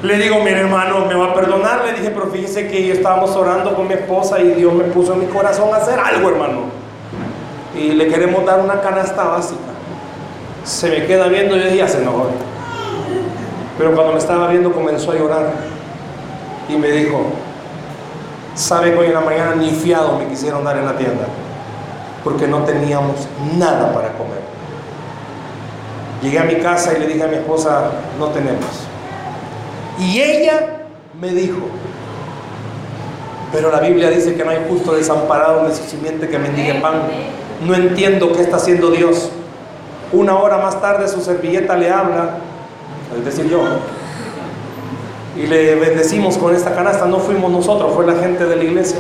Le 0.04 0.18
digo, 0.18 0.44
mi 0.44 0.52
hermano, 0.52 1.06
me 1.08 1.16
va 1.16 1.32
a 1.32 1.34
perdonar. 1.34 1.84
Le 1.84 1.94
dije, 1.94 2.12
pero 2.12 2.28
fíjese 2.28 2.68
que 2.68 2.92
estábamos 2.92 3.36
orando 3.36 3.74
con 3.74 3.88
mi 3.88 3.96
esposa 3.96 4.40
y 4.40 4.50
Dios 4.50 4.72
me 4.74 4.84
puso 4.86 5.14
en 5.14 5.22
mi 5.22 5.26
corazón 5.26 5.74
a 5.74 5.78
hacer 5.78 6.00
algo, 6.00 6.30
hermano. 6.30 6.66
Y 7.76 7.94
le 7.94 8.08
queremos 8.08 8.46
dar 8.46 8.60
una 8.60 8.80
canasta 8.82 9.24
básica. 9.24 9.62
Se 10.64 10.90
me 10.90 11.08
queda 11.08 11.28
viendo 11.28 11.58
y 11.58 11.62
yo 11.62 11.72
dije, 11.72 11.88
se 11.88 12.04
enojó. 12.04 12.28
Pero 13.80 13.96
cuando 13.96 14.14
me 14.14 14.20
estaba 14.20 14.48
viendo 14.50 14.72
comenzó 14.72 15.12
a 15.12 15.16
llorar. 15.16 15.54
Y 16.70 16.78
me 16.78 16.92
dijo, 16.92 17.26
¿sabe 18.54 18.92
que 18.92 19.00
hoy 19.00 19.08
en 19.08 19.14
la 19.16 19.22
mañana 19.22 19.56
ni 19.56 19.72
fiado 19.72 20.20
me 20.20 20.28
quisieron 20.28 20.64
dar 20.64 20.78
en 20.78 20.86
la 20.86 20.96
tienda? 20.96 21.26
Porque 22.26 22.46
no 22.48 22.64
teníamos 22.64 23.16
nada 23.58 23.94
para 23.94 24.10
comer. 24.18 24.42
Llegué 26.22 26.40
a 26.40 26.44
mi 26.44 26.56
casa 26.56 26.94
y 26.98 27.00
le 27.00 27.08
dije 27.08 27.24
a 27.24 27.28
mi 27.28 27.36
esposa, 27.36 27.92
no 28.20 28.28
tenemos. 28.30 28.66
Y 30.00 30.20
ella 30.20 30.82
me 31.22 31.30
dijo, 31.30 31.60
pero 33.52 33.72
la 33.72 33.80
Biblia 33.80 34.10
dice 34.10 34.36
que 34.36 34.44
no 34.44 34.52
hay 34.52 34.66
justo 34.68 34.94
desamparado 34.94 35.68
ni 35.68 35.74
su 35.74 35.84
simiente 35.84 36.28
que 36.28 36.38
mendigue 36.38 36.74
pan. 36.82 37.04
No 37.66 37.74
entiendo 37.74 38.34
qué 38.34 38.42
está 38.42 38.58
haciendo 38.58 38.92
Dios. 38.92 39.30
Una 40.12 40.38
hora 40.38 40.58
más 40.58 40.82
tarde 40.82 41.08
su 41.08 41.22
servilleta 41.22 41.78
le 41.78 41.90
habla, 41.90 42.38
es 43.18 43.24
decir, 43.24 43.50
yo. 43.50 43.62
y 45.38 45.48
le 45.48 45.76
bendecimos 45.76 46.38
con 46.38 46.56
esta 46.56 46.74
canasta. 46.74 47.06
No 47.06 47.20
fuimos 47.20 47.52
nosotros, 47.52 47.94
fue 47.94 48.06
la 48.06 48.16
gente 48.16 48.46
de 48.46 48.56
la 48.56 48.64
iglesia. 48.64 48.98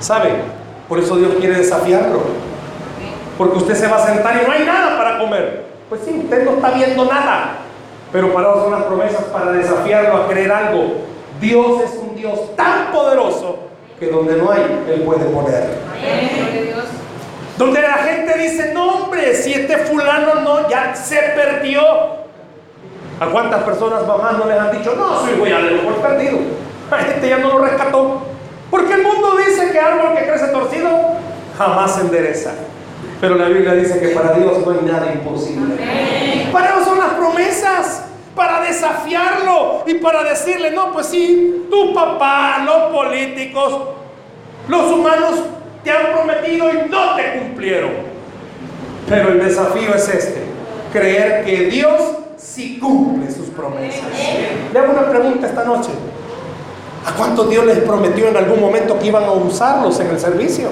¿Sabe? 0.00 0.55
Por 0.88 0.98
eso 0.98 1.16
Dios 1.16 1.34
quiere 1.38 1.56
desafiarlo. 1.56 2.20
Porque 3.36 3.58
usted 3.58 3.74
se 3.74 3.88
va 3.88 3.96
a 3.96 4.06
sentar 4.06 4.40
y 4.42 4.46
no 4.46 4.52
hay 4.52 4.64
nada 4.64 4.96
para 4.96 5.18
comer. 5.18 5.66
Pues 5.88 6.00
sí, 6.04 6.20
usted 6.24 6.44
no 6.44 6.52
está 6.52 6.70
viendo 6.70 7.04
nada. 7.04 7.58
Pero 8.12 8.32
para 8.32 8.54
son 8.54 8.72
las 8.72 8.84
promesas 8.84 9.24
para 9.24 9.52
desafiarlo 9.52 10.16
a 10.16 10.28
creer 10.28 10.50
algo. 10.50 10.94
Dios 11.40 11.82
es 11.84 12.00
un 12.00 12.16
Dios 12.16 12.56
tan 12.56 12.92
poderoso 12.92 13.58
que 13.98 14.06
donde 14.06 14.36
no 14.36 14.50
hay, 14.50 14.62
Él 14.88 15.02
puede 15.02 15.24
poner. 15.26 15.64
Donde 17.58 17.80
la 17.80 17.94
gente 17.94 18.38
dice, 18.38 18.72
no 18.74 18.94
hombre, 18.94 19.34
si 19.34 19.54
este 19.54 19.78
fulano 19.78 20.40
no, 20.40 20.68
ya 20.68 20.94
se 20.94 21.16
perdió. 21.34 21.82
¿A 23.18 23.26
cuántas 23.32 23.62
personas 23.62 24.06
mamás 24.06 24.36
no 24.36 24.46
les 24.46 24.58
han 24.58 24.72
dicho, 24.72 24.94
no, 24.94 25.20
su 25.20 25.34
hijo 25.34 25.46
ya 25.46 25.60
le 25.60 25.82
lo 25.82 25.96
perdido? 26.02 26.38
A 26.90 27.00
este 27.00 27.28
ya 27.28 27.38
no 27.38 27.48
lo 27.48 27.58
rescató. 27.64 28.25
Porque 28.70 28.94
el 28.94 29.02
mundo 29.02 29.36
dice 29.36 29.70
que 29.70 29.78
árbol 29.78 30.16
que 30.16 30.26
crece 30.26 30.48
torcido 30.48 30.88
jamás 31.56 31.94
se 31.94 32.00
endereza. 32.02 32.52
Pero 33.20 33.36
la 33.36 33.46
Biblia 33.46 33.74
dice 33.74 33.98
que 33.98 34.08
para 34.08 34.32
Dios 34.34 34.64
no 34.64 34.72
hay 34.72 34.80
nada 34.84 35.12
imposible. 35.12 35.76
Para 36.52 36.70
eso 36.70 36.84
son 36.84 36.98
las 36.98 37.14
promesas, 37.14 38.04
para 38.34 38.60
desafiarlo 38.60 39.84
y 39.86 39.94
para 39.94 40.22
decirle, 40.22 40.70
no, 40.70 40.92
pues 40.92 41.06
sí, 41.06 41.66
tu 41.70 41.94
papá, 41.94 42.62
los 42.64 42.92
políticos, 42.92 43.88
los 44.68 44.92
humanos 44.92 45.42
te 45.82 45.90
han 45.90 46.12
prometido 46.12 46.68
y 46.70 46.90
no 46.90 47.14
te 47.14 47.38
cumplieron. 47.38 47.90
Pero 49.08 49.28
el 49.30 49.42
desafío 49.42 49.94
es 49.94 50.08
este, 50.08 50.42
creer 50.92 51.44
que 51.44 51.66
Dios 51.66 52.00
sí 52.36 52.78
cumple 52.78 53.30
sus 53.30 53.48
promesas. 53.48 54.02
Le 54.72 54.78
hago 54.78 54.92
una 54.92 55.08
pregunta 55.08 55.46
esta 55.46 55.64
noche. 55.64 55.90
¿A 57.06 57.12
cuántos 57.12 57.48
Dios 57.48 57.64
les 57.64 57.78
prometió 57.78 58.26
en 58.26 58.36
algún 58.36 58.60
momento 58.60 58.98
que 58.98 59.06
iban 59.06 59.22
a 59.24 59.30
usarlos 59.30 60.00
en 60.00 60.08
el 60.08 60.18
servicio? 60.18 60.70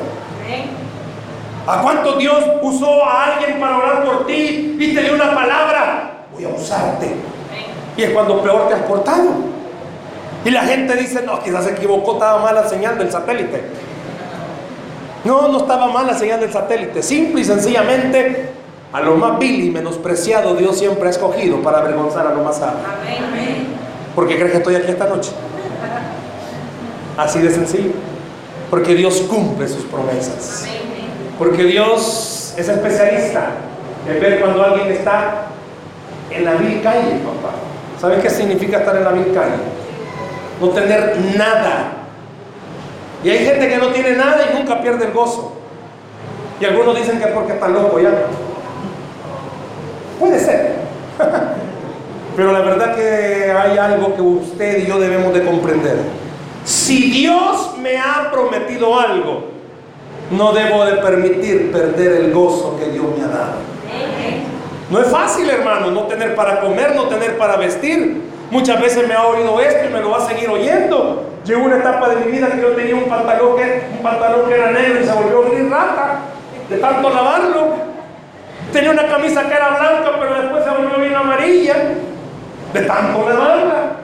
¿A 1.66 1.80
cuántos 1.80 2.18
Dios 2.18 2.44
usó 2.60 3.04
a 3.04 3.34
alguien 3.34 3.60
para 3.60 3.78
orar 3.78 4.04
por 4.04 4.26
ti 4.26 4.76
y 4.78 4.94
te 4.94 5.02
dio 5.02 5.14
una 5.14 5.32
palabra? 5.32 6.26
Voy 6.32 6.44
a 6.44 6.48
usarte. 6.48 7.14
Y 7.96 8.02
es 8.02 8.10
cuando 8.10 8.42
peor 8.42 8.68
te 8.68 8.74
has 8.74 8.82
portado. 8.82 9.30
Y 10.44 10.50
la 10.50 10.62
gente 10.62 10.96
dice, 10.96 11.22
no, 11.22 11.40
quizás 11.40 11.64
se 11.64 11.70
equivocó, 11.70 12.14
estaba 12.14 12.42
mal 12.42 12.54
la 12.54 12.68
señal 12.68 12.98
del 12.98 13.10
satélite. 13.12 13.62
No, 15.24 15.48
no 15.48 15.58
estaba 15.58 15.86
mal 15.86 16.06
la 16.06 16.14
señal 16.14 16.40
del 16.40 16.52
satélite. 16.52 17.00
Simple 17.02 17.42
y 17.42 17.44
sencillamente, 17.44 18.50
a 18.92 19.00
lo 19.00 19.14
más 19.14 19.38
vil 19.38 19.64
y 19.64 19.70
menospreciado 19.70 20.54
Dios 20.56 20.76
siempre 20.76 21.06
ha 21.06 21.10
escogido 21.10 21.62
para 21.62 21.78
avergonzar 21.78 22.26
a 22.26 22.34
lo 22.34 22.42
más 22.42 22.58
sabio. 22.58 22.80
¿Por 24.14 24.28
qué 24.28 24.36
crees 24.36 24.50
que 24.50 24.58
estoy 24.58 24.74
aquí 24.74 24.90
esta 24.90 25.06
noche? 25.06 25.30
Así 27.16 27.38
de 27.40 27.50
sencillo. 27.50 27.92
Porque 28.70 28.94
Dios 28.94 29.22
cumple 29.28 29.68
sus 29.68 29.84
promesas. 29.84 30.66
Porque 31.38 31.64
Dios 31.64 32.54
es 32.56 32.68
especialista 32.68 33.50
en 34.08 34.20
ver 34.20 34.40
cuando 34.40 34.62
alguien 34.62 34.88
está 34.92 35.46
en 36.30 36.44
la 36.44 36.54
vil 36.54 36.82
calle, 36.82 37.20
papá. 37.24 37.54
¿Sabes 38.00 38.20
qué 38.20 38.30
significa 38.30 38.78
estar 38.78 38.96
en 38.96 39.04
la 39.04 39.12
vil 39.12 39.32
calle? 39.32 39.56
No 40.60 40.68
tener 40.70 41.16
nada. 41.36 41.92
Y 43.22 43.30
hay 43.30 43.38
gente 43.46 43.68
que 43.68 43.76
no 43.76 43.88
tiene 43.88 44.12
nada 44.12 44.38
y 44.50 44.58
nunca 44.58 44.80
pierde 44.82 45.06
el 45.06 45.12
gozo. 45.12 45.52
Y 46.60 46.64
algunos 46.64 46.96
dicen 46.96 47.18
que 47.18 47.24
es 47.24 47.30
porque 47.30 47.52
está 47.52 47.68
loco 47.68 47.98
ya. 47.98 48.10
Puede 50.20 50.38
ser. 50.38 50.74
Pero 52.36 52.52
la 52.52 52.60
verdad 52.60 52.94
que 52.94 53.52
hay 53.52 53.78
algo 53.78 54.14
que 54.14 54.22
usted 54.22 54.78
y 54.82 54.86
yo 54.86 54.98
debemos 54.98 55.32
de 55.32 55.44
comprender. 55.44 56.23
Si 56.64 57.10
Dios 57.10 57.76
me 57.78 57.98
ha 57.98 58.30
prometido 58.30 58.98
algo, 58.98 59.44
no 60.30 60.52
debo 60.52 60.84
de 60.86 60.94
permitir 60.94 61.70
perder 61.70 62.12
el 62.12 62.32
gozo 62.32 62.76
que 62.78 62.90
Dios 62.90 63.04
me 63.16 63.24
ha 63.24 63.28
dado. 63.28 63.74
No 64.90 65.00
es 65.00 65.08
fácil, 65.08 65.48
hermano, 65.48 65.90
no 65.90 66.02
tener 66.02 66.34
para 66.34 66.60
comer, 66.60 66.94
no 66.94 67.04
tener 67.04 67.36
para 67.36 67.56
vestir. 67.56 68.22
Muchas 68.50 68.80
veces 68.80 69.06
me 69.06 69.14
ha 69.14 69.26
oído 69.26 69.60
esto 69.60 69.86
y 69.88 69.92
me 69.92 70.00
lo 70.00 70.10
va 70.10 70.18
a 70.18 70.28
seguir 70.28 70.48
oyendo. 70.48 71.24
Llegó 71.44 71.64
una 71.64 71.76
etapa 71.76 72.08
de 72.10 72.24
mi 72.24 72.32
vida 72.32 72.48
que 72.50 72.60
yo 72.60 72.68
tenía 72.68 72.94
un 72.94 73.04
pantalón 73.04 73.56
que, 73.56 73.82
un 73.96 74.02
pantalón 74.02 74.48
que 74.48 74.54
era 74.54 74.70
negro 74.70 75.00
y 75.00 75.04
se 75.04 75.12
volvió 75.12 75.50
gris 75.50 75.70
rata 75.70 76.20
de 76.70 76.78
tanto 76.78 77.10
lavarlo. 77.10 77.74
Tenía 78.72 78.90
una 78.90 79.06
camisa 79.06 79.42
que 79.46 79.54
era 79.54 79.68
blanca, 79.68 80.10
pero 80.18 80.34
después 80.40 80.64
se 80.64 80.70
volvió 80.70 80.98
bien 80.98 81.14
amarilla 81.14 81.74
de 82.72 82.80
tanto 82.82 83.28
lavarla. 83.28 84.03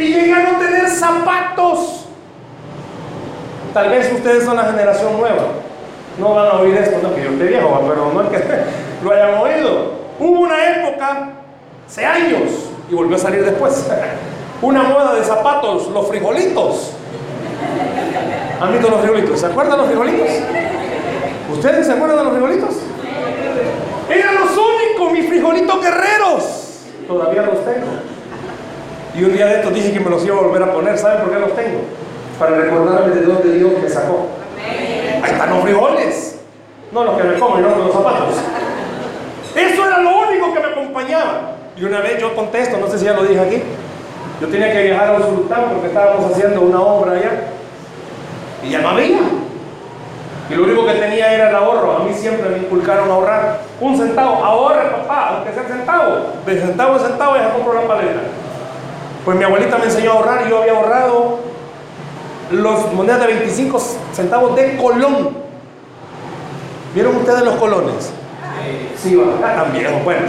Y 0.00 0.14
llegué 0.14 0.32
a 0.32 0.50
no 0.50 0.58
tener 0.58 0.88
zapatos. 0.88 2.06
Tal 3.74 3.90
vez 3.90 4.10
ustedes 4.10 4.44
son 4.44 4.56
la 4.56 4.64
generación 4.64 5.20
nueva. 5.20 5.48
No 6.18 6.34
van 6.34 6.46
a 6.46 6.52
oír 6.54 6.74
esto, 6.74 6.98
no 7.02 7.14
yo 7.16 7.30
esté 7.30 7.44
viejo, 7.44 7.84
pero 7.86 8.10
no 8.10 8.22
es 8.22 8.28
que 8.30 8.64
lo 9.04 9.12
hayan 9.12 9.34
oído. 9.34 9.92
Hubo 10.18 10.40
una 10.40 10.70
época, 10.70 11.28
hace 11.86 12.06
años, 12.06 12.70
y 12.90 12.94
volvió 12.94 13.16
a 13.16 13.18
salir 13.18 13.44
después, 13.44 13.86
una 14.62 14.84
moda 14.84 15.14
de 15.16 15.22
zapatos, 15.22 15.88
los 15.88 16.08
frijolitos. 16.08 16.92
¿Han 18.58 18.72
visto 18.72 18.88
los 18.88 19.00
frijolitos? 19.00 19.38
¿Se 19.38 19.46
acuerdan 19.46 19.78
los 19.78 19.86
frijolitos? 19.86 20.28
¿Ustedes 21.52 21.86
se 21.86 21.92
acuerdan 21.92 22.18
de 22.18 22.24
los 22.24 22.32
frijolitos? 22.32 22.76
Eran 24.08 24.34
los 24.34 24.50
únicos, 24.50 25.12
mis 25.12 25.28
frijolitos 25.28 25.82
guerreros. 25.82 26.44
Todavía 27.06 27.42
los 27.42 27.64
tengo. 27.66 28.19
Y 29.14 29.24
un 29.24 29.32
día 29.32 29.46
de 29.46 29.56
estos 29.56 29.74
dije 29.74 29.92
que 29.92 30.00
me 30.00 30.10
los 30.10 30.24
iba 30.24 30.36
a 30.36 30.40
volver 30.40 30.62
a 30.62 30.72
poner. 30.72 30.96
¿Saben 30.96 31.22
por 31.22 31.32
qué 31.32 31.38
los 31.38 31.54
tengo? 31.56 31.80
Para 32.38 32.56
recordarme 32.56 33.14
de 33.14 33.22
dónde 33.22 33.52
Dios 33.58 33.72
me 33.82 33.88
sacó. 33.88 34.28
Ahí 35.22 35.32
están 35.32 35.50
los 35.50 35.62
frijoles. 35.62 36.40
No 36.92 37.04
los 37.04 37.16
que 37.16 37.24
me 37.24 37.38
comen, 37.38 37.62
no 37.62 37.76
los 37.76 37.92
zapatos. 37.92 38.34
Eso 39.54 39.86
era 39.86 39.98
lo 39.98 40.18
único 40.28 40.54
que 40.54 40.60
me 40.60 40.66
acompañaba. 40.66 41.52
Y 41.76 41.84
una 41.84 42.00
vez 42.00 42.20
yo 42.20 42.34
contesto, 42.34 42.78
no 42.78 42.88
sé 42.88 42.98
si 42.98 43.04
ya 43.04 43.12
lo 43.12 43.22
dije 43.24 43.40
aquí, 43.40 43.62
yo 44.40 44.48
tenía 44.48 44.72
que 44.72 44.82
viajar 44.84 45.14
a 45.14 45.18
Usulután 45.18 45.70
porque 45.72 45.88
estábamos 45.88 46.32
haciendo 46.32 46.60
una 46.62 46.80
obra 46.80 47.12
allá. 47.12 47.30
Y 48.62 48.70
ya 48.70 48.80
no 48.80 48.90
había. 48.90 49.18
Y 50.50 50.54
lo 50.54 50.64
único 50.64 50.84
que 50.84 50.94
tenía 50.94 51.32
era 51.32 51.50
el 51.50 51.56
ahorro. 51.56 51.98
A 51.98 52.04
mí 52.04 52.12
siempre 52.12 52.48
me 52.48 52.58
inculcaron 52.58 53.08
a 53.08 53.14
ahorrar. 53.14 53.60
Un 53.80 53.96
centavo, 53.96 54.44
ahorre 54.44 54.90
papá, 54.90 55.36
aunque 55.36 55.52
sea 55.52 55.64
centavo. 55.64 56.26
De 56.44 56.60
centavo 56.60 56.96
en 56.96 57.00
centavo 57.00 57.36
ya 57.36 57.52
compro 57.52 57.74
la 57.74 57.86
paleta. 57.86 58.20
Pues 59.24 59.36
mi 59.36 59.44
abuelita 59.44 59.76
me 59.78 59.84
enseñó 59.84 60.12
a 60.12 60.14
ahorrar 60.14 60.46
y 60.46 60.50
yo 60.50 60.62
había 60.62 60.72
ahorrado 60.72 61.38
los 62.50 62.92
monedas 62.92 63.20
de 63.20 63.26
25 63.26 63.78
centavos 64.12 64.56
de 64.56 64.76
colón. 64.76 65.36
¿Vieron 66.94 67.16
ustedes 67.16 67.42
los 67.42 67.54
colones? 67.56 68.12
Sí, 68.96 69.16
va, 69.16 69.54
también, 69.54 70.02
bueno. 70.04 70.26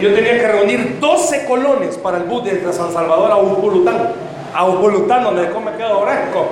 Yo 0.00 0.14
tenía 0.14 0.38
que 0.38 0.48
reunir 0.48 0.98
12 0.98 1.44
colones 1.44 1.98
para 1.98 2.16
el 2.16 2.24
bus 2.24 2.44
de 2.44 2.72
San 2.72 2.92
Salvador 2.92 3.30
a 3.30 3.36
Ujulután. 3.36 4.12
A 4.54 4.64
Ujulután, 4.64 5.24
donde 5.24 5.42
después 5.42 5.64
me 5.64 5.72
quedo 5.72 6.02
fresco. 6.02 6.48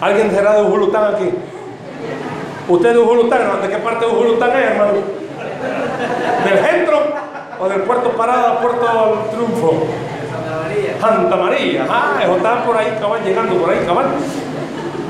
¿Alguien 0.00 0.30
será 0.30 0.54
de 0.54 0.62
Ujulután 0.62 1.14
aquí? 1.14 1.30
¿Usted 2.68 2.92
de 2.92 2.98
Ujulután? 2.98 3.62
¿De 3.62 3.68
qué 3.68 3.76
parte 3.76 4.06
de 4.06 4.10
Ujulután 4.10 4.50
es, 4.50 4.70
hermano? 4.70 4.92
¿Del 6.44 6.58
centro 6.64 6.95
o 7.60 7.68
del 7.68 7.82
puerto 7.82 8.10
Parada, 8.10 8.60
puerto 8.60 9.28
Triunfo? 9.30 9.84
Santa 10.30 10.62
María. 10.62 11.00
Santa 11.00 11.36
María, 11.36 11.86
ah, 11.88 12.20
eso 12.22 12.36
estaba 12.36 12.64
por 12.64 12.76
ahí, 12.76 12.96
cabal, 13.00 13.22
llegando 13.24 13.54
por 13.56 13.70
ahí, 13.70 13.84
cabal. 13.86 14.06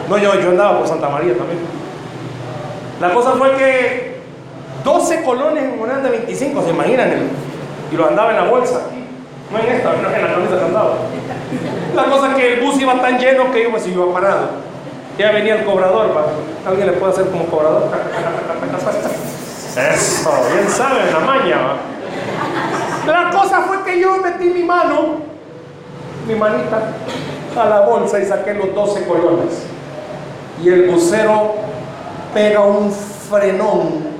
No, 0.08 0.18
yo, 0.18 0.34
yo 0.40 0.50
andaba 0.50 0.78
por 0.78 0.88
Santa 0.88 1.08
María 1.08 1.36
también. 1.36 1.60
La 3.00 3.12
cosa 3.12 3.32
fue 3.32 3.52
que 3.56 4.20
12 4.84 5.22
colones 5.22 5.64
en 5.64 5.78
moneda 5.78 5.98
de 5.98 6.10
25, 6.10 6.62
se 6.62 6.70
imaginan, 6.70 7.12
y 7.90 7.96
lo 7.96 8.06
andaba 8.06 8.30
en 8.30 8.36
la 8.36 8.44
bolsa. 8.44 8.82
No 9.50 9.58
en 9.58 9.66
esta, 9.66 9.90
no 9.90 10.08
en 10.08 10.22
la 10.22 10.34
camisa 10.34 10.58
que 10.58 10.64
andaba. 10.64 10.94
La 11.94 12.04
cosa 12.04 12.30
es 12.30 12.34
que 12.34 12.54
el 12.54 12.60
bus 12.60 12.80
iba 12.80 13.00
tan 13.00 13.18
lleno 13.18 13.50
que 13.52 13.62
yo 13.64 13.70
pues 13.70 13.86
iba 13.86 14.12
parado. 14.12 14.48
Ya 15.18 15.32
venía 15.32 15.56
el 15.56 15.64
cobrador, 15.64 16.10
¿alguien 16.66 16.86
le 16.86 16.92
puede 16.94 17.12
hacer 17.12 17.26
como 17.26 17.46
cobrador? 17.46 17.84
Eso, 19.76 20.30
bien 20.52 20.68
saben, 20.68 21.12
la 21.12 21.20
maña. 21.20 21.56
La 23.06 23.30
cosa 23.30 23.62
fue 23.62 23.84
que 23.84 24.00
yo 24.00 24.16
metí 24.18 24.46
mi 24.46 24.64
mano, 24.64 25.18
mi 26.26 26.34
manita, 26.34 26.92
a 27.56 27.64
la 27.64 27.80
bolsa 27.80 28.18
y 28.18 28.26
saqué 28.26 28.54
los 28.54 28.74
12 28.74 29.04
colones. 29.06 29.66
Y 30.62 30.68
el 30.68 30.90
bucero 30.90 31.54
pega 32.34 32.60
un 32.60 32.90
frenón. 32.90 34.16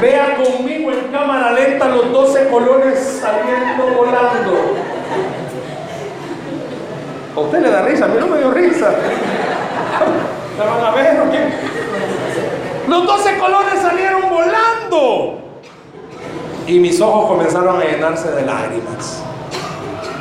Vea 0.00 0.36
conmigo 0.36 0.90
en 0.90 1.12
cámara 1.12 1.52
lenta 1.52 1.88
los 1.88 2.12
12 2.12 2.48
colones 2.48 3.20
saliendo 3.20 3.86
volando. 3.96 4.76
A 7.34 7.40
usted 7.40 7.60
le 7.60 7.70
da 7.70 7.82
risa, 7.82 8.04
a 8.04 8.08
mí 8.08 8.16
no 8.20 8.26
me 8.26 8.38
dio 8.38 8.50
risa. 8.50 8.90
¿La 10.58 10.64
van 10.64 10.84
a 10.84 10.90
ver 10.90 11.20
o 11.20 11.30
qué? 11.30 11.48
Los 12.88 13.06
12 13.06 13.38
colones 13.38 13.80
salieron 13.80 14.22
volando. 14.28 15.41
Y 16.66 16.78
mis 16.78 17.00
ojos 17.00 17.26
comenzaron 17.26 17.80
a 17.80 17.84
llenarse 17.84 18.30
de 18.30 18.42
lágrimas. 18.42 19.22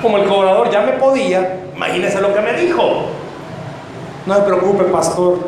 Como 0.02 0.18
el 0.18 0.28
cobrador 0.28 0.72
ya 0.72 0.82
me 0.82 0.94
podía, 0.94 1.66
imagínese 1.76 2.20
lo 2.20 2.34
que 2.34 2.42
me 2.42 2.54
dijo. 2.54 3.06
No 4.26 4.36
se 4.36 4.42
preocupe, 4.42 4.86
pastor, 4.86 5.40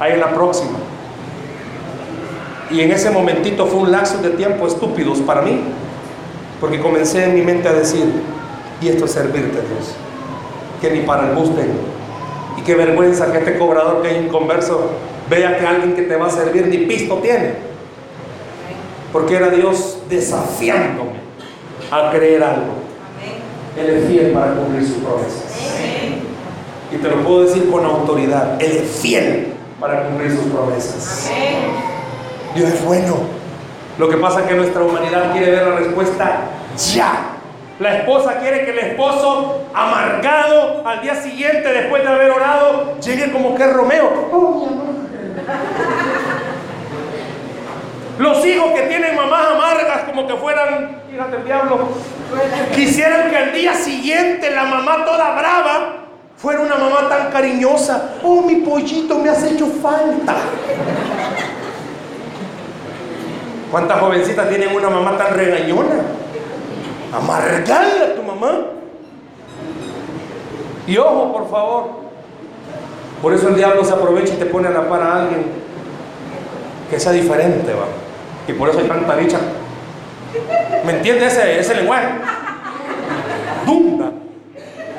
ahí 0.00 0.12
en 0.12 0.20
la 0.20 0.34
próxima. 0.34 0.78
Y 2.70 2.80
en 2.80 2.92
ese 2.92 3.10
momentito 3.10 3.66
fue 3.66 3.80
un 3.80 3.92
lapso 3.92 4.18
de 4.18 4.30
tiempo 4.30 4.66
estúpidos 4.66 5.18
para 5.20 5.42
mí, 5.42 5.60
porque 6.60 6.80
comencé 6.80 7.24
en 7.24 7.34
mi 7.34 7.42
mente 7.42 7.68
a 7.68 7.72
decir, 7.72 8.04
y 8.80 8.88
esto 8.88 9.06
es 9.06 9.12
servirte, 9.12 9.52
Dios, 9.52 9.94
que 10.80 10.90
ni 10.90 11.00
para 11.00 11.30
el 11.30 11.34
bus. 11.34 11.50
Y 12.56 12.62
qué 12.62 12.74
vergüenza 12.74 13.30
que 13.32 13.38
este 13.38 13.58
cobrador 13.58 14.02
que 14.02 14.10
es 14.16 14.24
inconverso 14.24 14.90
vea 15.30 15.58
que 15.58 15.66
alguien 15.66 15.94
que 15.94 16.02
te 16.02 16.16
va 16.16 16.26
a 16.26 16.30
servir 16.30 16.66
ni 16.66 16.78
pisto 16.78 17.16
tiene. 17.16 17.54
Porque 19.12 19.36
era 19.36 19.48
Dios 19.48 19.97
desafiándome 20.08 21.18
a 21.90 22.10
creer 22.10 22.42
algo. 22.42 22.88
Él 23.76 23.90
es 23.90 24.08
fiel 24.08 24.32
para 24.32 24.54
cumplir 24.54 24.86
sus 24.86 24.96
promesas. 24.96 25.70
Y 26.90 26.96
te 26.96 27.08
lo 27.08 27.22
puedo 27.22 27.44
decir 27.44 27.70
con 27.70 27.84
autoridad. 27.84 28.60
Él 28.60 28.72
es 28.72 29.00
fiel 29.00 29.52
para 29.78 30.04
cumplir 30.04 30.32
sus 30.32 30.46
promesas. 30.46 31.30
Dios 32.54 32.70
es 32.70 32.84
bueno. 32.84 33.16
Lo 33.98 34.08
que 34.08 34.16
pasa 34.16 34.40
es 34.40 34.46
que 34.46 34.54
nuestra 34.54 34.82
humanidad 34.82 35.32
quiere 35.32 35.50
ver 35.50 35.66
la 35.66 35.76
respuesta 35.76 36.40
ya. 36.92 37.34
La 37.78 37.98
esposa 37.98 38.38
quiere 38.40 38.64
que 38.64 38.72
el 38.72 38.78
esposo, 38.78 39.66
amargado 39.72 40.86
al 40.86 41.00
día 41.00 41.14
siguiente, 41.14 41.68
después 41.68 42.02
de 42.02 42.08
haber 42.08 42.30
orado, 42.30 42.98
llegue 42.98 43.30
como 43.30 43.54
que 43.54 43.62
es 43.62 43.72
Romeo. 43.72 44.28
Oh, 44.32 44.66
mi 44.66 44.66
amor. 44.66 44.88
Los 48.18 48.44
hijos 48.44 48.72
que 48.72 48.82
tienen 48.82 49.14
mamás 49.14 49.46
amargas 49.52 50.02
como 50.02 50.26
que 50.26 50.34
fueran, 50.34 51.02
fíjate 51.08 51.36
el 51.36 51.44
diablo, 51.44 51.88
quisieran 52.74 53.30
que 53.30 53.36
al 53.36 53.52
día 53.52 53.74
siguiente 53.74 54.50
la 54.50 54.64
mamá 54.64 55.04
toda 55.04 55.38
brava 55.38 55.94
fuera 56.36 56.60
una 56.60 56.74
mamá 56.76 57.08
tan 57.08 57.30
cariñosa. 57.30 58.16
Oh, 58.24 58.42
mi 58.42 58.56
pollito, 58.56 59.18
me 59.20 59.28
has 59.28 59.44
hecho 59.44 59.66
falta. 59.80 60.34
¿Cuántas 63.70 64.00
jovencitas 64.00 64.48
tienen 64.48 64.74
una 64.74 64.90
mamá 64.90 65.16
tan 65.16 65.34
regañona? 65.34 66.02
Amargarla 67.12 68.04
a 68.04 68.14
tu 68.16 68.22
mamá. 68.22 68.62
Y 70.88 70.96
ojo, 70.98 71.32
por 71.32 71.50
favor. 71.50 71.90
Por 73.22 73.32
eso 73.32 73.48
el 73.48 73.56
diablo 73.56 73.84
se 73.84 73.92
aprovecha 73.92 74.34
y 74.34 74.38
te 74.38 74.46
pone 74.46 74.68
a 74.68 74.70
la 74.70 74.88
par 74.88 75.02
a 75.02 75.16
alguien 75.22 75.46
que 76.90 76.98
sea 76.98 77.12
diferente, 77.12 77.72
va. 77.74 78.07
Y 78.48 78.52
por 78.54 78.70
eso 78.70 78.78
hay 78.78 78.88
tanta 78.88 79.14
dicha. 79.16 79.38
¿Me 80.84 80.92
entiende 80.92 81.26
ese, 81.26 81.60
ese 81.60 81.74
lenguaje? 81.74 82.06
Dunda. 83.66 84.10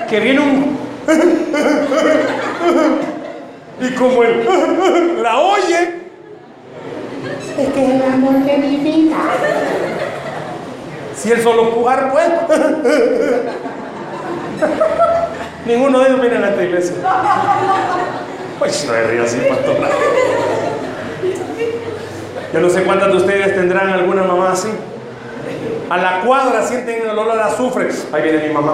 Que 0.07 0.19
viene 0.19 0.39
un. 0.39 0.77
y 3.81 3.89
como 3.95 4.23
él 4.23 4.47
la 5.23 5.39
oye. 5.39 5.99
Es 7.57 7.73
que 7.73 7.85
es 7.85 7.89
el 7.89 8.03
amor 8.03 8.35
de 8.45 8.57
mi 8.57 8.77
vida. 8.77 9.17
Si 11.15 11.31
él 11.31 11.41
solo 11.41 11.73
pujar, 11.73 12.11
pues. 12.11 12.29
Ninguno 15.65 15.99
de 15.99 16.07
ellos 16.07 16.21
viene 16.21 16.37
a 16.37 16.49
esta 16.49 16.63
iglesia. 16.63 16.95
Pues 18.59 18.85
no 18.85 18.95
es 18.95 19.09
río 19.09 19.23
así, 19.23 19.37
pastor. 19.49 19.75
Yo 22.53 22.59
no 22.59 22.69
sé 22.69 22.83
cuántas 22.83 23.09
de 23.11 23.17
ustedes 23.17 23.55
tendrán 23.55 23.89
alguna 23.89 24.23
mamá 24.23 24.51
así. 24.53 24.69
A 25.89 25.97
la 25.97 26.21
cuadra 26.21 26.63
sienten 26.63 27.01
el 27.03 27.17
olor 27.17 27.39
a 27.39 27.47
azufre. 27.47 27.89
Ahí 28.11 28.23
viene 28.23 28.47
mi 28.47 28.53
mamá. 28.53 28.73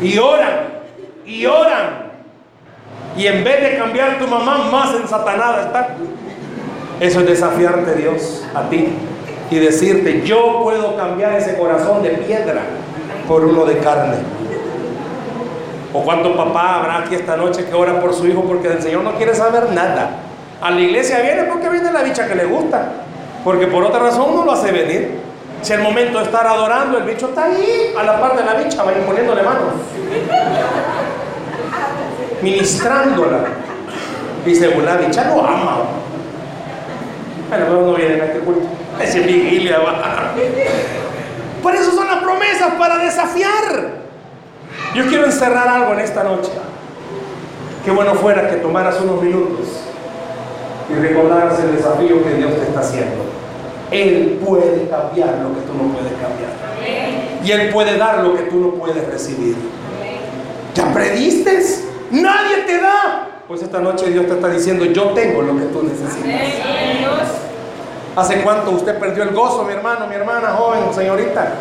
Y 0.00 0.18
oran, 0.18 0.60
y 1.26 1.46
oran. 1.46 2.08
Y 3.16 3.26
en 3.26 3.42
vez 3.42 3.62
de 3.62 3.78
cambiar 3.78 4.18
tu 4.18 4.28
mamá, 4.28 4.68
más 4.70 4.94
ensatanada 4.94 5.62
está. 5.62 5.96
Eso 7.00 7.20
es 7.20 7.26
desafiarte 7.26 7.94
Dios 7.94 8.44
a 8.54 8.68
ti 8.68 8.88
y 9.50 9.58
decirte, 9.58 10.22
yo 10.24 10.60
puedo 10.62 10.96
cambiar 10.96 11.32
ese 11.32 11.56
corazón 11.56 12.02
de 12.02 12.10
piedra 12.10 12.62
por 13.26 13.44
uno 13.44 13.64
de 13.64 13.78
carne. 13.78 14.16
O 15.92 16.02
cuánto 16.02 16.36
papá 16.36 16.76
habrá 16.76 16.98
aquí 16.98 17.14
esta 17.14 17.36
noche 17.36 17.64
que 17.64 17.74
ora 17.74 18.00
por 18.00 18.12
su 18.14 18.26
hijo 18.26 18.42
porque 18.42 18.68
el 18.68 18.82
Señor 18.82 19.02
no 19.02 19.14
quiere 19.14 19.34
saber 19.34 19.70
nada. 19.72 20.27
A 20.60 20.70
la 20.72 20.80
iglesia 20.80 21.20
viene 21.20 21.44
porque 21.44 21.68
viene 21.68 21.92
la 21.92 22.02
bicha 22.02 22.26
que 22.26 22.34
le 22.34 22.44
gusta. 22.44 22.88
Porque 23.44 23.66
por 23.68 23.84
otra 23.84 24.00
razón 24.00 24.34
no 24.34 24.44
lo 24.44 24.52
hace 24.52 24.72
venir. 24.72 25.20
Si 25.62 25.72
el 25.72 25.82
momento 25.82 26.18
de 26.18 26.24
estar 26.24 26.46
adorando, 26.46 26.98
el 26.98 27.04
bicho 27.04 27.28
está 27.28 27.44
ahí, 27.44 27.94
a 27.96 28.02
la 28.02 28.20
par 28.20 28.36
de 28.36 28.44
la 28.44 28.54
bicha, 28.54 28.82
va 28.82 28.92
poniéndole 28.92 29.42
manos. 29.42 29.74
Ministrándola. 32.42 33.38
Según 34.44 34.84
la 34.84 34.96
bicha 34.96 35.24
lo 35.26 35.44
ama. 35.44 35.78
Bueno, 37.48 37.66
luego 37.68 37.90
no 37.90 37.94
viene 37.94 38.20
a 38.20 38.24
este 38.26 38.38
culto. 38.40 38.66
Ese 39.00 39.20
vigilia 39.20 39.78
va. 39.78 40.32
Por 41.62 41.74
eso 41.74 41.92
son 41.92 42.06
las 42.06 42.18
promesas, 42.18 42.72
para 42.78 42.98
desafiar. 42.98 43.98
Yo 44.94 45.06
quiero 45.06 45.26
encerrar 45.26 45.68
algo 45.68 45.92
en 45.92 46.00
esta 46.00 46.24
noche. 46.24 46.50
Qué 47.84 47.90
bueno 47.90 48.14
fuera 48.14 48.48
que 48.48 48.56
tomaras 48.56 49.00
unos 49.00 49.22
minutos 49.22 49.87
y 50.90 50.94
recordaras 50.94 51.58
el 51.60 51.76
desafío 51.76 52.22
que 52.24 52.34
Dios 52.34 52.54
te 52.54 52.62
está 52.62 52.80
haciendo. 52.80 53.24
Él 53.90 54.40
puede 54.44 54.88
cambiar 54.88 55.38
lo 55.38 55.54
que 55.54 55.60
tú 55.66 55.74
no 55.74 55.92
puedes 55.92 56.12
cambiar. 56.12 56.50
Y 57.42 57.50
Él 57.50 57.70
puede 57.70 57.96
dar 57.96 58.22
lo 58.22 58.34
que 58.34 58.42
tú 58.44 58.56
no 58.56 58.70
puedes 58.74 59.06
recibir. 59.06 59.56
¿Ya 60.74 60.92
prediste? 60.92 61.62
Nadie 62.10 62.58
te 62.66 62.80
da. 62.80 63.42
Pues 63.46 63.62
esta 63.62 63.80
noche 63.80 64.10
Dios 64.10 64.26
te 64.26 64.34
está 64.34 64.48
diciendo, 64.48 64.84
yo 64.84 65.04
tengo 65.12 65.42
lo 65.42 65.56
que 65.56 65.64
tú 65.66 65.82
necesitas. 65.82 66.52
¿Hace 68.14 68.42
cuánto 68.42 68.72
usted 68.72 68.98
perdió 68.98 69.22
el 69.22 69.30
gozo, 69.30 69.64
mi 69.64 69.72
hermano, 69.72 70.06
mi 70.06 70.14
hermana, 70.14 70.48
joven, 70.50 70.92
señorita? 70.94 71.52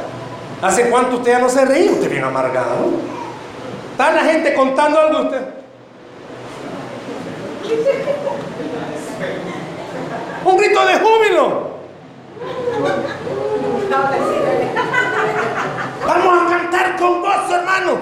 ¿Hace 0.62 0.90
cuánto 0.90 1.18
usted 1.18 1.32
ya 1.32 1.40
no 1.40 1.50
se 1.50 1.64
ríe? 1.66 1.92
Usted 1.92 2.10
bien 2.10 2.24
amargado. 2.24 2.88
Está 3.92 4.12
la 4.12 4.24
gente 4.24 4.54
contando 4.54 5.00
algo 5.00 5.20
de 5.20 5.26
usted. 5.26 5.42
Un 10.48 10.56
grito 10.56 10.86
de 10.86 10.94
júbilo. 10.94 11.68
Vamos 16.08 16.42
a 16.42 16.50
cantar 16.50 16.96
con 16.96 17.22
gozo, 17.22 17.54
hermano. 17.54 17.98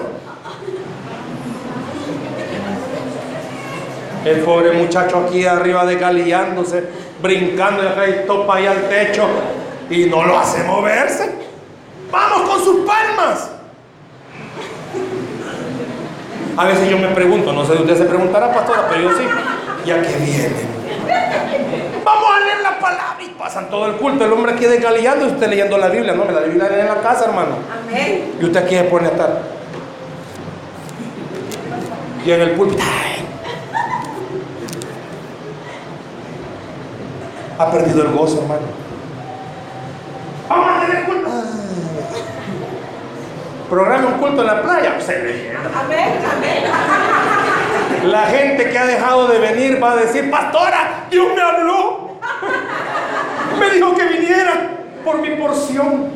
El 4.24 4.40
pobre 4.42 4.72
muchacho 4.72 5.24
aquí 5.26 5.44
arriba 5.44 5.84
desgalillándose, 5.86 6.88
brincando 7.20 7.82
y 7.82 7.86
acá 7.88 8.08
y 8.08 8.26
topa 8.28 8.56
ahí 8.56 8.66
al 8.66 8.88
techo 8.88 9.26
y 9.90 10.04
no 10.04 10.24
lo 10.24 10.38
hace 10.38 10.62
moverse. 10.62 11.34
Vamos 12.12 12.48
con 12.48 12.64
sus 12.64 12.86
palmas. 12.86 13.50
A 16.56 16.64
veces 16.64 16.88
yo 16.88 16.98
me 16.98 17.08
pregunto, 17.08 17.52
no 17.52 17.64
sé 17.64 17.76
si 17.76 17.82
usted 17.82 17.98
se 17.98 18.04
preguntará, 18.04 18.52
pastora, 18.52 18.86
pero 18.88 19.10
yo 19.10 19.16
sí. 19.16 19.24
¿Y 19.84 19.90
a 19.90 20.00
qué 20.00 20.16
vienen? 20.18 20.76
Vamos 22.06 22.30
a 22.30 22.38
leer 22.38 22.60
la 22.62 22.75
palabra 22.86 23.22
y 23.22 23.28
pasan 23.30 23.68
todo 23.68 23.86
el 23.86 23.96
culto. 23.96 24.24
El 24.24 24.32
hombre 24.32 24.52
aquí 24.52 24.64
desgalillando 24.64 25.26
y 25.26 25.28
usted 25.30 25.48
leyendo 25.48 25.76
la 25.78 25.88
Biblia. 25.88 26.14
No, 26.14 26.24
me 26.24 26.32
la 26.32 26.40
Biblia 26.40 26.68
en 26.68 26.86
la 26.86 27.00
casa, 27.00 27.24
hermano. 27.24 27.56
Amén. 27.72 28.36
Y 28.40 28.44
usted 28.44 28.64
aquí 28.64 28.76
se 28.76 28.84
pone 28.84 29.06
a 29.06 29.10
estar. 29.10 29.42
Y 32.24 32.30
en 32.30 32.40
el 32.40 32.50
púlpito. 32.52 32.82
Ha 37.58 37.70
perdido 37.70 38.02
el 38.02 38.12
gozo, 38.12 38.42
hermano. 38.42 38.66
Vamos 40.48 40.70
a 40.70 40.86
tener 40.86 41.04
culto. 41.06 41.30
Programa 43.70 44.06
un 44.08 44.18
culto 44.20 44.42
en 44.42 44.46
la 44.46 44.62
playa. 44.62 44.98
Amén. 45.74 46.12
Amén. 46.36 46.64
La 48.04 48.26
gente 48.26 48.70
que 48.70 48.78
ha 48.78 48.86
dejado 48.86 49.26
de 49.26 49.38
venir 49.40 49.82
va 49.82 49.92
a 49.92 49.96
decir, 49.96 50.30
pastora, 50.30 51.06
Dios 51.10 51.26
me 51.34 51.40
habló. 51.40 52.06
Me 53.58 53.70
dijo 53.70 53.94
que 53.94 54.04
viniera 54.04 54.70
por 55.04 55.20
mi 55.20 55.30
porción. 55.36 56.10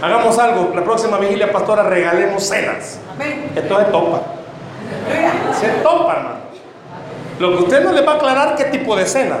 Hagamos 0.00 0.38
algo, 0.38 0.72
la 0.74 0.84
próxima 0.84 1.18
vigilia, 1.18 1.50
pastora, 1.50 1.82
regalemos 1.82 2.42
cenas. 2.44 3.00
Esto 3.54 3.80
es 3.80 3.90
topa. 3.90 4.22
Se 5.60 5.68
topa, 5.82 6.16
hermano. 6.16 6.38
Lo 7.40 7.56
que 7.56 7.64
usted 7.64 7.84
no 7.84 7.92
le 7.92 8.02
va 8.02 8.12
a 8.12 8.16
aclarar 8.16 8.56
qué 8.56 8.64
tipo 8.64 8.96
de 8.96 9.06
cena. 9.06 9.36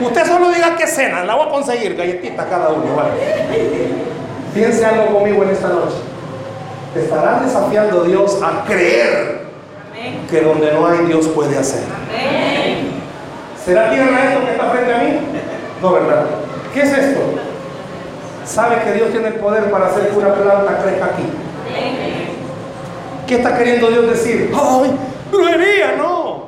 Usted 0.00 0.26
solo 0.26 0.50
diga 0.50 0.76
qué 0.76 0.86
cena, 0.86 1.24
la 1.24 1.34
voy 1.34 1.48
a 1.48 1.50
conseguir, 1.50 1.96
galletita 1.96 2.46
cada 2.46 2.68
uno. 2.70 2.94
¿vale? 2.94 3.10
Piense 4.54 4.84
algo 4.84 5.18
conmigo 5.18 5.42
en 5.42 5.50
esta 5.50 5.68
noche. 5.68 5.96
Te 6.92 7.04
estará 7.04 7.40
desafiando 7.40 8.04
Dios 8.04 8.40
a 8.42 8.64
creer 8.64 9.46
que 10.30 10.40
donde 10.40 10.72
no 10.72 10.86
hay 10.86 11.06
Dios 11.06 11.28
puede 11.28 11.58
hacer. 11.58 11.82
Amén. 12.08 12.95
¿Será 13.66 13.90
tierra 13.90 14.30
esto 14.30 14.46
que 14.46 14.52
está 14.52 14.70
frente 14.70 14.94
a 14.94 14.98
mí? 14.98 15.18
No, 15.82 15.92
¿verdad? 15.94 16.24
¿Qué 16.72 16.82
es 16.82 16.92
esto? 16.92 17.20
¿Sabe 18.44 18.76
que 18.84 18.92
Dios 18.92 19.10
tiene 19.10 19.26
el 19.26 19.34
poder 19.34 19.72
para 19.72 19.86
hacer 19.86 20.08
que 20.08 20.16
una 20.16 20.32
planta 20.34 20.78
crezca 20.84 21.06
aquí? 21.06 21.24
¿Qué 23.26 23.34
está 23.34 23.58
queriendo 23.58 23.88
Dios 23.88 24.06
decir? 24.06 24.52
¡Ay! 24.54 24.92
¡Brujería! 25.32 25.96
No. 25.98 26.46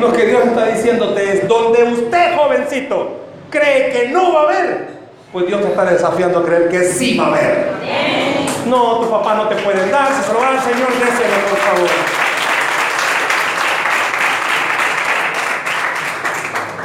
Lo 0.00 0.12
que 0.12 0.26
Dios 0.26 0.44
está 0.44 0.66
diciéndote 0.66 1.34
es: 1.34 1.46
donde 1.46 1.84
usted, 1.84 2.36
jovencito, 2.36 3.12
cree 3.48 3.92
que 3.92 4.08
no 4.08 4.34
va 4.34 4.40
a 4.40 4.44
haber, 4.46 4.88
pues 5.32 5.46
Dios 5.46 5.62
te 5.62 5.68
está 5.68 5.84
desafiando 5.84 6.40
a 6.40 6.44
creer 6.44 6.68
que 6.68 6.82
sí 6.82 7.16
va 7.16 7.26
a 7.26 7.28
haber. 7.28 7.68
No, 8.66 8.98
tu 8.98 9.08
papá 9.08 9.34
no 9.34 9.46
te 9.46 9.54
pueden 9.54 9.88
dar. 9.92 10.08
Si 10.08 10.20
se 10.20 10.32
lo 10.32 10.42
al 10.42 10.60
Señor, 10.60 10.88
déselo, 10.88 11.46
por 11.48 11.58
favor. 11.58 12.23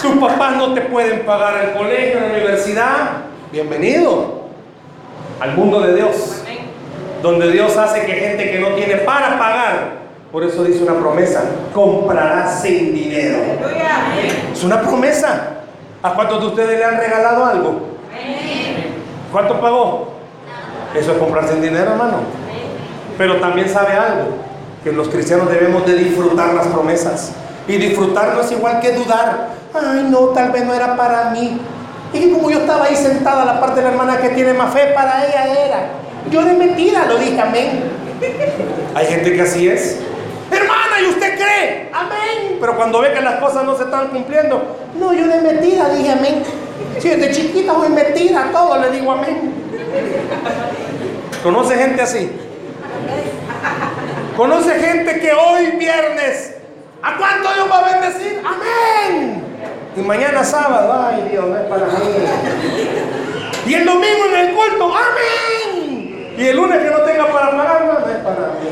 Tus 0.02 0.18
papás 0.18 0.56
no 0.56 0.74
te 0.74 0.82
pueden 0.82 1.26
pagar 1.26 1.62
el 1.62 1.74
colegio, 1.74 2.22
la 2.22 2.28
universidad. 2.28 2.96
Bienvenido 3.52 4.44
al 5.42 5.56
mundo 5.56 5.82
de 5.82 5.96
Dios. 5.96 6.42
Donde 7.22 7.52
Dios 7.52 7.76
hace 7.76 8.06
que 8.06 8.14
gente 8.14 8.50
que 8.50 8.60
no 8.60 8.70
tiene 8.70 8.96
para 8.98 9.38
pagar, 9.38 10.00
por 10.32 10.44
eso 10.44 10.64
dice 10.64 10.84
una 10.84 10.94
promesa, 10.94 11.44
comprará 11.74 12.48
sin 12.50 12.94
dinero. 12.94 13.40
Es 14.54 14.64
una 14.64 14.82
promesa. 14.82 15.56
¿A 16.02 16.14
cuántos 16.14 16.40
de 16.40 16.48
ustedes 16.48 16.80
le 16.80 16.86
han 16.86 16.98
regalado 16.98 17.46
algo? 17.46 17.82
¿Cuánto 19.34 19.60
pagó? 19.60 20.14
Eso 20.96 21.12
es 21.12 21.18
comprar 21.18 21.46
sin 21.50 21.62
dinero, 21.62 21.92
hermano. 21.92 22.20
Pero 23.18 23.36
también 23.42 23.68
sabe 23.68 23.92
algo, 23.94 24.30
que 24.82 24.94
los 24.94 25.10
cristianos 25.10 25.50
debemos 25.50 25.86
de 25.86 25.96
disfrutar 25.96 26.54
las 26.54 26.68
promesas. 26.68 27.34
Y 27.68 27.76
disfrutar 27.76 28.34
no 28.34 28.42
es 28.42 28.52
igual 28.54 28.80
que 28.80 28.94
dudar. 28.94 29.59
Ay, 29.74 30.08
no, 30.10 30.20
tal 30.30 30.52
vez 30.52 30.66
no 30.66 30.74
era 30.74 30.96
para 30.96 31.30
mí. 31.32 31.60
Y 32.14 32.32
como 32.32 32.50
yo 32.50 32.60
estaba 32.60 32.86
ahí 32.86 32.96
sentada, 32.96 33.46
la 33.46 33.60
parte 33.60 33.78
de 33.78 33.84
la 33.84 33.90
hermana 33.90 34.18
que 34.18 34.30
tiene 34.30 34.54
más 34.54 34.74
fe, 34.74 34.88
para 34.96 35.26
ella 35.26 35.66
era. 35.66 35.90
Yo 36.32 36.44
de 36.44 36.54
mentira 36.54 37.06
lo 37.06 37.18
dije, 37.18 37.40
amén. 37.40 37.84
Hay 38.96 39.06
gente 39.06 39.34
que 39.34 39.42
así 39.42 39.68
es. 39.68 40.00
Hermana, 40.52 41.00
¿y 41.02 41.10
usted 41.10 41.36
cree? 41.36 41.90
Amén. 41.94 42.58
Pero 42.60 42.76
cuando 42.76 43.02
ve 43.02 43.14
que 43.14 43.22
las 43.22 43.36
cosas 43.36 43.64
no 43.64 43.78
se 43.78 43.84
están 43.84 44.08
cumpliendo, 44.08 44.78
no, 45.00 45.14
yo 45.14 45.28
de 45.28 45.42
mentira 45.42 45.90
dije 45.90 46.12
amén. 46.12 46.44
Si 47.00 47.10
desde 47.10 47.32
chiquita 47.32 47.74
voy 47.74 47.90
metida, 47.90 48.50
todo 48.52 48.78
le 48.78 48.90
digo 48.92 49.12
amén. 49.12 49.54
¿Conoce 51.44 51.76
gente 51.76 52.02
así? 52.02 52.32
¿Conoce 54.36 54.72
gente 54.80 55.20
que 55.20 55.32
hoy 55.34 55.72
viernes, 55.78 56.56
¿a 57.02 57.18
cuánto 57.18 57.54
Dios 57.54 57.68
va 57.72 57.80
a 57.80 58.00
bendecir? 58.00 58.42
Amén. 58.46 59.44
Y 59.96 60.02
mañana 60.02 60.44
sábado, 60.44 61.08
ay 61.08 61.28
Dios, 61.32 61.46
no 61.48 61.58
es 61.58 61.64
para 61.64 61.86
mí. 61.86 61.92
Y 63.66 63.74
el 63.74 63.86
domingo 63.86 64.26
en 64.34 64.48
el 64.48 64.56
culto, 64.56 64.94
amén. 64.96 66.34
Y 66.38 66.48
el 66.48 66.56
lunes 66.56 66.80
que 66.80 66.90
no 66.90 67.00
tenga 67.00 67.28
para 67.28 67.52
pagar, 67.52 67.86
no, 67.86 68.10
es 68.10 68.18
para 68.18 68.48
mí. 68.54 68.70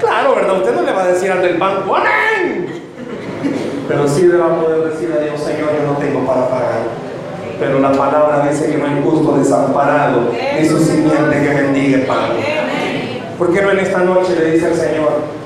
Claro, 0.00 0.34
¿verdad? 0.34 0.56
Usted 0.56 0.74
no 0.74 0.82
le 0.82 0.92
va 0.92 1.02
a 1.02 1.08
decir 1.08 1.30
al 1.30 1.42
del 1.42 1.58
banco, 1.58 1.96
amén. 1.96 2.82
Pero 3.86 4.08
sí 4.08 4.22
le 4.22 4.36
va 4.36 4.46
a 4.46 4.60
poder 4.60 4.90
decir 4.90 5.12
a 5.12 5.22
Dios, 5.22 5.40
Señor, 5.40 5.70
yo 5.76 5.92
no 5.92 5.98
tengo 5.98 6.26
para 6.26 6.48
pagar. 6.48 6.80
Pero 7.58 7.78
la 7.80 7.92
palabra 7.92 8.48
dice 8.48 8.70
que 8.70 8.78
no 8.78 8.86
hay 8.86 9.02
justo 9.04 9.36
desamparado, 9.36 10.32
ni 10.58 10.66
su 10.66 10.78
simiente 10.78 11.42
que 11.42 11.54
mendigue 11.54 11.98
pan. 11.98 12.30
¿Por 13.36 13.52
qué 13.52 13.60
no 13.60 13.70
en 13.72 13.80
esta 13.80 13.98
noche 13.98 14.34
le 14.36 14.52
dice 14.52 14.66
al 14.66 14.74
Señor, 14.74 15.39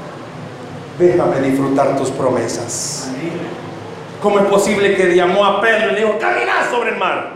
déjame 0.98 1.40
disfrutar 1.40 1.96
tus 1.96 2.10
promesas? 2.10 3.10
¿Cómo 4.22 4.38
es 4.38 4.46
posible 4.46 4.96
que 4.96 5.14
llamó 5.14 5.44
a 5.44 5.60
Pedro 5.60 5.90
y 5.90 5.94
le 5.94 6.00
dijo, 6.00 6.18
camina 6.18 6.52
sobre 6.70 6.90
el 6.90 6.96
mar? 6.96 7.34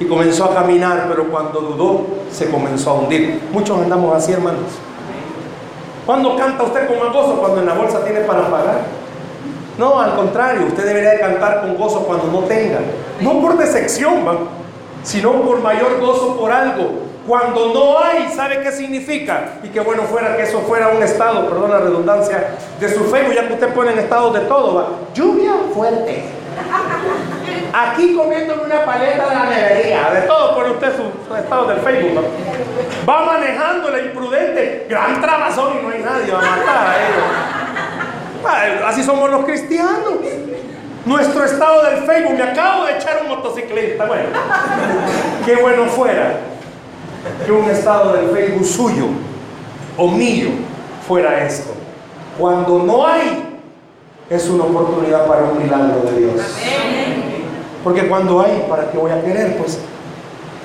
Y 0.00 0.04
comenzó 0.04 0.44
a 0.44 0.54
caminar, 0.54 1.06
pero 1.08 1.28
cuando 1.28 1.60
dudó, 1.60 2.06
se 2.30 2.48
comenzó 2.50 2.90
a 2.90 2.94
hundir. 2.94 3.42
Muchos 3.52 3.80
andamos 3.80 4.14
así, 4.14 4.32
hermanos. 4.32 4.66
¿Cuándo 6.06 6.36
canta 6.36 6.62
usted 6.62 6.86
con 6.86 6.98
más 7.00 7.12
gozo? 7.12 7.38
Cuando 7.40 7.60
en 7.60 7.66
la 7.66 7.74
bolsa 7.74 8.04
tiene 8.04 8.20
para 8.20 8.48
pagar. 8.48 8.82
No, 9.76 10.00
al 10.00 10.14
contrario, 10.14 10.66
usted 10.66 10.86
debería 10.86 11.10
de 11.10 11.20
cantar 11.20 11.62
con 11.62 11.76
gozo 11.76 12.00
cuando 12.04 12.26
no 12.28 12.46
tenga. 12.46 12.78
No 13.20 13.40
por 13.40 13.58
decepción, 13.58 14.24
sino 15.02 15.32
por 15.42 15.60
mayor 15.60 16.00
gozo 16.00 16.36
por 16.36 16.52
algo. 16.52 17.07
Cuando 17.28 17.74
no 17.74 18.02
hay, 18.02 18.32
¿sabe 18.34 18.62
qué 18.62 18.72
significa? 18.72 19.58
Y 19.62 19.68
que 19.68 19.80
bueno 19.80 20.04
fuera 20.04 20.34
que 20.34 20.44
eso 20.44 20.60
fuera 20.60 20.88
un 20.88 21.02
estado, 21.02 21.46
perdón 21.46 21.70
la 21.70 21.80
redundancia, 21.80 22.54
de 22.80 22.88
su 22.88 23.04
Facebook, 23.04 23.34
ya 23.34 23.46
que 23.46 23.52
usted 23.52 23.68
pone 23.74 23.92
en 23.92 23.98
estado 23.98 24.32
de 24.32 24.40
todo, 24.40 24.74
¿va? 24.74 24.88
Lluvia 25.12 25.52
fuerte. 25.74 26.24
Aquí 27.74 28.16
comiéndome 28.16 28.62
una 28.62 28.82
paleta 28.82 29.28
de 29.28 29.34
la 29.34 29.44
nevería, 29.44 30.10
de 30.10 30.22
todo 30.22 30.54
pone 30.54 30.70
usted 30.70 30.88
su, 30.96 31.34
estado 31.34 31.66
del 31.66 31.80
Facebook. 31.80 32.24
¿va? 33.06 33.12
Va 33.12 33.26
manejando 33.26 33.90
la 33.90 33.98
imprudente, 34.00 34.86
gran 34.88 35.20
trabazón 35.20 35.74
y 35.78 35.82
no 35.82 35.90
hay 35.90 36.02
nadie, 36.02 36.32
va 36.32 36.38
a 36.38 36.56
matar 36.56 36.86
a 36.86 38.68
ellos. 38.72 38.82
Así 38.86 39.02
somos 39.02 39.30
los 39.30 39.44
cristianos. 39.44 40.14
Nuestro 41.04 41.44
estado 41.44 41.82
del 41.84 42.04
Facebook, 42.04 42.38
me 42.38 42.42
acabo 42.44 42.86
de 42.86 42.92
echar 42.92 43.20
un 43.20 43.28
motociclista. 43.28 44.06
Bueno, 44.06 44.30
qué 45.44 45.56
bueno 45.56 45.84
fuera 45.84 46.56
que 47.44 47.52
un 47.52 47.68
estado 47.70 48.12
del 48.14 48.30
Facebook 48.30 48.64
suyo 48.64 49.06
o 49.96 50.08
mío 50.08 50.48
fuera 51.06 51.44
esto. 51.44 51.70
Cuando 52.38 52.78
no 52.80 53.06
hay, 53.06 53.58
es 54.30 54.48
una 54.48 54.64
oportunidad 54.64 55.26
para 55.26 55.44
un 55.44 55.62
milagro 55.62 56.02
de 56.02 56.20
Dios. 56.20 56.40
Porque 57.82 58.08
cuando 58.08 58.40
hay, 58.40 58.66
¿para 58.68 58.90
qué 58.90 58.98
voy 58.98 59.10
a 59.10 59.22
querer? 59.22 59.56
Pues, 59.56 59.78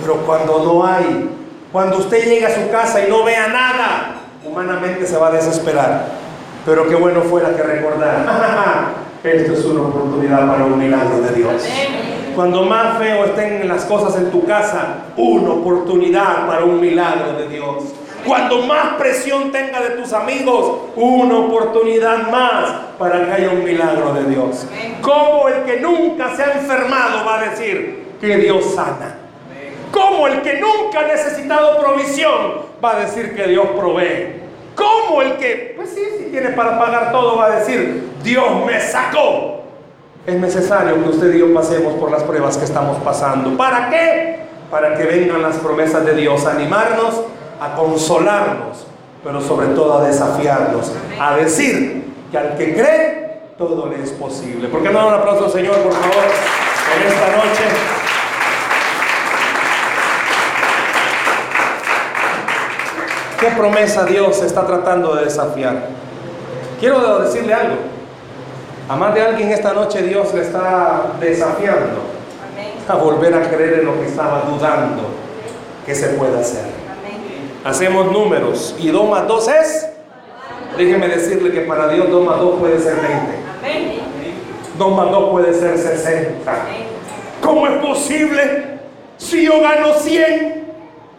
pero 0.01 0.17
cuando 0.25 0.63
no 0.63 0.85
hay, 0.85 1.29
cuando 1.71 1.97
usted 1.97 2.25
llega 2.25 2.49
a 2.49 2.51
su 2.51 2.69
casa 2.69 3.05
y 3.05 3.09
no 3.09 3.23
vea 3.23 3.47
nada, 3.47 4.15
humanamente 4.45 5.07
se 5.07 5.17
va 5.17 5.29
a 5.29 5.31
desesperar. 5.31 6.05
Pero 6.65 6.87
qué 6.87 6.95
bueno 6.95 7.21
fuera 7.21 7.55
que 7.55 7.63
recordar, 7.63 8.25
esto 9.23 9.53
es 9.53 9.65
una 9.65 9.81
oportunidad 9.81 10.47
para 10.47 10.65
un 10.65 10.77
milagro 10.77 11.21
de 11.21 11.33
Dios. 11.33 11.63
Cuando 12.35 12.63
más 12.63 12.97
feo 12.97 13.25
estén 13.25 13.67
las 13.67 13.85
cosas 13.85 14.15
en 14.17 14.31
tu 14.31 14.43
casa, 14.45 15.05
una 15.15 15.51
oportunidad 15.51 16.47
para 16.47 16.65
un 16.65 16.81
milagro 16.81 17.33
de 17.33 17.47
Dios. 17.47 17.93
Cuando 18.25 18.61
más 18.63 18.95
presión 18.97 19.51
tenga 19.51 19.81
de 19.81 19.91
tus 19.91 20.13
amigos, 20.13 20.89
una 20.95 21.37
oportunidad 21.37 22.29
más 22.29 22.71
para 22.97 23.25
que 23.25 23.31
haya 23.33 23.49
un 23.49 23.63
milagro 23.63 24.13
de 24.13 24.23
Dios. 24.25 24.65
Como 25.01 25.47
el 25.49 25.63
que 25.63 25.79
nunca 25.79 26.35
se 26.35 26.43
ha 26.43 26.53
enfermado 26.53 27.25
va 27.25 27.39
a 27.39 27.49
decir 27.49 28.15
que 28.19 28.37
Dios 28.37 28.73
sana. 28.73 29.17
Como 29.91 30.27
el 30.27 30.41
que 30.41 30.59
nunca 30.59 31.01
ha 31.01 31.07
necesitado 31.07 31.77
provisión 31.79 32.63
va 32.83 32.95
a 32.95 32.99
decir 33.01 33.35
que 33.35 33.47
Dios 33.47 33.67
provee. 33.77 34.41
Como 34.73 35.21
el 35.21 35.33
que, 35.33 35.73
pues 35.75 35.89
sí, 35.89 36.01
si 36.17 36.31
tiene 36.31 36.49
para 36.49 36.79
pagar 36.79 37.11
todo, 37.11 37.37
va 37.37 37.45
a 37.45 37.59
decir, 37.59 38.09
Dios 38.23 38.65
me 38.65 38.79
sacó. 38.79 39.62
Es 40.25 40.35
necesario 40.35 41.03
que 41.03 41.09
usted 41.09 41.33
y 41.33 41.39
yo 41.39 41.53
pasemos 41.53 41.95
por 41.95 42.09
las 42.09 42.23
pruebas 42.23 42.55
que 42.55 42.63
estamos 42.63 42.95
pasando. 43.03 43.57
¿Para 43.57 43.89
qué? 43.89 44.39
Para 44.71 44.95
que 44.95 45.03
vengan 45.03 45.41
las 45.41 45.57
promesas 45.57 46.05
de 46.05 46.13
Dios 46.15 46.45
a 46.45 46.51
animarnos, 46.51 47.23
a 47.59 47.75
consolarnos, 47.75 48.87
pero 49.21 49.41
sobre 49.41 49.67
todo 49.67 49.97
a 49.97 50.07
desafiarnos, 50.07 50.93
a 51.19 51.35
decir 51.35 52.05
que 52.31 52.37
al 52.37 52.55
que 52.55 52.73
cree, 52.73 53.41
todo 53.57 53.89
le 53.89 54.01
es 54.01 54.11
posible. 54.11 54.69
¿Por 54.69 54.81
qué 54.81 54.91
no 54.91 55.07
un 55.07 55.13
aplauso 55.13 55.45
al 55.45 55.51
Señor, 55.51 55.75
por 55.75 55.91
favor, 55.91 56.23
en 56.95 57.07
esta 57.07 57.27
noche? 57.27 57.63
¿Qué 63.41 63.47
promesa 63.57 64.05
Dios 64.05 64.41
está 64.41 64.65
tratando 64.65 65.15
de 65.15 65.25
desafiar? 65.25 65.89
Quiero 66.79 67.19
decirle 67.19 67.53
algo. 67.53 67.92
A 68.89 68.95
más 68.97 69.15
de 69.15 69.21
alguien 69.21 69.49
esta 69.49 69.73
noche 69.73 70.01
Dios 70.01 70.33
le 70.33 70.41
está 70.41 71.13
desafiando 71.19 72.01
a 72.87 72.95
volver 72.95 73.33
a 73.33 73.49
creer 73.49 73.79
en 73.79 73.85
lo 73.85 73.99
que 73.99 74.07
estaba 74.07 74.41
dudando 74.41 75.03
que 75.85 75.95
se 75.95 76.09
puede 76.09 76.39
hacer. 76.39 76.65
Hacemos 77.63 78.11
números 78.11 78.75
y 78.77 78.89
2 78.89 79.09
más 79.09 79.25
2 79.25 79.47
es. 79.47 79.89
Déjeme 80.77 81.07
decirle 81.07 81.51
que 81.51 81.61
para 81.61 81.87
Dios 81.87 82.09
2 82.09 82.25
más 82.25 82.39
2 82.39 82.59
puede 82.59 82.79
ser 82.79 82.95
20. 82.95 83.09
2 84.77 84.95
más 84.97 85.11
2 85.11 85.29
puede 85.31 85.53
ser 85.53 85.77
60. 85.77 86.51
¿Cómo 87.41 87.67
es 87.67 87.77
posible 87.77 88.79
si 89.17 89.45
yo 89.45 89.61
gano 89.61 89.93
100 89.93 90.63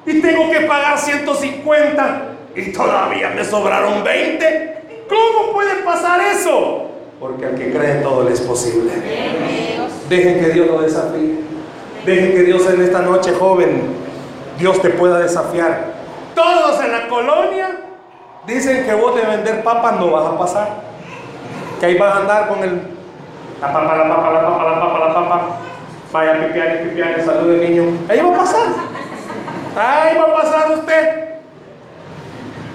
y 0.04 0.20
tengo 0.20 0.50
que 0.50 0.60
pagar 0.62 0.98
150 0.98 2.22
y 2.56 2.72
todavía 2.72 3.30
me 3.30 3.42
sobraron 3.42 4.04
20? 4.04 5.06
¿Cómo 5.08 5.52
puede 5.54 5.76
pasar 5.82 6.20
eso? 6.20 6.93
Porque 7.24 7.46
al 7.46 7.54
que 7.54 7.72
cree 7.72 8.02
todo 8.02 8.22
le 8.24 8.34
es 8.34 8.42
posible. 8.42 8.92
Dejen 10.10 10.40
que 10.40 10.50
Dios 10.50 10.66
lo 10.66 10.82
desafíe. 10.82 11.40
Dejen 12.04 12.32
que 12.32 12.42
Dios 12.42 12.66
en 12.66 12.82
esta 12.82 13.00
noche, 13.00 13.32
joven, 13.32 13.94
Dios 14.58 14.82
te 14.82 14.90
pueda 14.90 15.20
desafiar. 15.20 15.94
Todos 16.34 16.84
en 16.84 16.92
la 16.92 17.08
colonia 17.08 17.80
dicen 18.46 18.84
que 18.84 18.92
vos 18.92 19.16
de 19.16 19.22
vender 19.22 19.64
papas 19.64 19.98
no 19.98 20.10
vas 20.10 20.26
a 20.26 20.38
pasar. 20.38 20.68
Que 21.80 21.86
ahí 21.86 21.96
vas 21.96 22.14
a 22.14 22.18
andar 22.18 22.46
con 22.46 22.62
el 22.62 22.82
La 23.58 23.72
papa, 23.72 23.96
la 23.96 24.06
papa, 24.06 24.30
la 24.30 24.42
papa, 24.42 24.64
la 24.64 24.80
papa, 24.80 24.98
la 24.98 25.14
papa. 25.14 25.46
Vaya, 26.12 26.46
pipiani, 26.46 26.90
pipiani, 26.90 27.24
salude 27.24 27.70
niño. 27.70 27.84
Ahí 28.06 28.20
va 28.20 28.34
a 28.34 28.38
pasar. 28.38 28.66
Ahí 29.78 30.18
va 30.18 30.24
a 30.24 30.42
pasar 30.42 30.72
usted. 30.72 31.24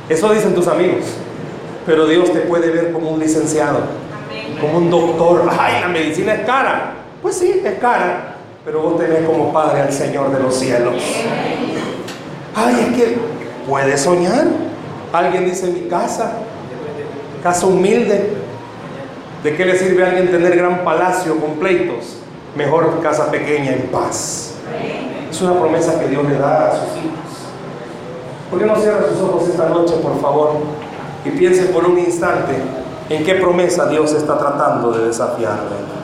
Eso 0.10 0.34
dicen 0.34 0.56
tus 0.56 0.68
amigos. 0.68 1.06
Pero 1.86 2.08
Dios 2.08 2.34
te 2.34 2.40
puede 2.40 2.72
ver 2.72 2.92
como 2.92 3.12
un 3.12 3.20
licenciado, 3.20 4.09
como 4.60 4.78
un 4.78 4.90
doctor. 4.90 5.50
Ay, 5.58 5.82
la 5.82 5.88
medicina 5.88 6.34
es 6.34 6.46
cara. 6.46 6.94
Pues 7.22 7.36
sí, 7.36 7.62
es 7.64 7.80
cara. 7.80 8.36
Pero 8.66 8.82
vos 8.82 8.98
tenés 8.98 9.26
como 9.26 9.52
Padre 9.52 9.82
al 9.82 9.92
Señor 9.92 10.32
de 10.32 10.42
los 10.42 10.56
cielos. 10.56 10.96
Ay, 12.56 12.88
es 12.88 12.98
que 12.98 13.18
puede 13.68 13.98
soñar. 13.98 14.48
Alguien 15.12 15.46
dice 15.46 15.68
mi 15.68 15.90
casa, 15.90 16.34
casa 17.42 17.66
humilde. 17.66 18.34
¿De 19.44 19.56
qué 19.56 19.66
le 19.66 19.78
sirve 19.78 20.04
a 20.04 20.08
alguien 20.08 20.30
tener 20.30 20.56
gran 20.56 20.84
palacio 20.84 21.40
con 21.40 21.52
pleitos? 21.54 22.18
Mejor 22.56 23.02
casa 23.02 23.32
pequeña 23.32 23.72
en 23.72 23.84
paz. 23.84 24.56
Es 25.32 25.42
una 25.42 25.60
promesa 25.60 26.00
que 26.00 26.08
Dios 26.10 26.28
le 26.28 26.38
da 26.38 26.68
a 26.68 26.72
sus 26.72 26.98
hijos. 26.98 27.30
¿Por 28.50 28.60
qué 28.60 28.66
no 28.66 28.76
cierra 28.76 29.08
sus 29.10 29.22
ojos 29.22 29.48
esta 29.48 29.70
noche, 29.70 29.96
por 30.02 30.20
favor? 30.20 30.58
Y 31.24 31.30
piense 31.32 31.66
por 31.66 31.86
un 31.86 32.00
instante 32.00 32.54
en 33.10 33.24
qué 33.24 33.36
promesa 33.36 33.88
Dios 33.88 34.14
está 34.14 34.38
tratando 34.38 34.92
de 34.92 35.08
desafiarle. 35.08 35.99